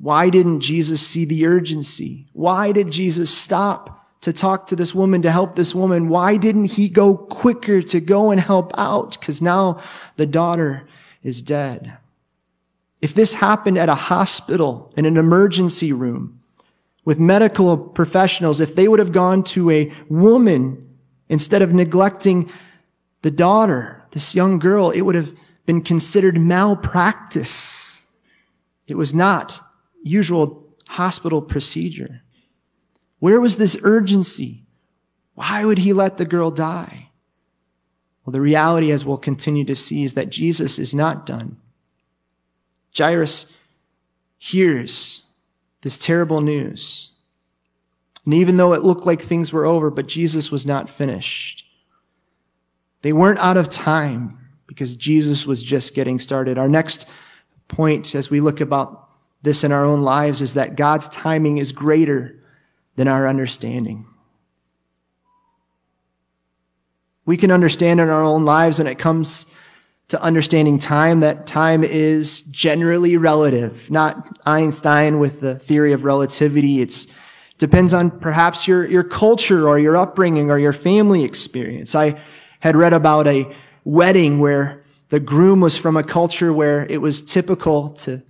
why 0.00 0.30
didn't 0.30 0.62
Jesus 0.62 1.00
see 1.06 1.24
the 1.24 1.46
urgency? 1.46 2.26
Why 2.32 2.72
did 2.72 2.90
Jesus 2.90 3.30
stop 3.32 4.10
to 4.22 4.32
talk 4.32 4.66
to 4.66 4.74
this 4.74 4.96
woman, 4.96 5.22
to 5.22 5.30
help 5.30 5.54
this 5.54 5.76
woman? 5.76 6.08
Why 6.08 6.38
didn't 6.38 6.72
he 6.72 6.88
go 6.88 7.16
quicker 7.16 7.80
to 7.82 8.00
go 8.00 8.32
and 8.32 8.40
help 8.40 8.72
out? 8.76 9.12
Because 9.12 9.40
now 9.40 9.80
the 10.16 10.26
daughter 10.26 10.88
is 11.22 11.40
dead. 11.40 11.98
If 13.06 13.14
this 13.14 13.34
happened 13.34 13.78
at 13.78 13.88
a 13.88 13.94
hospital, 13.94 14.92
in 14.96 15.06
an 15.06 15.16
emergency 15.16 15.92
room, 15.92 16.40
with 17.04 17.20
medical 17.20 17.76
professionals, 17.76 18.58
if 18.58 18.74
they 18.74 18.88
would 18.88 18.98
have 18.98 19.12
gone 19.12 19.44
to 19.44 19.70
a 19.70 19.92
woman 20.08 20.86
Instead 21.28 21.62
of 21.62 21.74
neglecting 21.74 22.50
the 23.22 23.30
daughter, 23.30 24.04
this 24.12 24.34
young 24.34 24.58
girl, 24.58 24.90
it 24.90 25.02
would 25.02 25.14
have 25.14 25.34
been 25.64 25.82
considered 25.82 26.38
malpractice. 26.40 28.02
It 28.86 28.96
was 28.96 29.12
not 29.12 29.60
usual 30.02 30.64
hospital 30.88 31.42
procedure. 31.42 32.22
Where 33.18 33.40
was 33.40 33.56
this 33.56 33.76
urgency? 33.82 34.66
Why 35.34 35.64
would 35.64 35.78
he 35.78 35.92
let 35.92 36.16
the 36.16 36.24
girl 36.24 36.50
die? 36.50 37.10
Well, 38.24 38.32
the 38.32 38.40
reality, 38.40 38.92
as 38.92 39.04
we'll 39.04 39.18
continue 39.18 39.64
to 39.64 39.74
see, 39.74 40.04
is 40.04 40.14
that 40.14 40.30
Jesus 40.30 40.78
is 40.78 40.94
not 40.94 41.26
done. 41.26 41.56
Jairus 42.96 43.46
hears 44.38 45.22
this 45.82 45.98
terrible 45.98 46.40
news. 46.40 47.10
And 48.24 48.34
even 48.34 48.56
though 48.56 48.72
it 48.72 48.82
looked 48.82 49.06
like 49.06 49.22
things 49.22 49.52
were 49.52 49.66
over, 49.66 49.90
but 49.90 50.08
Jesus 50.08 50.50
was 50.50 50.66
not 50.66 50.90
finished. 50.90 51.64
They 53.02 53.12
weren't 53.12 53.38
out 53.38 53.56
of 53.56 53.68
time 53.68 54.38
because 54.66 54.96
Jesus 54.96 55.46
was 55.46 55.62
just 55.62 55.94
getting 55.94 56.18
started. 56.18 56.58
Our 56.58 56.68
next 56.68 57.06
point 57.68 58.14
as 58.14 58.30
we 58.30 58.40
look 58.40 58.60
about 58.60 59.08
this 59.42 59.62
in 59.62 59.70
our 59.70 59.84
own 59.84 60.00
lives 60.00 60.40
is 60.40 60.54
that 60.54 60.76
God's 60.76 61.08
timing 61.08 61.58
is 61.58 61.70
greater 61.70 62.42
than 62.96 63.06
our 63.06 63.28
understanding. 63.28 64.06
We 67.24 67.36
can 67.36 67.50
understand 67.50 68.00
in 68.00 68.08
our 68.08 68.24
own 68.24 68.44
lives 68.44 68.78
when 68.78 68.86
it 68.86 68.98
comes 68.98 69.46
to 70.08 70.22
understanding 70.22 70.78
time 70.78 71.20
that 71.20 71.46
time 71.46 71.82
is 71.82 72.42
generally 72.42 73.16
relative, 73.16 73.90
not 73.90 74.38
Einstein 74.46 75.18
with 75.18 75.40
the 75.40 75.58
theory 75.58 75.92
of 75.92 76.04
relativity. 76.04 76.80
It's 76.80 77.06
Depends 77.58 77.94
on 77.94 78.10
perhaps 78.10 78.68
your, 78.68 78.86
your 78.86 79.02
culture 79.02 79.66
or 79.66 79.78
your 79.78 79.96
upbringing 79.96 80.50
or 80.50 80.58
your 80.58 80.74
family 80.74 81.24
experience. 81.24 81.94
I 81.94 82.20
had 82.60 82.76
read 82.76 82.92
about 82.92 83.26
a 83.26 83.50
wedding 83.84 84.40
where 84.40 84.82
the 85.08 85.20
groom 85.20 85.60
was 85.60 85.76
from 85.76 85.96
a 85.96 86.02
culture 86.02 86.52
where 86.52 86.84
it 86.86 87.00
was 87.00 87.22
typical 87.22 87.90
to 87.90 88.22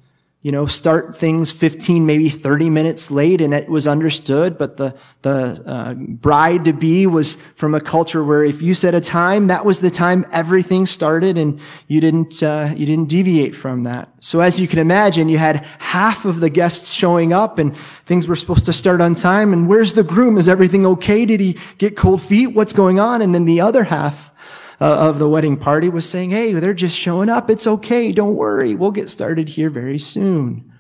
you 0.47 0.53
know, 0.53 0.65
start 0.65 1.19
things 1.19 1.51
15, 1.51 2.07
maybe 2.07 2.29
30 2.29 2.71
minutes 2.71 3.11
late, 3.11 3.41
and 3.41 3.53
it 3.53 3.69
was 3.69 3.89
understood. 3.89 4.57
But 4.57 4.77
the, 4.77 4.95
the 5.23 5.61
uh, 5.67 5.95
bride 5.95 6.65
to 6.67 6.73
be 6.73 7.05
was 7.09 7.35
from 7.57 7.75
a 7.75 7.81
culture 7.81 8.23
where 8.23 8.45
if 8.45 8.63
you 8.63 8.73
set 8.73 8.95
a 8.95 9.01
time, 9.01 9.49
that 9.49 9.65
was 9.65 9.81
the 9.81 9.91
time 9.91 10.25
everything 10.31 10.87
started, 10.87 11.37
and 11.37 11.59
you 11.89 12.01
didn't, 12.01 12.45
uh, 12.45 12.73
you 12.77 12.87
didn't 12.87 13.09
deviate 13.09 13.57
from 13.57 13.83
that. 13.83 14.09
So 14.21 14.39
as 14.39 14.61
you 14.61 14.69
can 14.69 14.79
imagine, 14.79 15.29
you 15.29 15.39
had 15.39 15.67
half 15.81 16.25
of 16.25 16.39
the 16.39 16.49
guests 16.49 16.93
showing 16.93 17.33
up, 17.33 17.59
and 17.59 17.77
things 18.05 18.29
were 18.29 18.37
supposed 18.37 18.67
to 18.67 18.73
start 18.73 19.01
on 19.01 19.17
time. 19.17 19.53
And 19.53 19.67
where's 19.67 19.95
the 19.95 20.05
groom? 20.05 20.39
Is 20.39 20.49
everything 20.49 20.87
okay? 20.87 21.27
Did 21.27 21.41
he 21.41 21.59
get 21.79 21.97
cold 21.97 22.23
feet? 22.23 22.53
What's 22.55 22.73
going 22.73 23.01
on? 23.01 23.21
And 23.21 23.35
then 23.35 23.47
the 23.47 23.61
other 23.61 23.83
half 23.83 24.31
Uh, 24.79 25.09
of 25.09 25.19
the 25.19 25.29
wedding 25.29 25.57
party 25.57 25.89
was 25.89 26.09
saying, 26.09 26.31
Hey, 26.31 26.53
they're 26.53 26.75
just 26.75 26.97
showing 26.97 27.31
up. 27.31 27.49
It's 27.49 27.67
okay. 27.67 28.13
Don't 28.13 28.35
worry. 28.35 28.75
We'll 28.75 28.91
get 28.91 29.11
started 29.11 29.49
here 29.51 29.71
very 29.71 29.99
soon. 29.99 30.71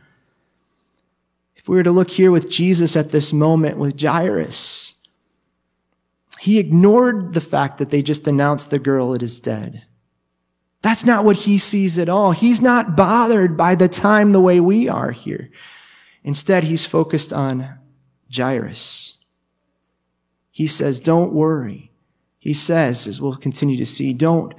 If 1.54 1.66
we 1.66 1.76
were 1.76 1.82
to 1.82 1.90
look 1.90 2.10
here 2.10 2.30
with 2.30 2.50
Jesus 2.50 2.94
at 2.94 3.10
this 3.10 3.32
moment 3.32 3.78
with 3.78 3.98
Jairus, 4.00 4.94
he 6.40 6.58
ignored 6.58 7.32
the 7.32 7.40
fact 7.40 7.78
that 7.78 7.90
they 7.90 8.02
just 8.02 8.28
announced 8.28 8.70
the 8.70 8.78
girl 8.78 9.14
is 9.14 9.40
dead. 9.40 9.84
That's 10.82 11.04
not 11.04 11.24
what 11.24 11.38
he 11.38 11.58
sees 11.58 11.98
at 11.98 12.08
all. 12.08 12.32
He's 12.32 12.60
not 12.60 12.96
bothered 12.96 13.56
by 13.56 13.74
the 13.74 13.88
time 13.88 14.30
the 14.30 14.40
way 14.40 14.60
we 14.60 14.88
are 14.88 15.10
here. 15.10 15.50
Instead, 16.22 16.64
he's 16.64 16.86
focused 16.86 17.32
on 17.32 17.78
Jairus. 18.32 19.16
He 20.50 20.66
says, 20.66 21.00
Don't 21.00 21.32
worry. 21.32 21.90
He 22.46 22.54
says, 22.54 23.08
as 23.08 23.20
we'll 23.20 23.34
continue 23.34 23.76
to 23.76 23.84
see, 23.84 24.12
don't 24.12 24.54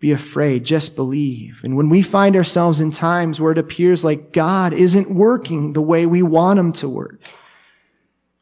be 0.00 0.10
afraid, 0.10 0.64
just 0.64 0.96
believe. 0.96 1.60
And 1.62 1.76
when 1.76 1.90
we 1.90 2.00
find 2.00 2.34
ourselves 2.34 2.80
in 2.80 2.90
times 2.90 3.38
where 3.38 3.52
it 3.52 3.58
appears 3.58 4.04
like 4.04 4.32
God 4.32 4.72
isn't 4.72 5.14
working 5.14 5.74
the 5.74 5.82
way 5.82 6.06
we 6.06 6.22
want 6.22 6.58
him 6.58 6.72
to 6.72 6.88
work, 6.88 7.20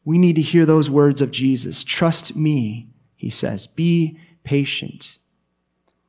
we 0.05 0.17
need 0.17 0.37
to 0.37 0.41
hear 0.41 0.65
those 0.65 0.89
words 0.89 1.21
of 1.21 1.29
Jesus. 1.29 1.83
Trust 1.83 2.37
me, 2.37 2.87
he 3.17 3.29
says. 3.29 3.67
Be 3.67 4.17
patient. 4.45 5.17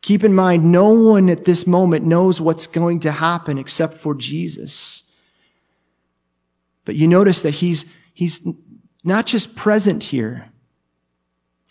Keep 0.00 0.22
in 0.22 0.32
mind, 0.32 0.70
no 0.70 0.90
one 0.90 1.28
at 1.28 1.46
this 1.46 1.66
moment 1.66 2.04
knows 2.04 2.40
what's 2.40 2.68
going 2.68 3.00
to 3.00 3.10
happen 3.10 3.58
except 3.58 3.94
for 3.94 4.14
Jesus. 4.14 5.02
But 6.84 6.94
you 6.94 7.08
notice 7.08 7.40
that 7.40 7.54
he's, 7.54 7.84
he's 8.12 8.46
not 9.02 9.26
just 9.26 9.56
present 9.56 10.04
here, 10.04 10.52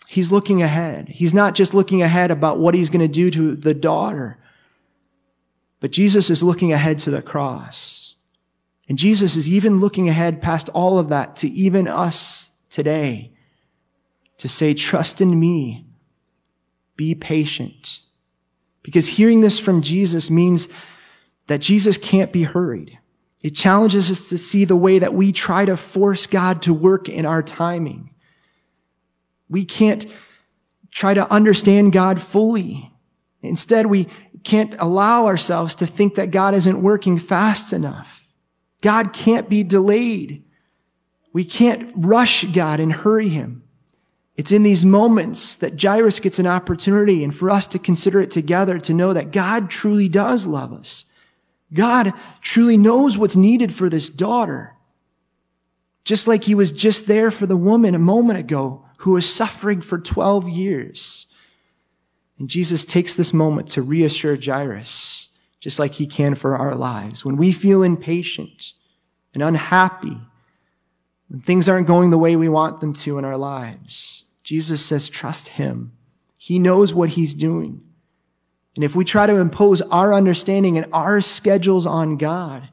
He's 0.06 0.30
looking 0.30 0.62
ahead. 0.62 1.08
He's 1.08 1.34
not 1.34 1.54
just 1.54 1.74
looking 1.74 2.02
ahead 2.02 2.30
about 2.30 2.58
what 2.58 2.74
he's 2.74 2.90
going 2.90 3.00
to 3.00 3.08
do 3.08 3.30
to 3.30 3.56
the 3.56 3.74
daughter, 3.74 4.38
but 5.80 5.90
Jesus 5.90 6.30
is 6.30 6.42
looking 6.42 6.72
ahead 6.72 6.98
to 7.00 7.10
the 7.10 7.22
cross. 7.22 8.16
And 8.88 8.98
Jesus 8.98 9.36
is 9.36 9.48
even 9.48 9.78
looking 9.78 10.08
ahead 10.08 10.42
past 10.42 10.68
all 10.70 10.98
of 10.98 11.08
that 11.08 11.36
to 11.36 11.48
even 11.48 11.88
us 11.88 12.50
today 12.68 13.32
to 14.38 14.48
say, 14.48 14.74
trust 14.74 15.20
in 15.20 15.38
me. 15.38 15.86
Be 16.96 17.14
patient. 17.14 18.00
Because 18.82 19.08
hearing 19.08 19.40
this 19.40 19.58
from 19.58 19.82
Jesus 19.82 20.30
means 20.30 20.68
that 21.46 21.60
Jesus 21.60 21.96
can't 21.96 22.32
be 22.32 22.44
hurried. 22.44 22.98
It 23.42 23.54
challenges 23.54 24.10
us 24.10 24.28
to 24.28 24.38
see 24.38 24.64
the 24.64 24.76
way 24.76 24.98
that 24.98 25.14
we 25.14 25.32
try 25.32 25.64
to 25.64 25.76
force 25.76 26.26
God 26.26 26.62
to 26.62 26.74
work 26.74 27.08
in 27.08 27.26
our 27.26 27.42
timing. 27.42 28.10
We 29.54 29.64
can't 29.64 30.04
try 30.90 31.14
to 31.14 31.32
understand 31.32 31.92
God 31.92 32.20
fully. 32.20 32.90
Instead, 33.40 33.86
we 33.86 34.08
can't 34.42 34.74
allow 34.80 35.26
ourselves 35.26 35.76
to 35.76 35.86
think 35.86 36.16
that 36.16 36.32
God 36.32 36.54
isn't 36.54 36.82
working 36.82 37.20
fast 37.20 37.72
enough. 37.72 38.26
God 38.80 39.12
can't 39.12 39.48
be 39.48 39.62
delayed. 39.62 40.42
We 41.32 41.44
can't 41.44 41.88
rush 41.94 42.42
God 42.46 42.80
and 42.80 42.92
hurry 42.92 43.28
him. 43.28 43.62
It's 44.36 44.50
in 44.50 44.64
these 44.64 44.84
moments 44.84 45.54
that 45.54 45.80
Jairus 45.80 46.18
gets 46.18 46.40
an 46.40 46.48
opportunity 46.48 47.22
and 47.22 47.34
for 47.34 47.48
us 47.48 47.68
to 47.68 47.78
consider 47.78 48.20
it 48.20 48.32
together 48.32 48.80
to 48.80 48.92
know 48.92 49.12
that 49.12 49.30
God 49.30 49.70
truly 49.70 50.08
does 50.08 50.46
love 50.46 50.72
us. 50.72 51.04
God 51.72 52.12
truly 52.40 52.76
knows 52.76 53.16
what's 53.16 53.36
needed 53.36 53.72
for 53.72 53.88
this 53.88 54.08
daughter. 54.08 54.74
Just 56.02 56.26
like 56.26 56.42
he 56.42 56.56
was 56.56 56.72
just 56.72 57.06
there 57.06 57.30
for 57.30 57.46
the 57.46 57.56
woman 57.56 57.94
a 57.94 58.00
moment 58.00 58.40
ago 58.40 58.83
who 59.04 59.10
was 59.10 59.28
suffering 59.28 59.82
for 59.82 59.98
12 59.98 60.48
years. 60.48 61.26
And 62.38 62.48
Jesus 62.48 62.86
takes 62.86 63.12
this 63.12 63.34
moment 63.34 63.68
to 63.68 63.82
reassure 63.82 64.34
Jairus, 64.34 65.28
just 65.60 65.78
like 65.78 65.92
he 65.92 66.06
can 66.06 66.34
for 66.34 66.56
our 66.56 66.74
lives. 66.74 67.22
When 67.22 67.36
we 67.36 67.52
feel 67.52 67.82
impatient 67.82 68.72
and 69.34 69.42
unhappy, 69.42 70.16
when 71.28 71.42
things 71.42 71.68
aren't 71.68 71.86
going 71.86 72.08
the 72.08 72.18
way 72.18 72.34
we 72.34 72.48
want 72.48 72.80
them 72.80 72.94
to 72.94 73.18
in 73.18 73.26
our 73.26 73.36
lives, 73.36 74.24
Jesus 74.42 74.82
says, 74.82 75.10
trust 75.10 75.48
him. 75.48 75.92
He 76.38 76.58
knows 76.58 76.94
what 76.94 77.10
he's 77.10 77.34
doing. 77.34 77.82
And 78.74 78.82
if 78.82 78.96
we 78.96 79.04
try 79.04 79.26
to 79.26 79.36
impose 79.36 79.82
our 79.82 80.14
understanding 80.14 80.78
and 80.78 80.86
our 80.94 81.20
schedules 81.20 81.86
on 81.86 82.16
God, 82.16 82.70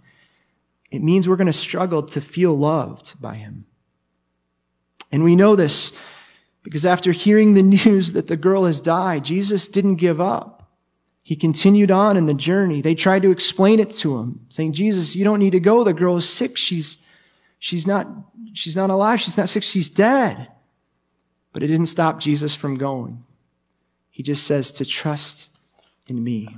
it 0.91 1.03
means 1.03 1.27
we're 1.27 1.35
going 1.35 1.47
to 1.47 1.53
struggle 1.53 2.03
to 2.03 2.21
feel 2.21 2.57
loved 2.57 3.19
by 3.19 3.35
him. 3.35 3.65
And 5.11 5.25
we 5.25 5.35
know 5.35 5.57
this 5.57 5.91
Because 6.63 6.85
after 6.85 7.11
hearing 7.11 7.53
the 7.53 7.63
news 7.85 8.13
that 8.13 8.27
the 8.27 8.37
girl 8.37 8.65
has 8.65 8.79
died, 8.79 9.25
Jesus 9.25 9.67
didn't 9.67 9.95
give 9.95 10.21
up. 10.21 10.57
He 11.23 11.35
continued 11.35 11.91
on 11.91 12.17
in 12.17 12.25
the 12.25 12.33
journey. 12.33 12.81
They 12.81 12.95
tried 12.95 13.21
to 13.21 13.31
explain 13.31 13.79
it 13.79 13.91
to 13.97 14.17
him, 14.17 14.45
saying, 14.49 14.73
Jesus, 14.73 15.15
you 15.15 15.23
don't 15.23 15.39
need 15.39 15.51
to 15.51 15.59
go. 15.59 15.83
The 15.83 15.93
girl 15.93 16.17
is 16.17 16.27
sick. 16.27 16.57
She's, 16.57 16.97
she's, 17.59 17.85
not, 17.85 18.07
she's 18.53 18.75
not 18.75 18.89
alive. 18.89 19.21
She's 19.21 19.37
not 19.37 19.47
sick. 19.47 19.63
She's 19.63 19.89
dead. 19.89 20.47
But 21.53 21.63
it 21.63 21.67
didn't 21.67 21.85
stop 21.87 22.19
Jesus 22.19 22.55
from 22.55 22.75
going. 22.75 23.23
He 24.09 24.23
just 24.23 24.45
says 24.45 24.71
to 24.73 24.85
trust 24.85 25.49
in 26.07 26.23
me. 26.23 26.57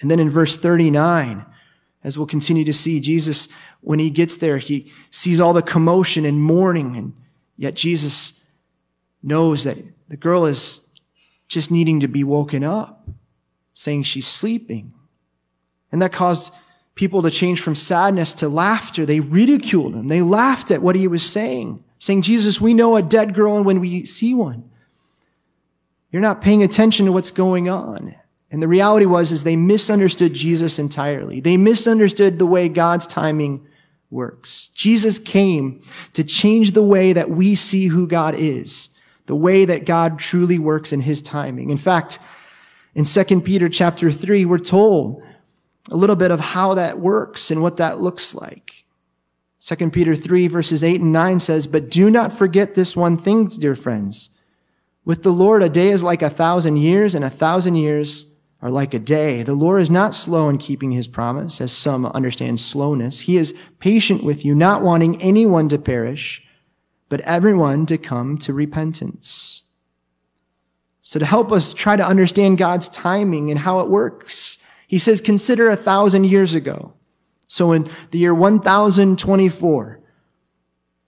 And 0.00 0.10
then 0.10 0.20
in 0.20 0.30
verse 0.30 0.56
39, 0.56 1.44
as 2.04 2.16
we'll 2.16 2.26
continue 2.26 2.64
to 2.64 2.72
see, 2.72 3.00
Jesus, 3.00 3.48
when 3.80 3.98
he 3.98 4.10
gets 4.10 4.36
there, 4.36 4.58
he 4.58 4.92
sees 5.10 5.40
all 5.40 5.52
the 5.52 5.62
commotion 5.62 6.24
and 6.24 6.42
mourning, 6.42 6.96
and 6.96 7.14
yet 7.58 7.74
Jesus 7.74 8.32
knows 9.22 9.64
that 9.64 9.76
the 10.08 10.16
girl 10.16 10.46
is 10.46 10.86
just 11.48 11.70
needing 11.70 12.00
to 12.00 12.08
be 12.08 12.24
woken 12.24 12.64
up, 12.64 13.06
saying 13.74 14.04
she's 14.04 14.26
sleeping. 14.26 14.94
And 15.92 16.00
that 16.00 16.12
caused 16.12 16.52
people 16.94 17.22
to 17.22 17.30
change 17.30 17.60
from 17.60 17.74
sadness 17.74 18.32
to 18.34 18.48
laughter. 18.48 19.04
They 19.04 19.20
ridiculed 19.20 19.94
him. 19.94 20.08
They 20.08 20.22
laughed 20.22 20.70
at 20.70 20.82
what 20.82 20.96
he 20.96 21.06
was 21.06 21.28
saying, 21.28 21.82
saying, 21.98 22.22
Jesus, 22.22 22.60
we 22.60 22.74
know 22.74 22.96
a 22.96 23.02
dead 23.02 23.34
girl 23.34 23.56
and 23.56 23.66
when 23.66 23.80
we 23.80 24.04
see 24.04 24.34
one. 24.34 24.70
You're 26.10 26.22
not 26.22 26.40
paying 26.40 26.62
attention 26.62 27.06
to 27.06 27.12
what's 27.12 27.30
going 27.30 27.68
on. 27.68 28.14
And 28.50 28.62
the 28.62 28.68
reality 28.68 29.04
was 29.04 29.30
is 29.30 29.44
they 29.44 29.56
misunderstood 29.56 30.32
Jesus 30.32 30.78
entirely. 30.78 31.40
They 31.40 31.56
misunderstood 31.56 32.38
the 32.38 32.46
way 32.46 32.68
God's 32.68 33.06
timing 33.06 33.66
works. 34.10 34.68
Jesus 34.68 35.18
came 35.18 35.82
to 36.14 36.24
change 36.24 36.72
the 36.72 36.82
way 36.82 37.12
that 37.12 37.30
we 37.30 37.54
see 37.54 37.86
who 37.86 38.06
God 38.06 38.34
is, 38.34 38.90
the 39.26 39.36
way 39.36 39.64
that 39.64 39.84
God 39.84 40.18
truly 40.18 40.58
works 40.58 40.92
in 40.92 41.00
his 41.00 41.20
timing. 41.20 41.70
In 41.70 41.76
fact, 41.76 42.18
in 42.94 43.04
2 43.04 43.40
Peter 43.42 43.68
chapter 43.68 44.10
3, 44.10 44.44
we're 44.44 44.58
told 44.58 45.22
a 45.90 45.96
little 45.96 46.16
bit 46.16 46.30
of 46.30 46.40
how 46.40 46.74
that 46.74 46.98
works 46.98 47.50
and 47.50 47.62
what 47.62 47.76
that 47.76 48.00
looks 48.00 48.34
like. 48.34 48.84
2 49.60 49.90
Peter 49.90 50.14
3 50.14 50.46
verses 50.46 50.82
8 50.82 51.00
and 51.00 51.12
9 51.12 51.38
says, 51.38 51.66
But 51.66 51.90
do 51.90 52.10
not 52.10 52.32
forget 52.32 52.74
this 52.74 52.96
one 52.96 53.18
thing, 53.18 53.46
dear 53.46 53.74
friends. 53.74 54.30
With 55.04 55.22
the 55.22 55.32
Lord, 55.32 55.62
a 55.62 55.68
day 55.68 55.88
is 55.88 56.02
like 56.02 56.22
a 56.22 56.30
thousand 56.30 56.76
years, 56.76 57.14
and 57.14 57.24
a 57.24 57.30
thousand 57.30 57.76
years 57.76 58.26
are 58.60 58.70
like 58.70 58.92
a 58.94 58.98
day. 58.98 59.42
The 59.42 59.54
Lord 59.54 59.80
is 59.82 59.90
not 59.90 60.14
slow 60.14 60.48
in 60.48 60.58
keeping 60.58 60.90
his 60.90 61.06
promise, 61.06 61.60
as 61.60 61.72
some 61.72 62.06
understand 62.06 62.60
slowness. 62.60 63.20
He 63.20 63.36
is 63.36 63.54
patient 63.78 64.24
with 64.24 64.44
you, 64.44 64.54
not 64.54 64.82
wanting 64.82 65.22
anyone 65.22 65.68
to 65.68 65.78
perish, 65.78 66.42
but 67.08 67.20
everyone 67.20 67.86
to 67.86 67.98
come 67.98 68.36
to 68.38 68.52
repentance. 68.52 69.62
So 71.02 71.18
to 71.18 71.24
help 71.24 71.52
us 71.52 71.72
try 71.72 71.96
to 71.96 72.06
understand 72.06 72.58
God's 72.58 72.88
timing 72.88 73.50
and 73.50 73.60
how 73.60 73.80
it 73.80 73.88
works, 73.88 74.58
he 74.86 74.98
says, 74.98 75.20
consider 75.20 75.68
a 75.68 75.76
thousand 75.76 76.24
years 76.24 76.54
ago. 76.54 76.94
So 77.46 77.72
in 77.72 77.88
the 78.10 78.18
year 78.18 78.34
1024, 78.34 80.00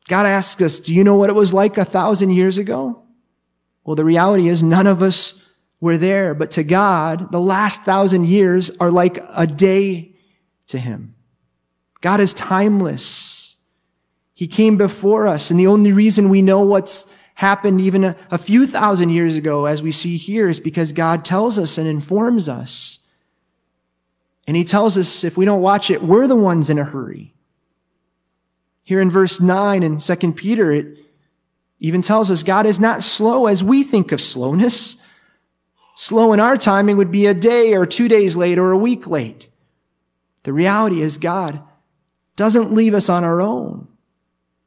God 0.09 0.27
asks 0.27 0.63
us, 0.63 0.81
do 0.81 0.95
you 0.95 1.05
know 1.05 1.17
what 1.17 1.31
it 1.31 1.37
was 1.37 1.53
like 1.53 1.77
a 1.77 1.85
thousand 1.85 2.31
years 2.31 2.59
ago? 2.59 3.03
Well, 3.85 3.97
the 3.97 4.05
reality 4.05 4.49
is 4.49 4.63
none 4.63 4.87
of 4.87 5.03
us 5.03 5.45
were 5.81 5.97
there, 5.97 6.35
but 6.35 6.51
to 6.53 6.63
God, 6.63 7.33
the 7.33 7.41
last 7.41 7.83
thousand 7.83 8.27
years 8.27 8.71
are 8.79 8.91
like 8.91 9.19
a 9.35 9.47
day 9.47 10.15
to 10.69 10.79
Him. 10.79 11.15
God 12.01 12.21
is 12.21 12.33
timeless. 12.33 13.57
He 14.35 14.47
came 14.47 14.77
before 14.77 15.27
us, 15.27 15.51
and 15.51 15.59
the 15.59 15.67
only 15.67 15.93
reason 15.93 16.29
we 16.29 16.43
know 16.43 16.61
what's 16.61 17.07
happened 17.35 17.81
even 17.81 18.05
a, 18.05 18.17
a 18.31 18.39
few 18.39 18.67
thousand 18.67 19.11
years 19.11 19.37
ago, 19.37 19.65
as 19.65 19.83
we 19.83 19.93
see 19.93 20.17
here, 20.17 20.49
is 20.49 20.61
because 20.61 20.93
God 20.93 21.25
tells 21.25 21.59
us 21.59 21.79
and 21.79 21.89
informs 21.89 22.49
us. 22.49 22.99
And 24.47 24.57
He 24.57 24.65
tells 24.65 24.99
us 24.99 25.25
if 25.25 25.37
we 25.37 25.45
don't 25.45 25.63
watch 25.63 25.91
it, 25.91 26.03
we're 26.03 26.27
the 26.27 26.37
ones 26.37 26.69
in 26.69 26.79
a 26.79 26.85
hurry. 26.85 27.35
Here 28.85 29.01
in 29.01 29.11
verse 29.11 29.41
9 29.41 29.83
in 29.83 29.99
2 29.99 30.33
Peter, 30.33 30.73
it 30.73 30.99
even 31.79 32.03
tells 32.03 32.31
us 32.31 32.43
God 32.43 32.67
is 32.67 32.81
not 32.81 33.03
slow 33.03 33.47
as 33.47 33.65
we 33.65 33.83
think 33.83 34.13
of 34.13 34.21
slowness. 34.21 34.97
Slow 36.01 36.33
in 36.33 36.41
our 36.41 36.57
timing 36.57 36.97
would 36.97 37.11
be 37.11 37.27
a 37.27 37.35
day 37.35 37.75
or 37.75 37.85
two 37.85 38.09
days 38.09 38.35
late 38.35 38.57
or 38.57 38.73
a 38.73 38.79
week 38.79 39.07
late. 39.07 39.51
The 40.45 40.53
reality 40.55 41.03
is 41.03 41.19
God 41.19 41.63
doesn't 42.37 42.73
leave 42.73 42.95
us 42.95 43.11
on 43.11 43.23
our 43.23 43.43
own. 43.43 43.87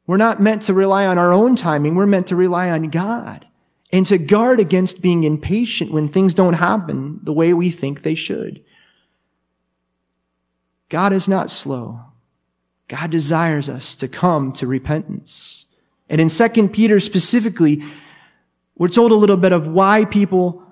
We're 0.06 0.16
not 0.16 0.40
meant 0.40 0.62
to 0.62 0.72
rely 0.72 1.06
on 1.06 1.18
our 1.18 1.32
own 1.32 1.56
timing. 1.56 1.96
We're 1.96 2.06
meant 2.06 2.28
to 2.28 2.36
rely 2.36 2.70
on 2.70 2.88
God 2.88 3.48
and 3.90 4.06
to 4.06 4.16
guard 4.16 4.60
against 4.60 5.02
being 5.02 5.24
impatient 5.24 5.90
when 5.90 6.06
things 6.06 6.34
don't 6.34 6.54
happen 6.54 7.18
the 7.24 7.32
way 7.32 7.52
we 7.52 7.68
think 7.68 8.02
they 8.02 8.14
should. 8.14 8.62
God 10.88 11.12
is 11.12 11.26
not 11.26 11.50
slow. 11.50 11.98
God 12.86 13.10
desires 13.10 13.68
us 13.68 13.96
to 13.96 14.06
come 14.06 14.52
to 14.52 14.68
repentance. 14.68 15.66
And 16.08 16.20
in 16.20 16.28
2 16.28 16.68
Peter 16.68 17.00
specifically, 17.00 17.82
we're 18.76 18.86
told 18.86 19.10
a 19.10 19.16
little 19.16 19.36
bit 19.36 19.52
of 19.52 19.66
why 19.66 20.04
people 20.04 20.63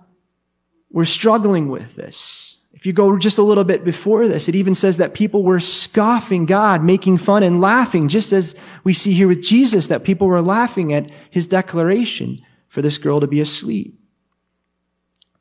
were 0.93 1.05
struggling 1.05 1.69
with 1.69 1.97
this. 1.97 2.59
If 2.73 2.87
you 2.87 2.93
go 2.93 3.17
just 3.19 3.39
a 3.39 3.43
little 3.43 3.65
bit 3.65 3.85
before 3.85 4.27
this, 4.27 4.49
it 4.49 4.55
even 4.55 4.75
says 4.75 4.97
that 4.97 5.15
people 5.15 5.43
were 5.43 5.61
scoffing 5.61 6.47
God, 6.47 6.83
making 6.83 7.19
fun 7.19 7.43
and 7.43 7.61
laughing, 7.61 8.09
just 8.09 8.33
as 8.33 8.55
we 8.83 8.93
see 8.93 9.13
here 9.13 9.29
with 9.29 9.43
Jesus, 9.43 9.87
that 9.87 10.05
people 10.05 10.27
were 10.27 10.43
laughing 10.43 10.93
at 10.93 11.11
his 11.31 11.47
declaration 11.47 12.41
for 12.69 12.83
this 12.83 12.99
girl 12.99 13.21
to 13.21 13.27
be 13.27 13.41
asleep. 13.41 13.99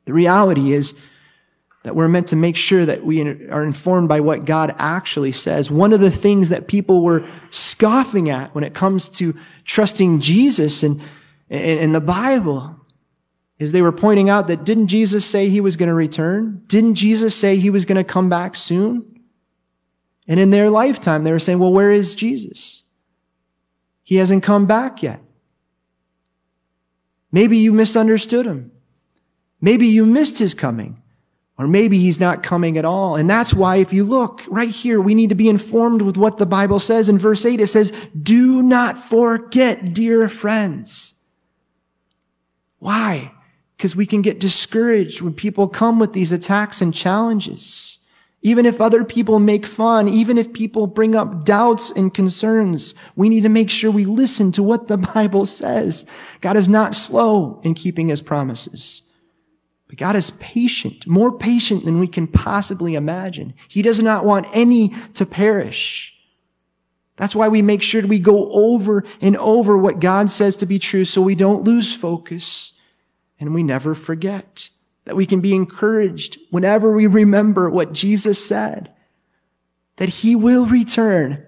The 0.04 0.12
reality 0.12 0.72
is 0.72 0.94
that 1.82 1.96
we're 1.96 2.08
meant 2.08 2.28
to 2.28 2.36
make 2.36 2.56
sure 2.56 2.86
that 2.86 3.04
we 3.04 3.20
are 3.22 3.64
informed 3.64 4.08
by 4.08 4.20
what 4.20 4.44
God 4.44 4.74
actually 4.78 5.32
says. 5.32 5.70
One 5.70 5.92
of 5.92 6.00
the 6.00 6.10
things 6.10 6.48
that 6.48 6.68
people 6.68 7.02
were 7.02 7.26
scoffing 7.50 8.30
at 8.30 8.54
when 8.54 8.62
it 8.62 8.74
comes 8.74 9.08
to 9.10 9.34
trusting 9.64 10.20
Jesus 10.20 10.82
and, 10.82 11.00
and, 11.50 11.94
the 11.94 12.00
Bible 12.00 12.76
is 13.62 13.70
they 13.70 13.80
were 13.80 13.92
pointing 13.92 14.28
out 14.28 14.48
that 14.48 14.64
didn't 14.64 14.88
Jesus 14.88 15.24
say 15.24 15.48
he 15.48 15.60
was 15.60 15.76
going 15.76 15.88
to 15.88 15.94
return? 15.94 16.62
Didn't 16.66 16.96
Jesus 16.96 17.32
say 17.32 17.56
he 17.56 17.70
was 17.70 17.84
going 17.84 17.96
to 17.96 18.02
come 18.02 18.28
back 18.28 18.56
soon? 18.56 19.20
And 20.26 20.40
in 20.40 20.50
their 20.50 20.68
lifetime, 20.68 21.22
they 21.22 21.30
were 21.30 21.38
saying, 21.38 21.60
well, 21.60 21.72
where 21.72 21.92
is 21.92 22.16
Jesus? 22.16 22.82
He 24.02 24.16
hasn't 24.16 24.42
come 24.42 24.66
back 24.66 25.00
yet. 25.00 25.20
Maybe 27.30 27.56
you 27.56 27.72
misunderstood 27.72 28.46
him. 28.46 28.72
Maybe 29.60 29.86
you 29.86 30.04
missed 30.06 30.38
his 30.38 30.54
coming. 30.54 31.00
Or 31.56 31.68
maybe 31.68 32.00
he's 32.00 32.18
not 32.18 32.42
coming 32.42 32.76
at 32.76 32.84
all. 32.84 33.14
And 33.14 33.30
that's 33.30 33.54
why, 33.54 33.76
if 33.76 33.92
you 33.92 34.02
look 34.02 34.42
right 34.48 34.70
here, 34.70 35.00
we 35.00 35.14
need 35.14 35.28
to 35.28 35.36
be 35.36 35.48
informed 35.48 36.02
with 36.02 36.16
what 36.16 36.38
the 36.38 36.46
Bible 36.46 36.80
says. 36.80 37.08
In 37.08 37.16
verse 37.16 37.46
8, 37.46 37.60
it 37.60 37.68
says, 37.68 37.92
Do 38.20 38.60
not 38.60 38.98
forget, 38.98 39.92
dear 39.92 40.28
friends. 40.28 41.14
Why? 42.80 43.30
Because 43.82 43.96
we 43.96 44.06
can 44.06 44.22
get 44.22 44.38
discouraged 44.38 45.22
when 45.22 45.34
people 45.34 45.66
come 45.66 45.98
with 45.98 46.12
these 46.12 46.30
attacks 46.30 46.80
and 46.80 46.94
challenges. 46.94 47.98
Even 48.40 48.64
if 48.64 48.80
other 48.80 49.02
people 49.02 49.40
make 49.40 49.66
fun, 49.66 50.06
even 50.06 50.38
if 50.38 50.52
people 50.52 50.86
bring 50.86 51.16
up 51.16 51.44
doubts 51.44 51.90
and 51.90 52.14
concerns, 52.14 52.94
we 53.16 53.28
need 53.28 53.40
to 53.40 53.48
make 53.48 53.70
sure 53.70 53.90
we 53.90 54.04
listen 54.04 54.52
to 54.52 54.62
what 54.62 54.86
the 54.86 54.96
Bible 55.14 55.46
says. 55.46 56.06
God 56.40 56.56
is 56.56 56.68
not 56.68 56.94
slow 56.94 57.60
in 57.64 57.74
keeping 57.74 58.06
his 58.06 58.22
promises. 58.22 59.02
But 59.88 59.98
God 59.98 60.14
is 60.14 60.30
patient, 60.30 61.04
more 61.04 61.36
patient 61.36 61.84
than 61.84 61.98
we 61.98 62.06
can 62.06 62.28
possibly 62.28 62.94
imagine. 62.94 63.52
He 63.66 63.82
does 63.82 63.98
not 63.98 64.24
want 64.24 64.46
any 64.52 64.94
to 65.14 65.26
perish. 65.26 66.14
That's 67.16 67.34
why 67.34 67.48
we 67.48 67.62
make 67.62 67.82
sure 67.82 68.06
we 68.06 68.20
go 68.20 68.48
over 68.52 69.02
and 69.20 69.36
over 69.38 69.76
what 69.76 69.98
God 69.98 70.30
says 70.30 70.54
to 70.56 70.66
be 70.66 70.78
true 70.78 71.04
so 71.04 71.20
we 71.20 71.34
don't 71.34 71.64
lose 71.64 71.92
focus 71.92 72.74
and 73.42 73.52
we 73.52 73.62
never 73.62 73.94
forget. 73.94 74.70
That 75.04 75.16
we 75.16 75.26
can 75.26 75.40
be 75.40 75.52
encouraged 75.52 76.38
whenever 76.50 76.92
we 76.92 77.08
remember 77.08 77.68
what 77.68 77.92
Jesus 77.92 78.42
said, 78.42 78.94
that 79.96 80.08
he 80.08 80.36
will 80.36 80.64
return 80.64 81.44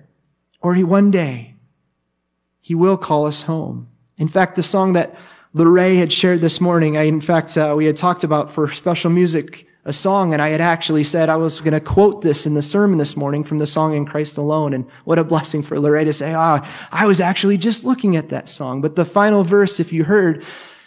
or 0.61 0.75
he 0.75 0.83
one 0.83 1.13
day 1.13 1.55
he 2.61 2.75
will 2.75 2.97
call 2.97 3.27
us 3.27 3.43
home. 3.43 3.89
In 4.19 4.27
fact, 4.27 4.57
the 4.57 4.63
song 4.63 4.95
that 4.95 5.15
Lorray 5.55 5.99
had 5.99 6.13
shared 6.13 6.41
this 6.41 6.61
morning, 6.61 6.97
I, 6.97 7.03
in 7.03 7.21
fact, 7.21 7.57
uh, 7.57 7.75
we 7.77 7.85
had 7.85 7.97
talked 7.97 8.25
about 8.25 8.51
for 8.51 8.69
special 8.69 9.11
music 9.11 9.69
a 9.85 9.93
song, 9.93 10.33
and 10.33 10.41
I 10.41 10.49
had 10.49 10.63
actually 10.63 11.05
said 11.05 11.29
I 11.29 11.37
was 11.37 11.61
going 11.61 11.75
to 11.75 11.81
quote 11.81 12.23
this 12.23 12.47
in 12.47 12.55
the 12.55 12.63
sermon 12.63 12.99
this 12.99 13.17
morning 13.17 13.45
from 13.45 13.59
the 13.59 13.67
song 13.67 13.95
In 13.95 14.07
Christ 14.07 14.39
Alone. 14.39 14.73
And 14.73 14.87
what 15.05 15.19
a 15.19 15.25
blessing 15.25 15.63
for 15.63 15.77
Lorray 15.77 16.07
to 16.07 16.13
say, 16.13 16.33
ah, 16.33 16.67
I 16.91 17.07
was 17.07 17.21
actually 17.21 17.59
just 17.59 17.85
looking 17.85 18.17
at 18.17 18.31
that 18.31 18.49
song. 18.49 18.81
But 18.81 18.97
the 18.97 19.05
final 19.05 19.45
verse, 19.45 19.79
if 19.79 19.93
you 19.93 20.05
heard, 20.05 20.43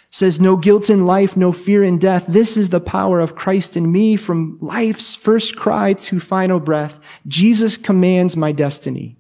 says, 0.09 0.39
No 0.39 0.55
guilt 0.55 0.89
in 0.89 1.05
life, 1.05 1.35
no 1.35 1.51
fear 1.51 1.83
in 1.83 1.97
death. 1.97 2.25
This 2.27 2.57
is 2.57 2.69
the 2.69 2.79
power 2.79 3.19
of 3.19 3.35
Christ 3.35 3.77
in 3.77 3.91
me 3.91 4.15
from 4.15 4.57
life's 4.61 5.15
first 5.15 5.55
cry 5.55 5.93
to 5.93 6.19
final 6.19 6.59
breath. 6.59 6.99
Jesus 7.27 7.77
commands 7.77 8.37
my 8.37 8.51
destiny. 8.51 9.17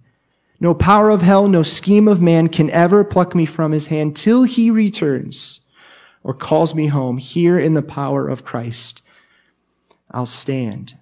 No 0.59 0.73
power 0.73 1.09
of 1.09 1.21
hell, 1.21 1.47
no 1.47 1.61
scheme 1.61 2.07
of 2.07 2.21
man 2.21 2.47
can 2.47 2.69
ever 2.71 3.03
pluck 3.03 3.35
me 3.35 3.45
from 3.45 3.71
his 3.71 3.87
hand 3.87 4.15
till 4.15 4.43
he 4.43 4.71
returns 4.71 5.61
or 6.23 6.33
calls 6.33 6.73
me 6.73 6.87
home. 6.87 7.19
Here 7.19 7.59
in 7.59 7.75
the 7.75 7.83
power 7.83 8.27
of 8.27 8.43
Christ, 8.43 9.01
I'll 10.09 10.25
stand. 10.25 10.97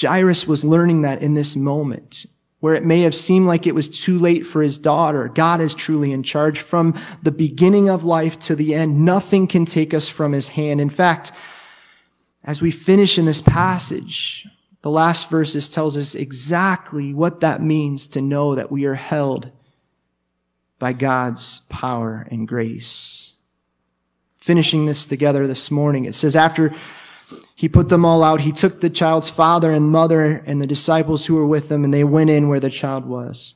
Jairus 0.00 0.46
was 0.46 0.64
learning 0.64 1.02
that 1.02 1.22
in 1.22 1.34
this 1.34 1.56
moment 1.56 2.26
where 2.62 2.76
it 2.76 2.84
may 2.84 3.00
have 3.00 3.14
seemed 3.14 3.48
like 3.48 3.66
it 3.66 3.74
was 3.74 3.88
too 3.88 4.20
late 4.20 4.46
for 4.46 4.62
his 4.62 4.78
daughter. 4.78 5.26
God 5.26 5.60
is 5.60 5.74
truly 5.74 6.12
in 6.12 6.22
charge 6.22 6.60
from 6.60 6.94
the 7.20 7.32
beginning 7.32 7.90
of 7.90 8.04
life 8.04 8.38
to 8.38 8.54
the 8.54 8.72
end. 8.72 9.04
Nothing 9.04 9.48
can 9.48 9.64
take 9.64 9.92
us 9.92 10.08
from 10.08 10.30
his 10.30 10.46
hand. 10.46 10.80
In 10.80 10.88
fact, 10.88 11.32
as 12.44 12.62
we 12.62 12.70
finish 12.70 13.18
in 13.18 13.24
this 13.24 13.40
passage, 13.40 14.46
the 14.82 14.90
last 14.90 15.28
verses 15.28 15.68
tells 15.68 15.98
us 15.98 16.14
exactly 16.14 17.12
what 17.12 17.40
that 17.40 17.60
means 17.60 18.06
to 18.06 18.22
know 18.22 18.54
that 18.54 18.70
we 18.70 18.84
are 18.84 18.94
held 18.94 19.50
by 20.78 20.92
God's 20.92 21.62
power 21.68 22.28
and 22.30 22.46
grace. 22.46 23.32
Finishing 24.36 24.86
this 24.86 25.04
together 25.04 25.48
this 25.48 25.72
morning, 25.72 26.04
it 26.04 26.14
says, 26.14 26.36
after 26.36 26.72
he 27.54 27.68
put 27.68 27.88
them 27.88 28.04
all 28.04 28.22
out, 28.22 28.40
he 28.40 28.52
took 28.52 28.80
the 28.80 28.90
child's 28.90 29.30
father 29.30 29.70
and 29.70 29.90
mother 29.90 30.42
and 30.46 30.60
the 30.60 30.66
disciples 30.66 31.26
who 31.26 31.34
were 31.34 31.46
with 31.46 31.68
them, 31.68 31.84
and 31.84 31.92
they 31.92 32.04
went 32.04 32.30
in 32.30 32.48
where 32.48 32.60
the 32.60 32.70
child 32.70 33.04
was. 33.04 33.54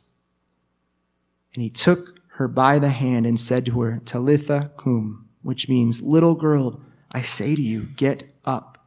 And 1.54 1.62
he 1.62 1.70
took 1.70 2.20
her 2.34 2.48
by 2.48 2.78
the 2.78 2.90
hand 2.90 3.26
and 3.26 3.40
said 3.40 3.66
to 3.66 3.80
her, 3.80 4.00
Talitha 4.04 4.70
cum, 4.76 5.28
which 5.42 5.68
means, 5.68 6.02
little 6.02 6.34
girl, 6.34 6.80
I 7.10 7.22
say 7.22 7.56
to 7.56 7.62
you, 7.62 7.88
get 7.96 8.24
up. 8.44 8.86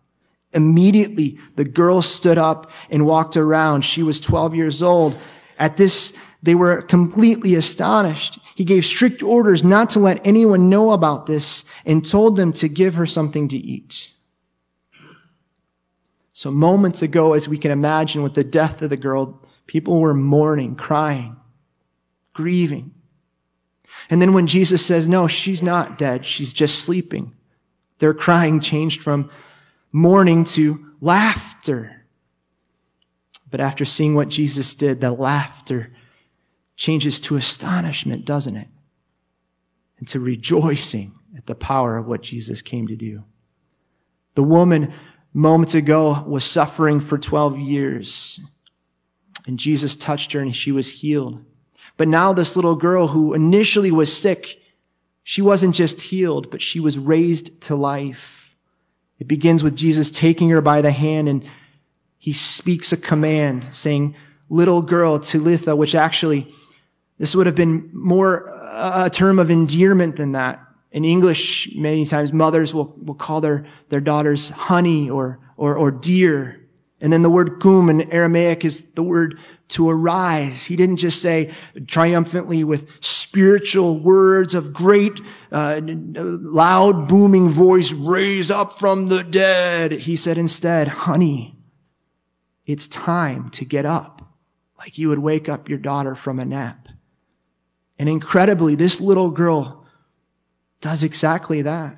Immediately, 0.54 1.40
the 1.56 1.64
girl 1.64 2.02
stood 2.02 2.38
up 2.38 2.72
and 2.90 3.06
walked 3.06 3.38
around. 3.38 3.82
She 3.82 4.04
was 4.04 4.20
12 4.20 4.56
years 4.56 4.82
old. 4.82 5.18
At 5.58 5.78
this, 5.78 6.16
they 6.42 6.56
were 6.56 6.82
completely 6.82 7.56
astonished. 7.56 8.40
He 8.56 8.64
gave 8.64 8.86
strict 8.86 9.22
orders 9.22 9.64
not 9.64 9.90
to 9.92 10.00
let 10.00 10.26
anyone 10.26 10.70
know 10.70 10.92
about 10.92 11.26
this 11.26 11.66
and 11.86 12.08
told 12.08 12.36
them 12.36 12.54
to 12.54 12.68
give 12.68 12.96
her 12.96 13.06
something 13.06 13.48
to 13.50 13.58
eat. 13.58 14.12
So, 16.40 16.52
moments 16.52 17.02
ago, 17.02 17.34
as 17.34 17.50
we 17.50 17.58
can 17.58 17.70
imagine, 17.70 18.24
with 18.24 18.34
the 18.34 18.46
death 18.46 18.82
of 18.82 18.90
the 18.90 18.96
girl, 18.96 19.42
people 19.68 20.00
were 20.00 20.14
mourning, 20.14 20.74
crying, 20.74 21.36
grieving. 22.32 22.94
And 24.10 24.22
then 24.22 24.34
when 24.34 24.48
Jesus 24.48 24.86
says, 24.86 25.06
No, 25.06 25.28
she's 25.28 25.62
not 25.62 25.98
dead, 25.98 26.26
she's 26.26 26.54
just 26.54 26.80
sleeping, 26.80 27.36
their 27.98 28.14
crying 28.14 28.62
changed 28.62 29.04
from 29.04 29.30
mourning 29.92 30.46
to 30.46 30.94
laughter. 31.02 32.06
But 33.52 33.60
after 33.60 33.84
seeing 33.84 34.16
what 34.16 34.30
Jesus 34.30 34.74
did, 34.76 35.02
the 35.02 35.12
laughter 35.12 35.92
changes 36.78 37.20
to 37.20 37.36
astonishment, 37.36 38.24
doesn't 38.24 38.56
it? 38.56 38.70
And 39.98 40.08
to 40.08 40.22
rejoicing 40.22 41.16
at 41.36 41.48
the 41.48 41.56
power 41.56 41.98
of 41.98 42.08
what 42.08 42.22
Jesus 42.22 42.62
came 42.62 42.88
to 42.88 42.96
do. 42.96 43.26
The 44.36 44.44
woman 44.44 44.94
moments 45.34 45.76
ago 45.76 46.24
was 46.28 46.46
suffering 46.46 47.00
for 47.00 47.18
12 47.18 47.58
years, 47.58 48.40
and 49.46 49.60
Jesus 49.60 49.96
touched 49.96 50.32
her 50.34 50.40
and 50.40 50.56
she 50.56 50.72
was 50.72 50.92
healed. 50.92 51.44
But 51.98 52.08
now, 52.08 52.34
this 52.34 52.56
little 52.56 52.76
girl 52.76 53.08
who 53.08 53.34
initially 53.34 53.92
was 53.92 54.16
sick, 54.16 54.62
she 55.24 55.42
wasn't 55.42 55.76
just 55.76 56.02
healed, 56.02 56.50
but 56.50 56.62
she 56.62 56.80
was 56.80 56.98
raised 56.98 57.62
to 57.62 57.76
life. 57.76 58.56
It 59.20 59.28
begins 59.28 59.64
with 59.64 59.76
Jesus 59.76 60.10
taking 60.10 60.50
her 60.50 60.62
by 60.62 60.82
the 60.82 60.92
hand 60.92 61.28
and 61.28 61.46
he 62.18 62.34
speaks 62.34 62.92
a 62.92 62.98
command 62.98 63.68
saying, 63.72 64.16
little 64.50 64.82
girl, 64.82 65.20
Talitha, 65.20 65.76
which 65.76 65.96
actually, 65.96 66.54
this 67.18 67.36
would 67.36 67.46
have 67.46 67.56
been 67.56 67.90
more 67.94 68.50
uh, 68.50 69.06
a 69.06 69.10
term 69.10 69.40
of 69.40 69.50
endearment 69.52 70.16
than 70.16 70.34
that. 70.34 70.60
In 70.92 71.06
English, 71.06 71.70
many 71.76 72.06
times 72.06 72.34
mothers 72.34 72.74
will, 72.74 72.96
will 73.04 73.16
call 73.16 73.42
their, 73.42 73.66
their 73.90 74.02
daughters 74.02 74.50
honey 74.50 75.10
or, 75.10 75.40
or, 75.56 75.78
or 75.78 75.92
dear. 75.92 76.68
And 77.00 77.14
then 77.14 77.22
the 77.22 77.30
word 77.30 77.60
kum 77.62 77.90
in 77.90 78.12
Aramaic 78.12 78.66
is 78.66 78.90
the 78.92 79.04
word 79.04 79.40
to 79.70 79.90
arise. 79.90 80.66
He 80.66 80.76
didn't 80.76 80.98
just 80.98 81.22
say 81.22 81.54
triumphantly 81.86 82.64
with 82.64 82.90
spiritual 83.02 84.00
words 84.00 84.56
of 84.56 84.74
great, 84.74 85.22
uh, 85.52 85.80
loud, 85.84 87.08
booming 87.08 87.50
voice, 87.50 87.92
raise 87.92 88.50
up 88.50 88.80
from 88.80 89.08
the 89.08 89.24
dead. 89.24 89.92
He 89.92 90.16
said 90.16 90.38
instead, 90.38 90.88
honey, 90.88 91.56
it's 92.66 92.88
time 92.88 93.50
to 93.52 93.64
get 93.64 93.86
up 93.86 94.34
like 94.78 94.98
you 94.98 95.10
would 95.10 95.20
wake 95.20 95.48
up 95.48 95.70
your 95.70 95.78
daughter 95.78 96.16
from 96.16 96.40
a 96.40 96.46
nap. 96.46 96.88
And 98.00 98.10
incredibly, 98.10 98.76
this 98.76 99.00
little 99.00 99.30
girl 99.30 99.79
does 100.82 101.04
exactly 101.04 101.62
that. 101.62 101.98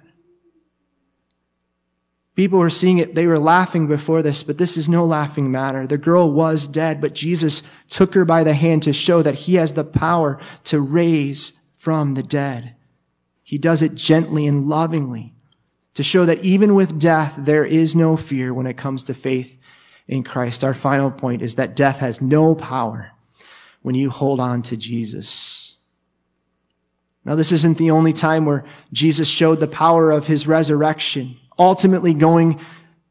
People 2.36 2.60
were 2.60 2.70
seeing 2.70 2.98
it, 2.98 3.14
they 3.14 3.28
were 3.28 3.40
laughing 3.40 3.88
before 3.88 4.22
this, 4.22 4.42
but 4.42 4.58
this 4.58 4.78
is 4.78 4.88
no 4.88 5.06
laughing 5.06 5.52
matter. 5.52 5.86
The 5.86 5.98
girl 5.98 6.32
was 6.32 6.66
dead, 6.66 7.02
but 7.02 7.14
Jesus 7.14 7.62
took 7.90 8.14
her 8.14 8.26
by 8.26 8.44
the 8.44 8.54
hand 8.54 8.84
to 8.84 8.94
show 8.94 9.22
that 9.22 9.36
he 9.36 9.56
has 9.56 9.74
the 9.74 9.84
power 9.84 10.40
to 10.66 10.80
raise 10.80 11.54
from 11.76 12.14
the 12.14 12.24
dead. 12.24 12.76
He 13.44 13.58
does 13.58 13.82
it 13.82 13.96
gently 13.96 14.48
and 14.48 14.68
lovingly 14.68 15.34
to 15.94 16.04
show 16.04 16.26
that 16.26 16.44
even 16.44 16.74
with 16.74 17.00
death, 17.00 17.36
there 17.38 17.66
is 17.66 17.96
no 17.96 18.16
fear 18.16 18.54
when 18.54 18.66
it 18.66 18.78
comes 18.78 19.04
to 19.04 19.14
faith 19.14 19.58
in 20.08 20.24
Christ. 20.24 20.64
Our 20.64 20.74
final 20.74 21.12
point 21.12 21.42
is 21.42 21.56
that 21.56 21.76
death 21.76 21.98
has 21.98 22.22
no 22.22 22.56
power 22.56 23.12
when 23.82 23.96
you 23.96 24.10
hold 24.10 24.40
on 24.40 24.62
to 24.64 24.78
Jesus. 24.78 25.71
Now, 27.24 27.36
this 27.36 27.52
isn't 27.52 27.78
the 27.78 27.92
only 27.92 28.14
time 28.14 28.46
where 28.46 28.66
Jesus 28.92 29.28
showed 29.28 29.60
the 29.60 29.68
power 29.68 30.12
of 30.12 30.28
his 30.28 30.48
resurrection 30.48 31.38
ultimately 31.62 32.14
going 32.14 32.60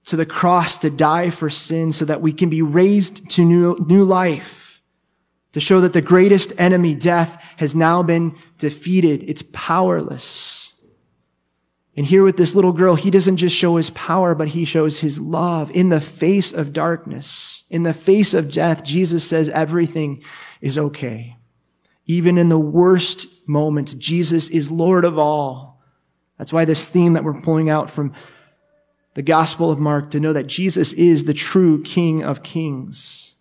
to 0.06 0.16
the 0.16 0.26
cross 0.26 0.78
to 0.78 0.90
die 0.90 1.30
for 1.30 1.48
sin 1.48 1.92
so 1.92 2.04
that 2.04 2.20
we 2.20 2.32
can 2.32 2.50
be 2.50 2.62
raised 2.62 3.30
to 3.30 3.44
new, 3.44 3.76
new 3.86 4.02
life, 4.02 4.82
to 5.52 5.60
show 5.60 5.80
that 5.80 5.92
the 5.92 6.00
greatest 6.00 6.52
enemy, 6.58 6.94
death, 6.94 7.40
has 7.58 7.74
now 7.74 8.02
been 8.02 8.34
defeated. 8.58 9.22
It's 9.28 9.44
powerless. 9.52 10.74
And 11.96 12.06
here 12.06 12.22
with 12.22 12.36
this 12.36 12.54
little 12.54 12.72
girl, 12.72 12.94
he 12.94 13.10
doesn't 13.10 13.36
just 13.36 13.54
show 13.54 13.76
his 13.76 13.90
power, 13.90 14.34
but 14.34 14.48
he 14.48 14.64
shows 14.64 15.00
his 15.00 15.20
love 15.20 15.70
in 15.72 15.90
the 15.90 16.00
face 16.00 16.52
of 16.52 16.72
darkness. 16.72 17.64
In 17.68 17.82
the 17.82 17.94
face 17.94 18.32
of 18.32 18.52
death, 18.52 18.82
Jesus 18.82 19.22
says 19.22 19.48
everything 19.48 20.22
is 20.60 20.78
okay. 20.78 21.36
Even 22.06 22.38
in 22.38 22.48
the 22.48 22.58
worst 22.58 23.26
moments, 23.50 23.94
Jesus 23.94 24.48
is 24.48 24.70
Lord 24.70 25.04
of 25.04 25.18
all. 25.18 25.82
That's 26.38 26.52
why 26.52 26.64
this 26.64 26.88
theme 26.88 27.12
that 27.12 27.24
we're 27.24 27.40
pulling 27.40 27.68
out 27.68 27.90
from 27.90 28.14
the 29.14 29.22
Gospel 29.22 29.70
of 29.70 29.78
Mark 29.78 30.10
to 30.10 30.20
know 30.20 30.32
that 30.32 30.46
Jesus 30.46 30.92
is 30.94 31.24
the 31.24 31.34
true 31.34 31.82
King 31.82 32.22
of 32.22 32.42
Kings. 32.42 33.34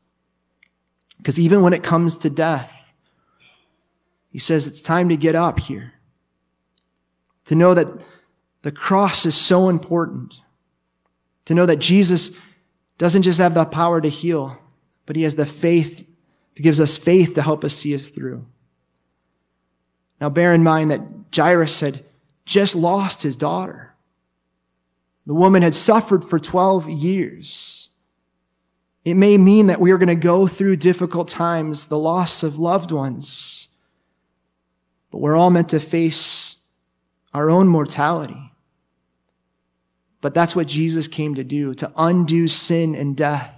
Because 1.18 1.40
even 1.40 1.62
when 1.62 1.74
it 1.74 1.84
comes 1.84 2.18
to 2.18 2.30
death, 2.30 2.92
he 4.32 4.40
says 4.40 4.68
it's 4.68 4.82
time 4.82 5.10
to 5.10 5.18
get 5.18 5.36
up 5.36 5.60
here. 5.60 5.94
To 7.46 7.56
know 7.56 7.74
that 7.74 7.90
the 8.62 8.72
cross 8.72 9.26
is 9.26 9.36
so 9.36 9.70
important. 9.70 10.34
To 11.46 11.54
know 11.54 11.66
that 11.66 11.80
Jesus 11.80 12.32
doesn't 12.98 13.24
just 13.24 13.40
have 13.40 13.54
the 13.54 13.66
power 13.66 14.02
to 14.02 14.10
heal, 14.10 14.58
but 15.06 15.16
he 15.16 15.24
has 15.24 15.36
the 15.36 15.46
faith, 15.46 16.06
that 16.56 16.62
gives 16.62 16.82
us 16.82 16.98
faith 16.98 17.34
to 17.36 17.42
help 17.42 17.64
us 17.64 17.74
see 17.74 17.96
us 17.96 18.10
through. 18.10 18.46
Now 20.20 20.30
bear 20.30 20.54
in 20.54 20.64
mind 20.64 20.92
that 20.92 21.02
Jairus 21.36 21.80
had 21.80 22.04
just 22.46 22.76
lost 22.76 23.22
his 23.22 23.36
daughter. 23.36 23.96
The 25.26 25.34
woman 25.34 25.62
had 25.62 25.76
suffered 25.76 26.24
for 26.26 26.40
12 26.40 26.90
years. 26.90 27.90
It 29.06 29.14
may 29.14 29.38
mean 29.38 29.68
that 29.68 29.80
we 29.80 29.92
are 29.92 29.98
going 29.98 30.08
to 30.08 30.16
go 30.16 30.48
through 30.48 30.78
difficult 30.78 31.28
times, 31.28 31.86
the 31.86 31.98
loss 31.98 32.44
of 32.44 32.60
loved 32.60 32.92
ones, 32.92 33.70
but 35.12 35.20
we're 35.20 35.36
all 35.36 35.50
meant 35.50 35.70
to 35.70 35.80
face 35.80 36.58
our 37.34 37.50
own 37.50 37.68
mortality. 37.68 38.52
But 40.22 40.34
that's 40.34 40.56
what 40.56 40.68
Jesus 40.68 41.08
came 41.08 41.36
to 41.36 41.44
do, 41.44 41.74
to 41.76 41.92
undo 41.96 42.48
sin 42.48 42.94
and 42.94 43.16
death 43.16 43.56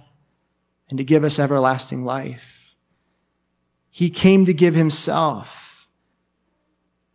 and 0.88 0.98
to 0.98 1.04
give 1.04 1.24
us 1.24 1.38
everlasting 1.38 2.04
life. 2.04 2.74
He 3.90 4.10
came 4.10 4.44
to 4.44 4.54
give 4.54 4.74
himself, 4.74 5.61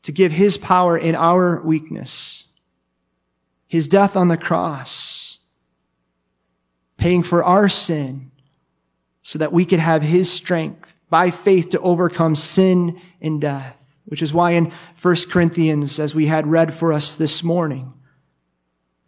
to 0.08 0.14
give 0.14 0.32
his 0.32 0.58
power 0.58 0.98
in 0.98 1.16
our 1.16 1.62
weakness 1.64 2.48
his 3.68 3.90
death 3.90 4.16
on 4.16 4.30
the 4.30 4.38
cross, 4.38 5.40
paying 6.96 7.24
for 7.24 7.44
our 7.44 7.68
sin 7.68 8.32
so 9.22 9.38
that 9.38 9.52
we 9.52 9.66
could 9.66 9.82
have 9.82 10.02
his 10.02 10.32
strength 10.32 10.98
by 11.10 11.30
faith 11.30 11.72
to 11.72 11.80
overcome 11.82 12.38
sin 12.38 12.98
and 13.20 13.42
death, 13.42 13.78
which 14.06 14.22
is 14.22 14.34
why 14.34 14.52
in 14.52 14.72
1 15.02 15.16
Corinthians, 15.30 16.00
as 16.00 16.16
we 16.16 16.28
had 16.28 16.48
read 16.48 16.74
for 16.74 16.94
us 16.94 17.18
this 17.18 17.44
morning, 17.44 17.92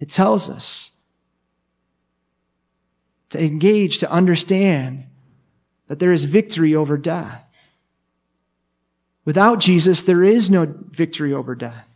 it 0.02 0.10
tells 0.10 0.50
us 0.50 0.92
to 3.30 3.42
engage, 3.42 4.00
to 4.00 4.12
understand 4.12 5.06
that 5.88 6.00
there 6.00 6.12
is 6.12 6.26
victory 6.26 6.76
over 6.76 6.98
death. 6.98 7.49
Without 9.30 9.60
Jesus, 9.60 10.02
there 10.02 10.24
is 10.24 10.50
no 10.50 10.66
victory 10.90 11.32
over 11.32 11.54
death. 11.54 11.88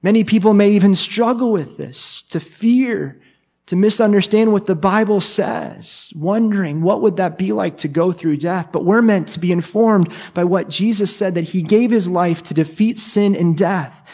Many 0.00 0.22
people 0.22 0.54
may 0.54 0.70
even 0.70 0.94
struggle 0.94 1.50
with 1.50 1.76
this, 1.76 2.22
to 2.30 2.38
fear, 2.38 3.20
to 3.66 3.74
misunderstand 3.74 4.52
what 4.52 4.66
the 4.66 4.76
Bible 4.76 5.20
says, 5.20 6.12
wondering 6.14 6.82
what 6.82 7.02
would 7.02 7.16
that 7.16 7.36
be 7.36 7.50
like 7.50 7.78
to 7.78 7.88
go 7.88 8.12
through 8.12 8.36
death. 8.36 8.68
But 8.70 8.84
we're 8.84 9.02
meant 9.02 9.26
to 9.30 9.40
be 9.40 9.50
informed 9.50 10.12
by 10.34 10.44
what 10.44 10.68
Jesus 10.68 11.16
said 11.16 11.34
that 11.34 11.48
he 11.48 11.62
gave 11.62 11.90
his 11.90 12.08
life 12.08 12.44
to 12.44 12.54
defeat 12.54 12.96
sin 12.96 13.34
and 13.34 13.58
death 13.58 14.06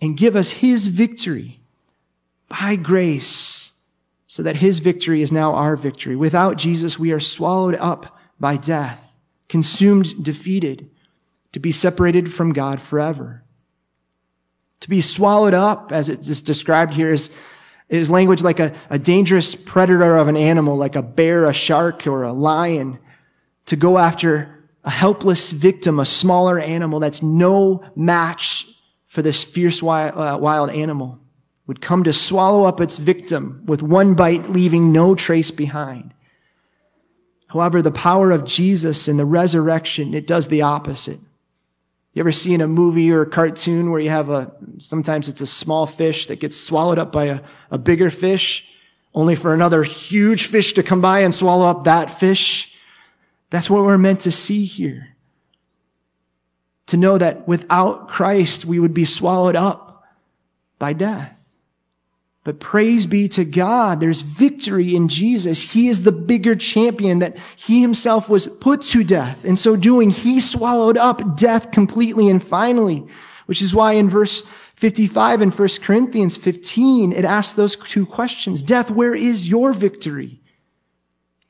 and 0.00 0.16
give 0.16 0.34
us 0.34 0.48
his 0.48 0.86
victory 0.86 1.60
by 2.48 2.76
grace 2.76 3.72
so 4.26 4.42
that 4.42 4.56
his 4.56 4.78
victory 4.78 5.20
is 5.20 5.30
now 5.30 5.52
our 5.52 5.76
victory. 5.76 6.16
Without 6.16 6.56
Jesus, 6.56 6.98
we 6.98 7.12
are 7.12 7.20
swallowed 7.20 7.74
up 7.74 8.18
by 8.40 8.56
death, 8.56 9.01
consumed, 9.52 10.24
defeated, 10.24 10.88
to 11.52 11.60
be 11.60 11.70
separated 11.70 12.32
from 12.32 12.54
God 12.54 12.80
forever. 12.80 13.44
To 14.80 14.88
be 14.88 15.02
swallowed 15.02 15.52
up, 15.52 15.92
as 15.92 16.08
it 16.08 16.20
is 16.20 16.40
described 16.40 16.94
here, 16.94 17.12
is, 17.12 17.30
is 17.90 18.08
language 18.08 18.42
like 18.42 18.60
a, 18.60 18.72
a 18.88 18.98
dangerous 18.98 19.54
predator 19.54 20.16
of 20.16 20.28
an 20.28 20.38
animal, 20.38 20.78
like 20.78 20.96
a 20.96 21.02
bear, 21.02 21.44
a 21.44 21.52
shark, 21.52 22.06
or 22.06 22.22
a 22.22 22.32
lion, 22.32 22.98
to 23.66 23.76
go 23.76 23.98
after 23.98 24.64
a 24.84 24.90
helpless 24.90 25.52
victim, 25.52 26.00
a 26.00 26.06
smaller 26.06 26.58
animal 26.58 26.98
that's 26.98 27.22
no 27.22 27.84
match 27.94 28.66
for 29.06 29.20
this 29.20 29.44
fierce 29.44 29.82
wild, 29.82 30.16
uh, 30.16 30.38
wild 30.40 30.70
animal, 30.70 31.20
would 31.66 31.82
come 31.82 32.04
to 32.04 32.12
swallow 32.14 32.64
up 32.64 32.80
its 32.80 32.96
victim 32.96 33.62
with 33.66 33.82
one 33.82 34.14
bite, 34.14 34.48
leaving 34.48 34.92
no 34.92 35.14
trace 35.14 35.50
behind. 35.50 36.14
However, 37.52 37.82
the 37.82 37.90
power 37.90 38.30
of 38.30 38.44
Jesus 38.46 39.08
and 39.08 39.18
the 39.18 39.26
resurrection, 39.26 40.14
it 40.14 40.26
does 40.26 40.48
the 40.48 40.62
opposite. 40.62 41.18
You 42.14 42.20
ever 42.20 42.32
seen 42.32 42.62
a 42.62 42.66
movie 42.66 43.12
or 43.12 43.22
a 43.22 43.28
cartoon 43.28 43.90
where 43.90 44.00
you 44.00 44.08
have 44.08 44.30
a, 44.30 44.54
sometimes 44.78 45.28
it's 45.28 45.42
a 45.42 45.46
small 45.46 45.86
fish 45.86 46.28
that 46.28 46.40
gets 46.40 46.56
swallowed 46.56 46.98
up 46.98 47.12
by 47.12 47.26
a, 47.26 47.40
a 47.70 47.76
bigger 47.76 48.08
fish, 48.08 48.66
only 49.14 49.34
for 49.34 49.52
another 49.52 49.82
huge 49.82 50.46
fish 50.46 50.72
to 50.72 50.82
come 50.82 51.02
by 51.02 51.20
and 51.20 51.34
swallow 51.34 51.66
up 51.66 51.84
that 51.84 52.18
fish? 52.18 52.74
That's 53.50 53.68
what 53.68 53.84
we're 53.84 53.98
meant 53.98 54.20
to 54.20 54.30
see 54.30 54.64
here. 54.64 55.08
To 56.86 56.96
know 56.96 57.18
that 57.18 57.46
without 57.46 58.08
Christ, 58.08 58.64
we 58.64 58.80
would 58.80 58.94
be 58.94 59.04
swallowed 59.04 59.56
up 59.56 60.04
by 60.78 60.94
death. 60.94 61.38
But 62.44 62.58
praise 62.58 63.06
be 63.06 63.28
to 63.28 63.44
God, 63.44 64.00
there's 64.00 64.22
victory 64.22 64.96
in 64.96 65.06
Jesus. 65.06 65.72
He 65.72 65.88
is 65.88 66.02
the 66.02 66.10
bigger 66.10 66.56
champion 66.56 67.20
that 67.20 67.36
he 67.54 67.80
himself 67.80 68.28
was 68.28 68.48
put 68.48 68.82
to 68.82 69.04
death. 69.04 69.44
In 69.44 69.56
so 69.56 69.76
doing, 69.76 70.10
he 70.10 70.40
swallowed 70.40 70.98
up 70.98 71.36
death 71.36 71.70
completely 71.70 72.28
and 72.28 72.42
finally, 72.42 73.06
which 73.46 73.62
is 73.62 73.72
why 73.72 73.92
in 73.92 74.08
verse 74.08 74.42
55 74.74 75.40
in 75.40 75.50
1 75.52 75.68
Corinthians 75.82 76.36
15, 76.36 77.12
it 77.12 77.24
asks 77.24 77.52
those 77.52 77.76
two 77.76 78.04
questions. 78.04 78.60
Death, 78.60 78.90
where 78.90 79.14
is 79.14 79.48
your 79.48 79.72
victory? 79.72 80.40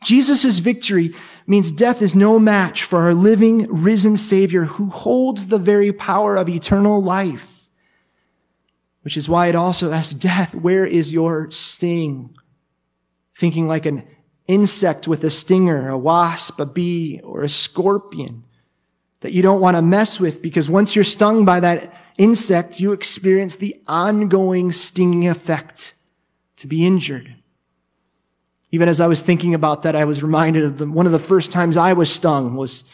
Jesus' 0.04 0.58
victory 0.58 1.14
means 1.46 1.72
death 1.72 2.02
is 2.02 2.14
no 2.14 2.38
match 2.38 2.82
for 2.82 3.00
our 3.00 3.14
living, 3.14 3.66
risen 3.68 4.18
Savior 4.18 4.64
who 4.64 4.90
holds 4.90 5.46
the 5.46 5.58
very 5.58 5.90
power 5.90 6.36
of 6.36 6.50
eternal 6.50 7.02
life 7.02 7.51
which 9.02 9.16
is 9.16 9.28
why 9.28 9.48
it 9.48 9.54
also 9.54 9.92
asks 9.92 10.14
death, 10.14 10.54
where 10.54 10.86
is 10.86 11.12
your 11.12 11.50
sting? 11.50 12.34
Thinking 13.34 13.66
like 13.66 13.86
an 13.86 14.04
insect 14.46 15.06
with 15.06 15.24
a 15.24 15.30
stinger, 15.30 15.88
a 15.88 15.98
wasp, 15.98 16.58
a 16.60 16.66
bee, 16.66 17.20
or 17.22 17.42
a 17.42 17.48
scorpion 17.48 18.44
that 19.20 19.32
you 19.32 19.42
don't 19.42 19.60
want 19.60 19.76
to 19.76 19.82
mess 19.82 20.20
with 20.20 20.42
because 20.42 20.68
once 20.68 20.94
you're 20.94 21.04
stung 21.04 21.44
by 21.44 21.60
that 21.60 21.94
insect, 22.18 22.80
you 22.80 22.92
experience 22.92 23.56
the 23.56 23.80
ongoing 23.86 24.72
stinging 24.72 25.28
effect 25.28 25.94
to 26.56 26.66
be 26.66 26.86
injured. 26.86 27.34
Even 28.70 28.88
as 28.88 29.00
I 29.00 29.06
was 29.06 29.20
thinking 29.20 29.54
about 29.54 29.82
that, 29.82 29.94
I 29.94 30.04
was 30.04 30.22
reminded 30.22 30.64
of 30.64 30.78
the, 30.78 30.86
one 30.86 31.06
of 31.06 31.12
the 31.12 31.18
first 31.18 31.52
times 31.52 31.76
I 31.76 31.92
was 31.92 32.10
stung 32.10 32.56
was 32.56 32.84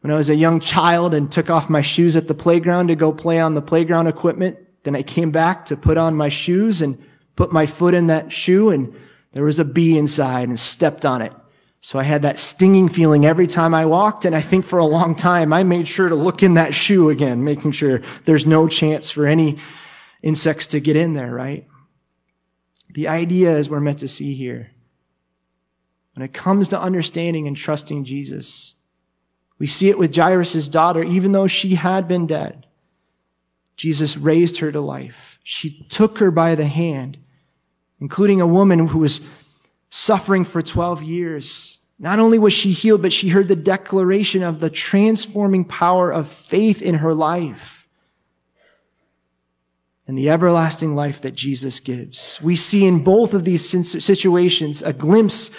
when 0.00 0.10
I 0.10 0.16
was 0.16 0.30
a 0.30 0.34
young 0.34 0.60
child 0.60 1.14
and 1.14 1.30
took 1.30 1.48
off 1.48 1.70
my 1.70 1.82
shoes 1.82 2.16
at 2.16 2.28
the 2.28 2.34
playground 2.34 2.88
to 2.88 2.96
go 2.96 3.12
play 3.12 3.40
on 3.40 3.54
the 3.54 3.62
playground 3.62 4.08
equipment. 4.08 4.58
Then 4.84 4.96
I 4.96 5.02
came 5.02 5.30
back 5.30 5.66
to 5.66 5.76
put 5.76 5.96
on 5.96 6.14
my 6.14 6.28
shoes 6.28 6.82
and 6.82 7.02
put 7.36 7.52
my 7.52 7.66
foot 7.66 7.94
in 7.94 8.08
that 8.08 8.32
shoe 8.32 8.70
and 8.70 8.94
there 9.32 9.44
was 9.44 9.58
a 9.58 9.64
bee 9.64 9.96
inside 9.96 10.48
and 10.48 10.58
stepped 10.60 11.04
on 11.04 11.22
it. 11.22 11.32
So 11.80 11.98
I 11.98 12.04
had 12.04 12.22
that 12.22 12.38
stinging 12.38 12.88
feeling 12.88 13.26
every 13.26 13.48
time 13.48 13.74
I 13.74 13.86
walked. 13.86 14.24
And 14.24 14.36
I 14.36 14.40
think 14.40 14.64
for 14.64 14.78
a 14.78 14.84
long 14.84 15.16
time, 15.16 15.52
I 15.52 15.64
made 15.64 15.88
sure 15.88 16.08
to 16.08 16.14
look 16.14 16.42
in 16.42 16.54
that 16.54 16.74
shoe 16.74 17.10
again, 17.10 17.42
making 17.42 17.72
sure 17.72 18.02
there's 18.24 18.46
no 18.46 18.68
chance 18.68 19.10
for 19.10 19.26
any 19.26 19.58
insects 20.22 20.66
to 20.68 20.80
get 20.80 20.94
in 20.94 21.14
there, 21.14 21.32
right? 21.32 21.66
The 22.90 23.08
idea 23.08 23.56
is 23.56 23.68
we're 23.68 23.80
meant 23.80 23.98
to 24.00 24.08
see 24.08 24.34
here. 24.34 24.70
When 26.14 26.24
it 26.24 26.32
comes 26.32 26.68
to 26.68 26.80
understanding 26.80 27.48
and 27.48 27.56
trusting 27.56 28.04
Jesus, 28.04 28.74
we 29.58 29.66
see 29.66 29.88
it 29.88 29.98
with 29.98 30.14
Jairus' 30.14 30.68
daughter, 30.68 31.02
even 31.02 31.32
though 31.32 31.46
she 31.46 31.74
had 31.74 32.06
been 32.06 32.26
dead. 32.26 32.66
Jesus 33.76 34.16
raised 34.16 34.58
her 34.58 34.70
to 34.70 34.80
life. 34.80 35.38
She 35.42 35.84
took 35.88 36.18
her 36.18 36.30
by 36.30 36.54
the 36.54 36.66
hand, 36.66 37.18
including 38.00 38.40
a 38.40 38.46
woman 38.46 38.88
who 38.88 38.98
was 38.98 39.20
suffering 39.90 40.44
for 40.44 40.62
12 40.62 41.02
years. 41.02 41.78
Not 41.98 42.18
only 42.18 42.38
was 42.38 42.52
she 42.52 42.72
healed, 42.72 43.02
but 43.02 43.12
she 43.12 43.28
heard 43.28 43.48
the 43.48 43.56
declaration 43.56 44.42
of 44.42 44.60
the 44.60 44.70
transforming 44.70 45.64
power 45.64 46.12
of 46.12 46.28
faith 46.28 46.82
in 46.82 46.96
her 46.96 47.14
life 47.14 47.86
and 50.06 50.18
the 50.18 50.30
everlasting 50.30 50.94
life 50.94 51.20
that 51.22 51.34
Jesus 51.34 51.80
gives. 51.80 52.40
We 52.42 52.56
see 52.56 52.86
in 52.86 53.04
both 53.04 53.34
of 53.34 53.44
these 53.44 53.68
situations 54.04 54.82
a 54.82 54.92
glimpse 54.92 55.50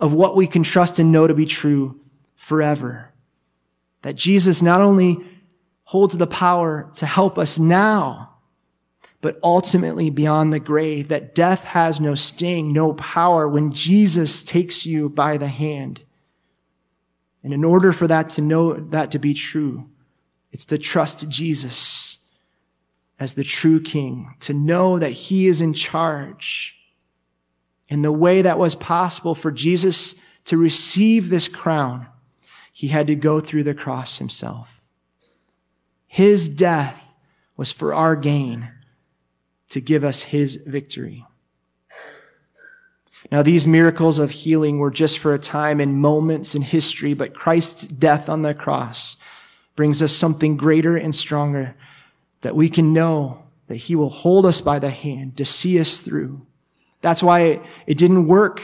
of 0.00 0.14
what 0.14 0.34
we 0.36 0.46
can 0.46 0.62
trust 0.62 0.98
and 0.98 1.12
know 1.12 1.26
to 1.26 1.34
be 1.34 1.46
true 1.46 2.00
forever. 2.34 3.12
That 4.02 4.16
Jesus 4.16 4.62
not 4.62 4.80
only 4.80 5.18
holds 5.90 6.16
the 6.16 6.26
power 6.26 6.88
to 6.94 7.04
help 7.04 7.36
us 7.36 7.58
now, 7.58 8.30
but 9.20 9.40
ultimately 9.42 10.08
beyond 10.08 10.52
the 10.52 10.60
grave, 10.60 11.08
that 11.08 11.34
death 11.34 11.64
has 11.64 12.00
no 12.00 12.14
sting, 12.14 12.72
no 12.72 12.92
power 12.92 13.48
when 13.48 13.72
Jesus 13.72 14.44
takes 14.44 14.86
you 14.86 15.08
by 15.08 15.36
the 15.36 15.48
hand. 15.48 16.00
And 17.42 17.52
in 17.52 17.64
order 17.64 17.90
for 17.90 18.06
that 18.06 18.30
to 18.30 18.40
know 18.40 18.74
that 18.74 19.10
to 19.10 19.18
be 19.18 19.34
true, 19.34 19.90
it's 20.52 20.64
to 20.66 20.78
trust 20.78 21.28
Jesus 21.28 22.18
as 23.18 23.34
the 23.34 23.42
true 23.42 23.80
king, 23.80 24.36
to 24.38 24.54
know 24.54 24.96
that 24.96 25.10
he 25.10 25.48
is 25.48 25.60
in 25.60 25.74
charge. 25.74 26.76
In 27.88 28.02
the 28.02 28.12
way 28.12 28.42
that 28.42 28.60
was 28.60 28.76
possible 28.76 29.34
for 29.34 29.50
Jesus 29.50 30.14
to 30.44 30.56
receive 30.56 31.30
this 31.30 31.48
crown, 31.48 32.06
he 32.72 32.86
had 32.86 33.08
to 33.08 33.16
go 33.16 33.40
through 33.40 33.64
the 33.64 33.74
cross 33.74 34.18
himself. 34.18 34.79
His 36.12 36.48
death 36.48 37.14
was 37.56 37.70
for 37.70 37.94
our 37.94 38.16
gain 38.16 38.68
to 39.68 39.80
give 39.80 40.02
us 40.02 40.22
his 40.22 40.56
victory. 40.56 41.24
Now, 43.30 43.42
these 43.42 43.64
miracles 43.64 44.18
of 44.18 44.32
healing 44.32 44.80
were 44.80 44.90
just 44.90 45.20
for 45.20 45.32
a 45.32 45.38
time 45.38 45.78
and 45.78 45.94
moments 45.94 46.56
in 46.56 46.62
history, 46.62 47.14
but 47.14 47.32
Christ's 47.32 47.86
death 47.86 48.28
on 48.28 48.42
the 48.42 48.54
cross 48.54 49.18
brings 49.76 50.02
us 50.02 50.12
something 50.12 50.56
greater 50.56 50.96
and 50.96 51.14
stronger 51.14 51.76
that 52.40 52.56
we 52.56 52.68
can 52.68 52.92
know 52.92 53.44
that 53.68 53.76
he 53.76 53.94
will 53.94 54.10
hold 54.10 54.46
us 54.46 54.60
by 54.60 54.80
the 54.80 54.90
hand 54.90 55.36
to 55.36 55.44
see 55.44 55.78
us 55.78 56.00
through. 56.00 56.44
That's 57.02 57.22
why 57.22 57.60
it 57.86 57.98
didn't 57.98 58.26
work 58.26 58.60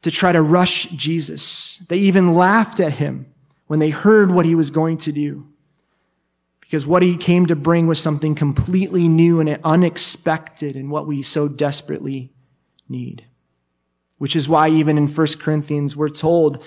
to 0.00 0.10
try 0.10 0.32
to 0.32 0.40
rush 0.40 0.84
Jesus. 0.86 1.82
They 1.88 1.98
even 1.98 2.34
laughed 2.34 2.80
at 2.80 2.94
him 2.94 3.26
when 3.66 3.80
they 3.80 3.90
heard 3.90 4.30
what 4.30 4.46
he 4.46 4.54
was 4.54 4.70
going 4.70 4.96
to 4.96 5.12
do 5.12 5.46
because 6.66 6.84
what 6.84 7.02
he 7.02 7.16
came 7.16 7.46
to 7.46 7.54
bring 7.54 7.86
was 7.86 8.02
something 8.02 8.34
completely 8.34 9.06
new 9.06 9.38
and 9.38 9.60
unexpected 9.62 10.74
and 10.74 10.90
what 10.90 11.06
we 11.06 11.22
so 11.22 11.46
desperately 11.46 12.32
need. 12.88 13.24
Which 14.18 14.34
is 14.34 14.48
why 14.48 14.68
even 14.70 14.98
in 14.98 15.06
1 15.06 15.26
Corinthians, 15.38 15.94
we're 15.94 16.08
told 16.08 16.60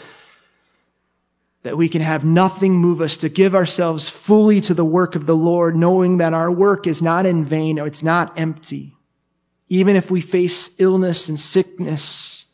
that 1.64 1.76
we 1.76 1.90
can 1.90 2.02
have 2.02 2.24
nothing 2.24 2.76
move 2.76 3.02
us 3.02 3.18
to 3.18 3.28
give 3.28 3.54
ourselves 3.54 4.08
fully 4.08 4.62
to 4.62 4.74
the 4.74 4.86
work 4.86 5.16
of 5.16 5.26
the 5.26 5.36
Lord, 5.36 5.76
knowing 5.76 6.18
that 6.20 6.34
our 6.34 6.50
work 6.50 6.88
is 6.88 7.02
not 7.02 7.26
in 7.26 7.44
vain 7.44 7.78
or 7.78 7.86
it's 7.86 8.04
not 8.04 8.40
empty. 8.40 8.96
Even 9.68 9.98
if 9.98 10.10
we 10.10 10.22
face 10.22 10.80
illness 10.80 11.28
and 11.28 11.38
sickness, 11.38 12.46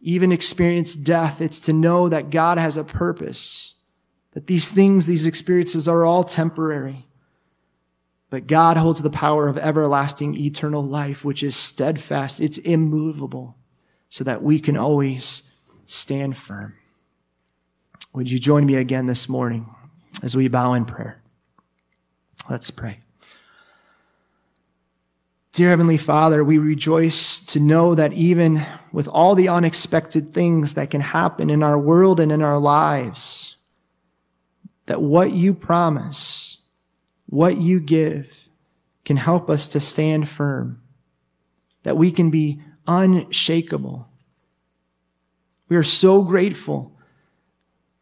even 0.00 0.30
experience 0.30 0.94
death, 0.94 1.40
it's 1.40 1.58
to 1.60 1.72
know 1.72 2.08
that 2.08 2.30
God 2.30 2.56
has 2.56 2.76
a 2.76 2.84
purpose 2.84 3.74
that 4.32 4.46
these 4.46 4.70
things, 4.70 5.06
these 5.06 5.26
experiences 5.26 5.88
are 5.88 6.04
all 6.04 6.24
temporary. 6.24 7.06
But 8.30 8.46
God 8.46 8.76
holds 8.76 9.02
the 9.02 9.10
power 9.10 9.48
of 9.48 9.58
everlasting 9.58 10.36
eternal 10.36 10.82
life, 10.82 11.24
which 11.24 11.42
is 11.42 11.56
steadfast, 11.56 12.40
it's 12.40 12.58
immovable, 12.58 13.56
so 14.08 14.22
that 14.24 14.42
we 14.42 14.60
can 14.60 14.76
always 14.76 15.42
stand 15.86 16.36
firm. 16.36 16.74
Would 18.12 18.30
you 18.30 18.38
join 18.38 18.66
me 18.66 18.76
again 18.76 19.06
this 19.06 19.28
morning 19.28 19.74
as 20.22 20.36
we 20.36 20.48
bow 20.48 20.74
in 20.74 20.84
prayer? 20.84 21.20
Let's 22.48 22.70
pray. 22.70 23.00
Dear 25.52 25.70
Heavenly 25.70 25.96
Father, 25.96 26.44
we 26.44 26.58
rejoice 26.58 27.40
to 27.40 27.58
know 27.58 27.96
that 27.96 28.12
even 28.12 28.64
with 28.92 29.08
all 29.08 29.34
the 29.34 29.48
unexpected 29.48 30.30
things 30.30 30.74
that 30.74 30.90
can 30.90 31.00
happen 31.00 31.50
in 31.50 31.64
our 31.64 31.78
world 31.78 32.20
and 32.20 32.30
in 32.30 32.40
our 32.40 32.58
lives, 32.58 33.56
that 34.90 35.00
what 35.00 35.30
you 35.30 35.54
promise, 35.54 36.58
what 37.26 37.56
you 37.56 37.78
give, 37.78 38.48
can 39.04 39.16
help 39.16 39.48
us 39.48 39.68
to 39.68 39.78
stand 39.78 40.28
firm, 40.28 40.82
that 41.84 41.96
we 41.96 42.10
can 42.10 42.28
be 42.28 42.60
unshakable. 42.88 44.08
We 45.68 45.76
are 45.76 45.84
so 45.84 46.24
grateful 46.24 46.98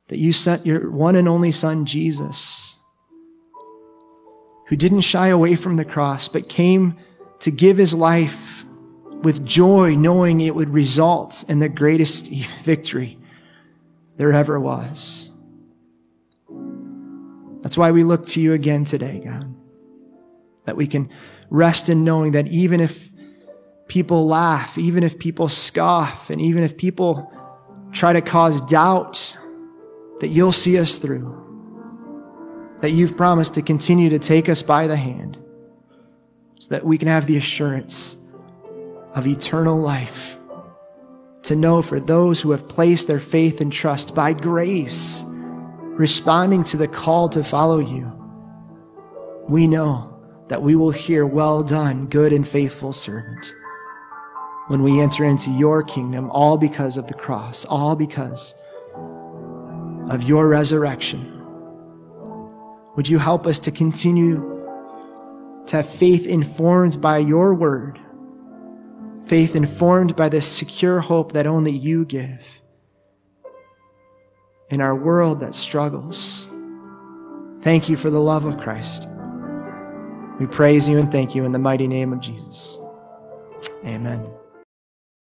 that 0.06 0.16
you 0.16 0.32
sent 0.32 0.64
your 0.64 0.90
one 0.90 1.14
and 1.14 1.28
only 1.28 1.52
Son, 1.52 1.84
Jesus, 1.84 2.76
who 4.68 4.76
didn't 4.76 5.02
shy 5.02 5.28
away 5.28 5.56
from 5.56 5.76
the 5.76 5.84
cross, 5.84 6.26
but 6.26 6.48
came 6.48 6.96
to 7.40 7.50
give 7.50 7.76
his 7.76 7.92
life 7.92 8.64
with 9.22 9.44
joy, 9.44 9.94
knowing 9.94 10.40
it 10.40 10.54
would 10.54 10.70
result 10.70 11.44
in 11.50 11.58
the 11.58 11.68
greatest 11.68 12.28
victory 12.64 13.18
there 14.16 14.32
ever 14.32 14.58
was. 14.58 15.27
That's 17.68 17.76
why 17.76 17.90
we 17.90 18.02
look 18.02 18.24
to 18.28 18.40
you 18.40 18.54
again 18.54 18.86
today, 18.86 19.20
God. 19.22 19.54
That 20.64 20.74
we 20.74 20.86
can 20.86 21.10
rest 21.50 21.90
in 21.90 22.02
knowing 22.02 22.32
that 22.32 22.48
even 22.48 22.80
if 22.80 23.10
people 23.88 24.26
laugh, 24.26 24.78
even 24.78 25.02
if 25.02 25.18
people 25.18 25.50
scoff, 25.50 26.30
and 26.30 26.40
even 26.40 26.62
if 26.62 26.78
people 26.78 27.30
try 27.92 28.14
to 28.14 28.22
cause 28.22 28.62
doubt, 28.62 29.36
that 30.20 30.28
you'll 30.28 30.50
see 30.50 30.78
us 30.78 30.96
through. 30.96 31.28
That 32.78 32.92
you've 32.92 33.18
promised 33.18 33.52
to 33.56 33.60
continue 33.60 34.08
to 34.08 34.18
take 34.18 34.48
us 34.48 34.62
by 34.62 34.86
the 34.86 34.96
hand 34.96 35.36
so 36.58 36.70
that 36.70 36.86
we 36.86 36.96
can 36.96 37.08
have 37.08 37.26
the 37.26 37.36
assurance 37.36 38.16
of 39.14 39.26
eternal 39.26 39.78
life. 39.78 40.38
To 41.42 41.54
know 41.54 41.82
for 41.82 42.00
those 42.00 42.40
who 42.40 42.50
have 42.52 42.66
placed 42.66 43.08
their 43.08 43.20
faith 43.20 43.60
and 43.60 43.70
trust 43.70 44.14
by 44.14 44.32
grace, 44.32 45.22
responding 45.98 46.62
to 46.62 46.76
the 46.76 46.86
call 46.86 47.28
to 47.28 47.42
follow 47.42 47.80
you, 47.80 48.10
we 49.48 49.66
know 49.66 50.14
that 50.46 50.62
we 50.62 50.76
will 50.76 50.92
hear, 50.92 51.26
Well 51.26 51.62
done, 51.62 52.06
good 52.06 52.32
and 52.32 52.46
faithful 52.46 52.92
servant, 52.92 53.52
when 54.68 54.82
we 54.82 55.00
enter 55.00 55.24
into 55.24 55.50
your 55.50 55.82
kingdom, 55.82 56.30
all 56.30 56.56
because 56.56 56.96
of 56.96 57.08
the 57.08 57.14
cross, 57.14 57.64
all 57.64 57.96
because 57.96 58.54
of 60.08 60.22
your 60.22 60.48
resurrection. 60.48 61.34
Would 62.96 63.08
you 63.08 63.18
help 63.18 63.46
us 63.46 63.58
to 63.60 63.72
continue 63.72 64.36
to 65.66 65.76
have 65.76 65.88
faith 65.88 66.26
informed 66.26 67.00
by 67.00 67.18
your 67.18 67.54
word, 67.54 67.98
faith 69.26 69.56
informed 69.56 70.14
by 70.14 70.28
the 70.28 70.40
secure 70.40 71.00
hope 71.00 71.32
that 71.32 71.46
only 71.46 71.72
you 71.72 72.04
give 72.04 72.57
in 74.70 74.80
our 74.80 74.94
world 74.94 75.40
that 75.40 75.54
struggles. 75.54 76.48
Thank 77.62 77.88
you 77.88 77.96
for 77.96 78.10
the 78.10 78.20
love 78.20 78.44
of 78.44 78.58
Christ. 78.58 79.08
We 80.38 80.46
praise 80.46 80.88
you 80.88 80.98
and 80.98 81.10
thank 81.10 81.34
you 81.34 81.44
in 81.44 81.52
the 81.52 81.58
mighty 81.58 81.88
name 81.88 82.12
of 82.12 82.20
Jesus. 82.20 82.78
Amen. 83.84 84.37